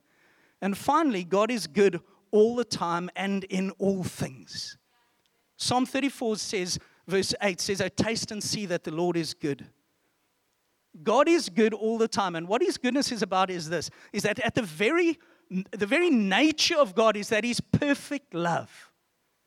And 0.61 0.77
finally, 0.77 1.23
God 1.23 1.51
is 1.51 1.67
good 1.67 2.01
all 2.31 2.55
the 2.55 2.65
time 2.65 3.09
and 3.15 3.43
in 3.45 3.71
all 3.71 4.03
things. 4.03 4.77
Psalm 5.57 5.85
34 5.85 6.37
says, 6.37 6.79
verse 7.07 7.33
8 7.41 7.59
says, 7.59 7.81
I 7.81 7.89
taste 7.89 8.31
and 8.31 8.41
see 8.41 8.65
that 8.67 8.83
the 8.83 8.91
Lord 8.91 9.17
is 9.17 9.33
good. 9.33 9.65
God 11.03 11.27
is 11.27 11.49
good 11.49 11.73
all 11.73 11.97
the 11.97 12.07
time. 12.07 12.35
And 12.35 12.47
what 12.47 12.61
his 12.61 12.77
goodness 12.77 13.11
is 13.11 13.21
about 13.21 13.49
is 13.49 13.69
this 13.69 13.89
is 14.11 14.23
that 14.23 14.39
at 14.39 14.55
the 14.55 14.61
very 14.61 15.17
the 15.71 15.85
very 15.85 16.09
nature 16.09 16.77
of 16.77 16.93
God 16.93 17.17
is 17.17 17.29
that 17.29 17.43
he's 17.43 17.59
perfect 17.59 18.33
love. 18.33 18.91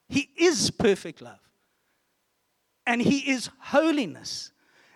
He 0.09 0.31
is 0.37 0.71
perfect 0.71 1.23
love. 1.23 1.39
And 2.87 3.01
he 3.01 3.31
is 3.31 3.51
holiness. 3.59 4.53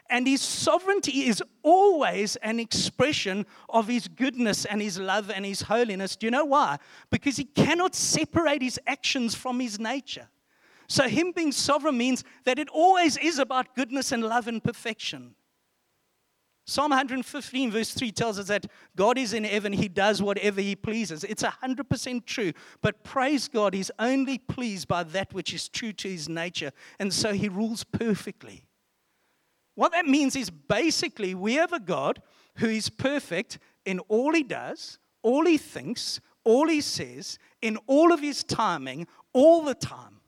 And 0.08 0.26
his 0.26 0.40
sovereignty 0.40 1.26
is 1.26 1.42
always 1.62 2.36
an 2.36 2.60
expression 2.60 3.44
of 3.68 3.88
his 3.88 4.06
goodness 4.06 4.64
and 4.64 4.80
his 4.80 4.98
love 4.98 5.30
and 5.30 5.44
his 5.44 5.62
holiness. 5.62 6.14
Do 6.14 6.26
you 6.26 6.30
know 6.30 6.44
why? 6.44 6.78
Because 7.10 7.36
he 7.36 7.44
cannot 7.44 7.94
separate 7.94 8.62
his 8.62 8.78
actions 8.86 9.34
from 9.34 9.58
his 9.58 9.80
nature. 9.80 10.28
So, 10.88 11.08
him 11.08 11.32
being 11.34 11.50
sovereign 11.50 11.98
means 11.98 12.22
that 12.44 12.60
it 12.60 12.68
always 12.68 13.16
is 13.16 13.40
about 13.40 13.74
goodness 13.74 14.12
and 14.12 14.22
love 14.22 14.46
and 14.46 14.62
perfection. 14.62 15.34
Psalm 16.68 16.90
115, 16.90 17.70
verse 17.70 17.92
3 17.92 18.10
tells 18.10 18.40
us 18.40 18.48
that 18.48 18.66
God 18.96 19.18
is 19.18 19.32
in 19.32 19.44
heaven, 19.44 19.72
He 19.72 19.88
does 19.88 20.20
whatever 20.20 20.60
He 20.60 20.74
pleases. 20.74 21.22
It's 21.22 21.44
100% 21.44 22.26
true. 22.26 22.52
But 22.82 23.04
praise 23.04 23.46
God, 23.46 23.72
He's 23.72 23.92
only 24.00 24.38
pleased 24.38 24.88
by 24.88 25.04
that 25.04 25.32
which 25.32 25.54
is 25.54 25.68
true 25.68 25.92
to 25.92 26.08
His 26.08 26.28
nature. 26.28 26.72
And 26.98 27.12
so 27.12 27.32
He 27.32 27.48
rules 27.48 27.84
perfectly. 27.84 28.64
What 29.76 29.92
that 29.92 30.06
means 30.06 30.34
is 30.34 30.50
basically 30.50 31.36
we 31.36 31.54
have 31.54 31.72
a 31.72 31.78
God 31.78 32.20
who 32.56 32.68
is 32.68 32.88
perfect 32.88 33.60
in 33.84 34.00
all 34.00 34.34
He 34.34 34.42
does, 34.42 34.98
all 35.22 35.46
He 35.46 35.58
thinks, 35.58 36.20
all 36.42 36.66
He 36.66 36.80
says, 36.80 37.38
in 37.62 37.76
all 37.86 38.12
of 38.12 38.20
His 38.20 38.42
timing, 38.42 39.06
all 39.32 39.62
the 39.62 39.74
time. 39.74 40.20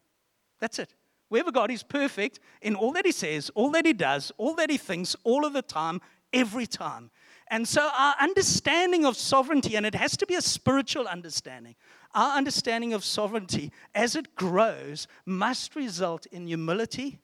That's 0.61 0.79
it. 0.79 0.95
We 1.31 1.39
have 1.39 1.49
a 1.49 1.53
God 1.53 1.71
who's 1.71 1.83
perfect 1.83 2.41
in 2.63 2.75
all 2.75 2.93
that 2.93 3.05
He 3.05 3.13
says, 3.13 3.51
all 3.55 3.71
that 3.73 3.85
He 3.85 3.93
does, 3.93 4.33
all 4.39 4.55
that 4.55 4.71
He 4.71 4.79
thinks, 4.79 5.17
all 5.25 5.45
of 5.45 5.53
the 5.53 5.63
time, 5.63 6.01
every 6.33 6.67
time. 6.67 7.11
And 7.51 7.67
so, 7.67 7.91
our 7.97 8.15
understanding 8.21 9.07
of 9.07 9.17
sovereignty, 9.17 9.77
and 9.77 9.87
it 9.87 9.95
has 9.95 10.17
to 10.19 10.27
be 10.27 10.35
a 10.35 10.43
spiritual 10.43 11.07
understanding, 11.07 11.77
our 12.15 12.37
understanding 12.37 12.93
of 12.93 13.05
sovereignty 13.05 13.73
as 13.95 14.17
it 14.17 14.35
grows 14.35 15.07
must 15.25 15.75
result 15.75 16.27
in 16.27 16.47
humility, 16.47 17.21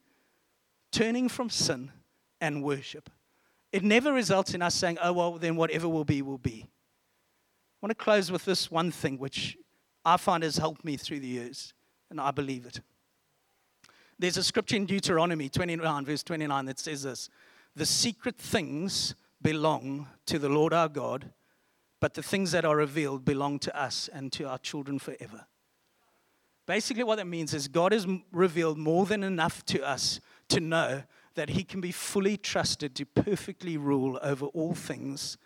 turning 0.92 1.28
from 1.28 1.50
sin, 1.50 1.90
and 2.40 2.62
worship. 2.62 3.10
It 3.72 3.82
never 3.82 4.12
results 4.12 4.54
in 4.54 4.62
us 4.62 4.74
saying, 4.74 4.98
oh, 5.02 5.12
well, 5.12 5.32
then 5.32 5.56
whatever 5.56 5.88
will 5.88 6.04
be, 6.04 6.22
will 6.22 6.38
be. 6.38 6.64
I 6.64 7.86
want 7.86 7.90
to 7.90 8.02
close 8.02 8.30
with 8.30 8.44
this 8.44 8.70
one 8.70 8.90
thing, 8.90 9.18
which 9.18 9.58
I 10.04 10.16
find 10.16 10.42
has 10.42 10.56
helped 10.56 10.84
me 10.84 10.96
through 10.96 11.20
the 11.20 11.26
years, 11.26 11.74
and 12.10 12.20
I 12.20 12.30
believe 12.30 12.66
it. 12.66 12.80
There's 14.18 14.36
a 14.36 14.44
scripture 14.44 14.76
in 14.76 14.86
Deuteronomy 14.86 15.48
29, 15.48 16.04
verse 16.04 16.22
29, 16.22 16.66
that 16.66 16.78
says 16.78 17.02
this 17.02 17.28
the 17.76 17.86
secret 17.86 18.38
things 18.38 19.14
belong 19.42 20.08
to 20.26 20.38
the 20.38 20.48
Lord 20.48 20.72
our 20.72 20.88
God, 20.88 21.32
but 22.00 22.14
the 22.14 22.22
things 22.22 22.52
that 22.52 22.64
are 22.64 22.76
revealed 22.76 23.24
belong 23.24 23.58
to 23.60 23.78
us 23.78 24.08
and 24.12 24.32
to 24.32 24.44
our 24.44 24.58
children 24.58 24.98
forever. 24.98 25.46
Basically, 26.66 27.04
what 27.04 27.16
that 27.16 27.26
means 27.26 27.52
is 27.52 27.68
God 27.68 27.92
has 27.92 28.06
revealed 28.32 28.78
more 28.78 29.04
than 29.04 29.22
enough 29.22 29.64
to 29.66 29.82
us 29.82 30.20
to 30.48 30.60
know 30.60 31.02
that 31.34 31.50
He 31.50 31.64
can 31.64 31.80
be 31.80 31.92
fully 31.92 32.36
trusted 32.36 32.94
to 32.94 33.04
perfectly 33.04 33.76
rule 33.76 34.18
over 34.22 34.46
all 34.46 34.74
things. 34.74 35.36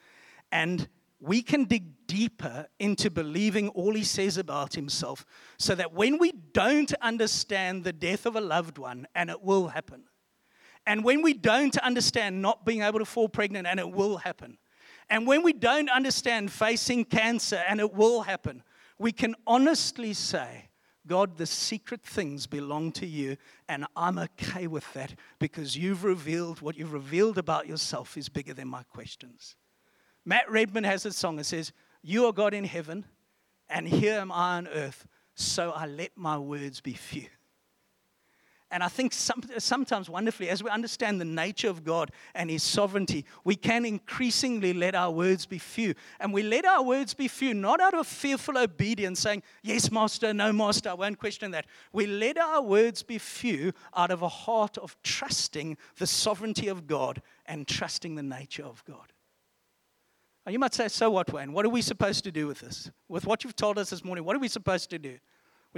And 0.52 0.88
we 1.20 1.42
can 1.42 1.64
dig 1.64 2.06
deeper 2.06 2.68
into 2.78 3.10
believing 3.10 3.68
all 3.70 3.94
He 3.94 4.04
says 4.04 4.36
about 4.36 4.74
Himself 4.74 5.24
so 5.58 5.74
that 5.74 5.92
when 5.92 6.18
we 6.18 6.32
don't 6.32 6.92
understand 7.00 7.82
the 7.82 7.92
death 7.92 8.26
of 8.26 8.36
a 8.36 8.40
loved 8.40 8.78
one, 8.78 9.08
and 9.14 9.28
it 9.28 9.42
will 9.42 9.68
happen, 9.68 10.04
and 10.88 11.04
when 11.04 11.20
we 11.20 11.34
don't 11.34 11.76
understand 11.78 12.40
not 12.40 12.64
being 12.64 12.80
able 12.80 12.98
to 12.98 13.04
fall 13.04 13.28
pregnant, 13.28 13.66
and 13.66 13.78
it 13.78 13.90
will 13.90 14.16
happen, 14.16 14.56
and 15.10 15.26
when 15.26 15.42
we 15.42 15.52
don't 15.52 15.90
understand 15.90 16.50
facing 16.50 17.04
cancer, 17.04 17.62
and 17.68 17.78
it 17.78 17.92
will 17.92 18.22
happen, 18.22 18.62
we 18.98 19.12
can 19.12 19.36
honestly 19.46 20.14
say, 20.14 20.70
God, 21.06 21.36
the 21.36 21.44
secret 21.44 22.02
things 22.02 22.46
belong 22.46 22.92
to 22.92 23.06
you, 23.06 23.36
and 23.68 23.84
I'm 23.96 24.18
okay 24.18 24.66
with 24.66 24.90
that 24.94 25.14
because 25.38 25.76
you've 25.76 26.04
revealed 26.04 26.62
what 26.62 26.76
you've 26.76 26.94
revealed 26.94 27.36
about 27.36 27.66
yourself 27.66 28.16
is 28.16 28.30
bigger 28.30 28.54
than 28.54 28.68
my 28.68 28.82
questions. 28.84 29.56
Matt 30.24 30.50
Redman 30.50 30.84
has 30.84 31.04
a 31.04 31.12
song 31.12 31.36
that 31.36 31.44
says, 31.44 31.72
You 32.02 32.24
are 32.26 32.32
God 32.32 32.54
in 32.54 32.64
heaven, 32.64 33.04
and 33.68 33.86
here 33.86 34.18
am 34.18 34.32
I 34.32 34.56
on 34.56 34.68
earth, 34.68 35.06
so 35.34 35.70
I 35.70 35.86
let 35.86 36.16
my 36.16 36.38
words 36.38 36.80
be 36.80 36.94
few. 36.94 37.26
And 38.70 38.82
I 38.82 38.88
think 38.88 39.14
some, 39.14 39.42
sometimes, 39.56 40.10
wonderfully, 40.10 40.50
as 40.50 40.62
we 40.62 40.68
understand 40.68 41.18
the 41.18 41.24
nature 41.24 41.70
of 41.70 41.84
God 41.84 42.10
and 42.34 42.50
His 42.50 42.62
sovereignty, 42.62 43.24
we 43.42 43.56
can 43.56 43.86
increasingly 43.86 44.74
let 44.74 44.94
our 44.94 45.10
words 45.10 45.46
be 45.46 45.58
few. 45.58 45.94
And 46.20 46.34
we 46.34 46.42
let 46.42 46.66
our 46.66 46.82
words 46.82 47.14
be 47.14 47.28
few, 47.28 47.54
not 47.54 47.80
out 47.80 47.94
of 47.94 48.06
fearful 48.06 48.58
obedience, 48.58 49.20
saying, 49.20 49.42
Yes, 49.62 49.90
Master, 49.90 50.34
no, 50.34 50.52
Master, 50.52 50.90
I 50.90 50.94
won't 50.94 51.18
question 51.18 51.50
that. 51.52 51.64
We 51.94 52.06
let 52.06 52.36
our 52.36 52.60
words 52.60 53.02
be 53.02 53.16
few 53.16 53.72
out 53.96 54.10
of 54.10 54.20
a 54.20 54.28
heart 54.28 54.76
of 54.76 54.96
trusting 55.02 55.78
the 55.96 56.06
sovereignty 56.06 56.68
of 56.68 56.86
God 56.86 57.22
and 57.46 57.66
trusting 57.66 58.16
the 58.16 58.22
nature 58.22 58.64
of 58.64 58.84
God. 58.84 59.14
Now, 60.44 60.52
you 60.52 60.58
might 60.58 60.74
say, 60.74 60.88
So 60.88 61.10
what, 61.10 61.32
Wayne? 61.32 61.54
What 61.54 61.64
are 61.64 61.70
we 61.70 61.80
supposed 61.80 62.22
to 62.24 62.30
do 62.30 62.46
with 62.46 62.60
this? 62.60 62.90
With 63.08 63.26
what 63.26 63.44
you've 63.44 63.56
told 63.56 63.78
us 63.78 63.88
this 63.88 64.04
morning, 64.04 64.24
what 64.24 64.36
are 64.36 64.40
we 64.40 64.48
supposed 64.48 64.90
to 64.90 64.98
do? 64.98 65.18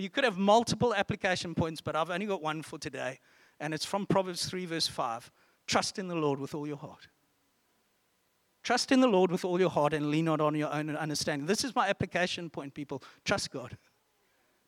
You 0.01 0.11
could 0.11 0.25
have 0.25 0.39
multiple 0.39 0.95
application 0.95 1.55
points, 1.55 1.81
but 1.81 1.95
I've 1.95 2.11
only 2.11 2.27
got 2.27 2.43
one 2.43 2.63
for 2.63 2.79
today, 2.79 3.21
and 3.61 3.75
it's 3.75 3.85
from 3.85 4.07
Proverbs 4.07 4.47
3, 4.47 4.67
verse 4.67 4.87
5. 4.87 5.31
Trust 5.67 5.99
in 5.99 6.09
the 6.09 6.15
Lord 6.15 6.41
with 6.41 6.55
all 6.55 6.67
your 6.67 6.79
heart. 6.79 7.09
Trust 8.63 8.93
in 8.93 9.01
the 9.01 9.09
Lord 9.09 9.31
with 9.31 9.45
all 9.45 9.59
your 9.61 9.71
heart 9.71 9.95
and 9.95 10.11
lean 10.11 10.27
not 10.27 10.41
on 10.41 10.55
your 10.55 10.73
own 10.73 10.95
understanding. 10.97 11.47
This 11.47 11.65
is 11.65 11.75
my 11.75 11.89
application 11.89 12.51
point, 12.51 12.75
people. 12.75 13.03
Trust 13.25 13.51
God. 13.51 13.77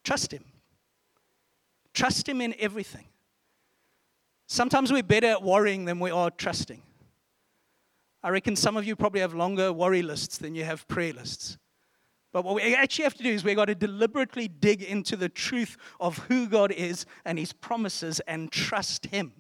Trust 0.05 0.33
Him. 0.33 0.45
Trust 1.93 2.29
Him 2.29 2.41
in 2.41 2.55
everything. 2.59 3.07
Sometimes 4.47 4.93
we're 4.93 5.03
better 5.03 5.29
at 5.29 5.43
worrying 5.43 5.85
than 5.85 5.99
we 5.99 6.11
are 6.11 6.31
trusting. 6.31 6.83
I 8.23 8.31
reckon 8.31 8.55
some 8.55 8.77
of 8.77 8.87
you 8.87 8.97
probably 8.97 9.21
have 9.21 9.35
longer 9.35 9.73
worry 9.73 10.03
lists 10.03 10.39
than 10.39 10.55
you 10.55 10.65
have 10.65 10.87
prayer 10.89 11.13
lists. 11.13 11.59
But 12.33 12.45
what 12.45 12.55
we 12.55 12.75
actually 12.75 13.05
have 13.05 13.15
to 13.15 13.23
do 13.23 13.31
is 13.31 13.45
we've 13.45 13.57
got 13.57 13.67
to 13.67 13.75
deliberately 13.75 14.49
dig 14.49 14.83
into 14.83 15.17
the 15.17 15.29
truth 15.29 15.77
of 16.01 16.17
who 16.19 16.47
God 16.49 16.73
is 16.73 17.05
and 17.27 17.39
his 17.39 17.53
promises 17.53 18.21
and 18.21 18.51
trust 18.51 19.07
him. 19.07 19.33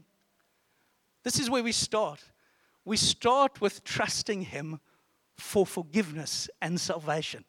This 1.24 1.38
is 1.38 1.48
where 1.48 1.62
we 1.62 1.72
start. 1.72 2.20
We 2.84 2.98
start 2.98 3.60
with 3.60 3.82
trusting 3.84 4.42
him 4.42 4.80
for 5.38 5.64
forgiveness 5.64 6.50
and 6.60 6.78
salvation. 6.78 7.44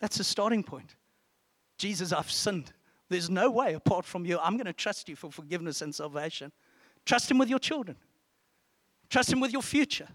That's 0.00 0.16
the 0.16 0.24
starting 0.24 0.62
point. 0.62 0.96
Jesus, 1.76 2.12
I've 2.12 2.30
sinned. 2.30 2.72
There's 3.10 3.28
no 3.28 3.50
way 3.50 3.74
apart 3.74 4.06
from 4.06 4.24
you. 4.24 4.38
I'm 4.38 4.56
going 4.56 4.66
to 4.66 4.72
trust 4.72 5.08
you 5.08 5.16
for 5.16 5.30
forgiveness 5.30 5.82
and 5.82 5.94
salvation. 5.94 6.52
Trust 7.04 7.30
him 7.30 7.36
with 7.36 7.50
your 7.50 7.58
children. 7.58 7.98
Trust 9.10 9.32
him 9.32 9.40
with 9.40 9.52
your 9.52 9.62
future. 9.62 10.08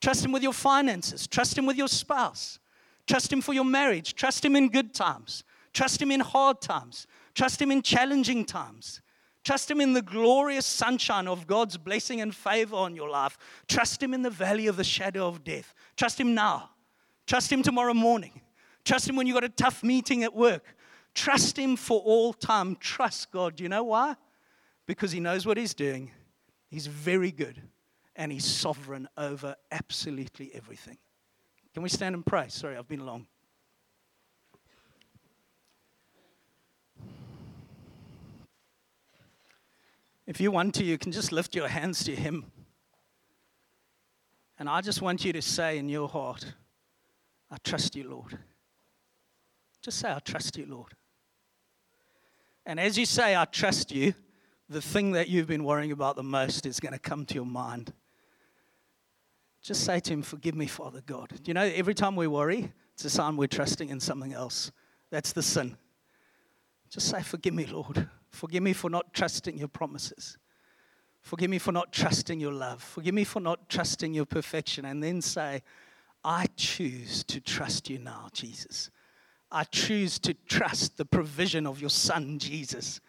Trust 0.00 0.24
him 0.24 0.32
with 0.32 0.42
your 0.42 0.52
finances. 0.52 1.28
Trust 1.28 1.56
him 1.56 1.64
with 1.64 1.76
your 1.76 1.88
spouse. 1.88 2.58
Trust 3.06 3.32
Him 3.32 3.40
for 3.40 3.52
your 3.52 3.64
marriage. 3.64 4.14
Trust 4.14 4.44
Him 4.44 4.56
in 4.56 4.68
good 4.68 4.94
times. 4.94 5.44
Trust 5.72 6.00
Him 6.00 6.10
in 6.10 6.20
hard 6.20 6.60
times. 6.60 7.06
Trust 7.34 7.60
Him 7.60 7.70
in 7.70 7.82
challenging 7.82 8.44
times. 8.44 9.00
Trust 9.44 9.70
Him 9.70 9.80
in 9.80 9.92
the 9.92 10.02
glorious 10.02 10.66
sunshine 10.66 11.26
of 11.26 11.46
God's 11.46 11.76
blessing 11.76 12.20
and 12.20 12.34
favor 12.34 12.76
on 12.76 12.94
your 12.94 13.08
life. 13.08 13.36
Trust 13.68 14.02
Him 14.02 14.14
in 14.14 14.22
the 14.22 14.30
valley 14.30 14.66
of 14.66 14.76
the 14.76 14.84
shadow 14.84 15.26
of 15.26 15.42
death. 15.42 15.74
Trust 15.96 16.20
Him 16.20 16.34
now. 16.34 16.70
Trust 17.26 17.50
Him 17.50 17.62
tomorrow 17.62 17.94
morning. 17.94 18.40
Trust 18.84 19.08
Him 19.08 19.16
when 19.16 19.26
you 19.26 19.34
got 19.34 19.44
a 19.44 19.48
tough 19.48 19.82
meeting 19.82 20.22
at 20.22 20.34
work. 20.34 20.64
Trust 21.14 21.58
Him 21.58 21.76
for 21.76 22.00
all 22.00 22.32
time. 22.32 22.76
Trust 22.76 23.32
God. 23.32 23.56
Do 23.56 23.62
you 23.62 23.68
know 23.68 23.84
why? 23.84 24.14
Because 24.86 25.10
He 25.10 25.20
knows 25.20 25.44
what 25.44 25.56
He's 25.56 25.74
doing. 25.74 26.12
He's 26.70 26.86
very 26.86 27.32
good 27.32 27.60
and 28.14 28.30
He's 28.30 28.44
sovereign 28.44 29.08
over 29.16 29.56
absolutely 29.70 30.52
everything. 30.54 30.98
Can 31.74 31.82
we 31.82 31.88
stand 31.88 32.14
and 32.14 32.24
pray? 32.24 32.46
Sorry, 32.48 32.76
I've 32.76 32.88
been 32.88 33.06
long. 33.06 33.26
If 40.26 40.40
you 40.40 40.50
want 40.50 40.74
to, 40.76 40.84
you 40.84 40.98
can 40.98 41.12
just 41.12 41.32
lift 41.32 41.54
your 41.54 41.68
hands 41.68 42.04
to 42.04 42.14
Him. 42.14 42.50
And 44.58 44.68
I 44.68 44.80
just 44.80 45.02
want 45.02 45.24
you 45.24 45.32
to 45.32 45.42
say 45.42 45.78
in 45.78 45.88
your 45.88 46.08
heart, 46.08 46.54
I 47.50 47.56
trust 47.64 47.96
you, 47.96 48.08
Lord. 48.08 48.38
Just 49.82 49.98
say, 49.98 50.12
I 50.12 50.20
trust 50.20 50.56
you, 50.56 50.66
Lord. 50.66 50.94
And 52.64 52.78
as 52.78 52.96
you 52.96 53.04
say, 53.04 53.34
I 53.34 53.44
trust 53.44 53.90
you, 53.90 54.14
the 54.68 54.80
thing 54.80 55.12
that 55.12 55.28
you've 55.28 55.48
been 55.48 55.64
worrying 55.64 55.90
about 55.90 56.16
the 56.16 56.22
most 56.22 56.64
is 56.64 56.78
going 56.78 56.92
to 56.92 56.98
come 56.98 57.26
to 57.26 57.34
your 57.34 57.44
mind. 57.44 57.92
Just 59.62 59.84
say 59.84 60.00
to 60.00 60.12
him, 60.12 60.22
Forgive 60.22 60.54
me, 60.54 60.66
Father 60.66 61.02
God. 61.06 61.30
Do 61.42 61.48
you 61.48 61.54
know, 61.54 61.62
every 61.62 61.94
time 61.94 62.16
we 62.16 62.26
worry, 62.26 62.72
it's 62.94 63.04
a 63.04 63.10
sign 63.10 63.36
we're 63.36 63.46
trusting 63.46 63.88
in 63.88 64.00
something 64.00 64.32
else. 64.32 64.72
That's 65.10 65.32
the 65.32 65.42
sin. 65.42 65.76
Just 66.90 67.08
say, 67.08 67.22
Forgive 67.22 67.54
me, 67.54 67.66
Lord. 67.66 68.08
Forgive 68.30 68.62
me 68.62 68.72
for 68.72 68.90
not 68.90 69.14
trusting 69.14 69.56
your 69.56 69.68
promises. 69.68 70.36
Forgive 71.20 71.50
me 71.50 71.58
for 71.58 71.70
not 71.70 71.92
trusting 71.92 72.40
your 72.40 72.52
love. 72.52 72.82
Forgive 72.82 73.14
me 73.14 73.22
for 73.22 73.38
not 73.38 73.68
trusting 73.68 74.12
your 74.12 74.24
perfection. 74.24 74.84
And 74.84 75.02
then 75.02 75.22
say, 75.22 75.62
I 76.24 76.46
choose 76.56 77.22
to 77.24 77.40
trust 77.40 77.88
you 77.88 77.98
now, 77.98 78.28
Jesus. 78.32 78.90
I 79.50 79.64
choose 79.64 80.18
to 80.20 80.34
trust 80.48 80.96
the 80.96 81.04
provision 81.04 81.66
of 81.66 81.80
your 81.80 81.90
Son, 81.90 82.38
Jesus. 82.38 83.00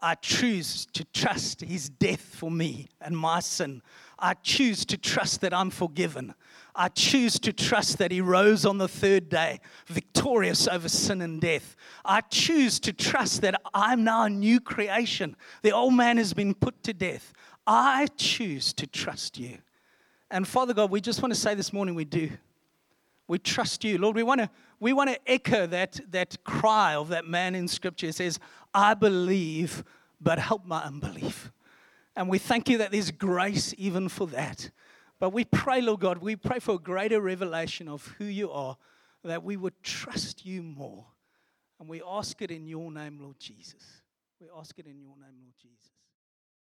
I 0.00 0.14
choose 0.14 0.86
to 0.94 1.04
trust 1.04 1.60
his 1.60 1.88
death 1.88 2.20
for 2.20 2.50
me 2.50 2.88
and 3.00 3.18
my 3.18 3.40
sin. 3.40 3.82
I 4.18 4.34
choose 4.34 4.84
to 4.86 4.96
trust 4.96 5.40
that 5.42 5.54
I'm 5.54 5.70
forgiven. 5.70 6.34
I 6.74 6.88
choose 6.88 7.38
to 7.40 7.52
trust 7.52 7.98
that 7.98 8.12
he 8.12 8.20
rose 8.20 8.64
on 8.64 8.78
the 8.78 8.88
third 8.88 9.28
day, 9.28 9.60
victorious 9.86 10.68
over 10.68 10.88
sin 10.88 11.22
and 11.22 11.40
death. 11.40 11.74
I 12.04 12.20
choose 12.20 12.78
to 12.80 12.92
trust 12.92 13.42
that 13.42 13.60
I'm 13.74 14.04
now 14.04 14.24
a 14.24 14.30
new 14.30 14.60
creation. 14.60 15.36
The 15.62 15.72
old 15.72 15.94
man 15.94 16.18
has 16.18 16.32
been 16.32 16.54
put 16.54 16.82
to 16.84 16.92
death. 16.92 17.32
I 17.66 18.06
choose 18.16 18.72
to 18.74 18.86
trust 18.86 19.38
you. 19.38 19.58
And 20.30 20.46
Father 20.46 20.74
God, 20.74 20.90
we 20.90 21.00
just 21.00 21.22
want 21.22 21.34
to 21.34 21.40
say 21.40 21.54
this 21.54 21.72
morning 21.72 21.94
we 21.94 22.04
do. 22.04 22.30
We 23.26 23.38
trust 23.38 23.84
you. 23.84 23.98
Lord, 23.98 24.16
we 24.16 24.22
want 24.22 24.40
to 24.40 24.50
we 24.80 24.92
want 24.92 25.10
to 25.10 25.18
echo 25.30 25.66
that, 25.66 26.00
that 26.10 26.42
cry 26.44 26.94
of 26.94 27.08
that 27.08 27.26
man 27.26 27.54
in 27.54 27.66
Scripture. 27.66 28.06
It 28.06 28.14
says, 28.14 28.38
I 28.72 28.94
believe, 28.94 29.82
but 30.20 30.38
help 30.38 30.64
my 30.64 30.82
unbelief. 30.82 31.50
And 32.18 32.28
we 32.28 32.38
thank 32.38 32.68
you 32.68 32.78
that 32.78 32.90
there's 32.90 33.12
grace 33.12 33.72
even 33.78 34.08
for 34.08 34.26
that. 34.26 34.72
But 35.20 35.30
we 35.30 35.44
pray, 35.44 35.80
Lord 35.80 36.00
God, 36.00 36.18
we 36.18 36.34
pray 36.34 36.58
for 36.58 36.74
a 36.74 36.78
greater 36.78 37.20
revelation 37.20 37.86
of 37.86 38.04
who 38.18 38.24
you 38.24 38.50
are, 38.50 38.76
that 39.22 39.44
we 39.44 39.56
would 39.56 39.80
trust 39.84 40.44
you 40.44 40.64
more. 40.64 41.06
And 41.78 41.88
we 41.88 42.02
ask 42.04 42.42
it 42.42 42.50
in 42.50 42.66
your 42.66 42.90
name, 42.90 43.20
Lord 43.22 43.38
Jesus. 43.38 44.02
We 44.40 44.48
ask 44.58 44.76
it 44.80 44.86
in 44.86 44.98
your 44.98 45.14
name, 45.14 45.36
Lord 45.40 45.54
Jesus. 45.62 45.92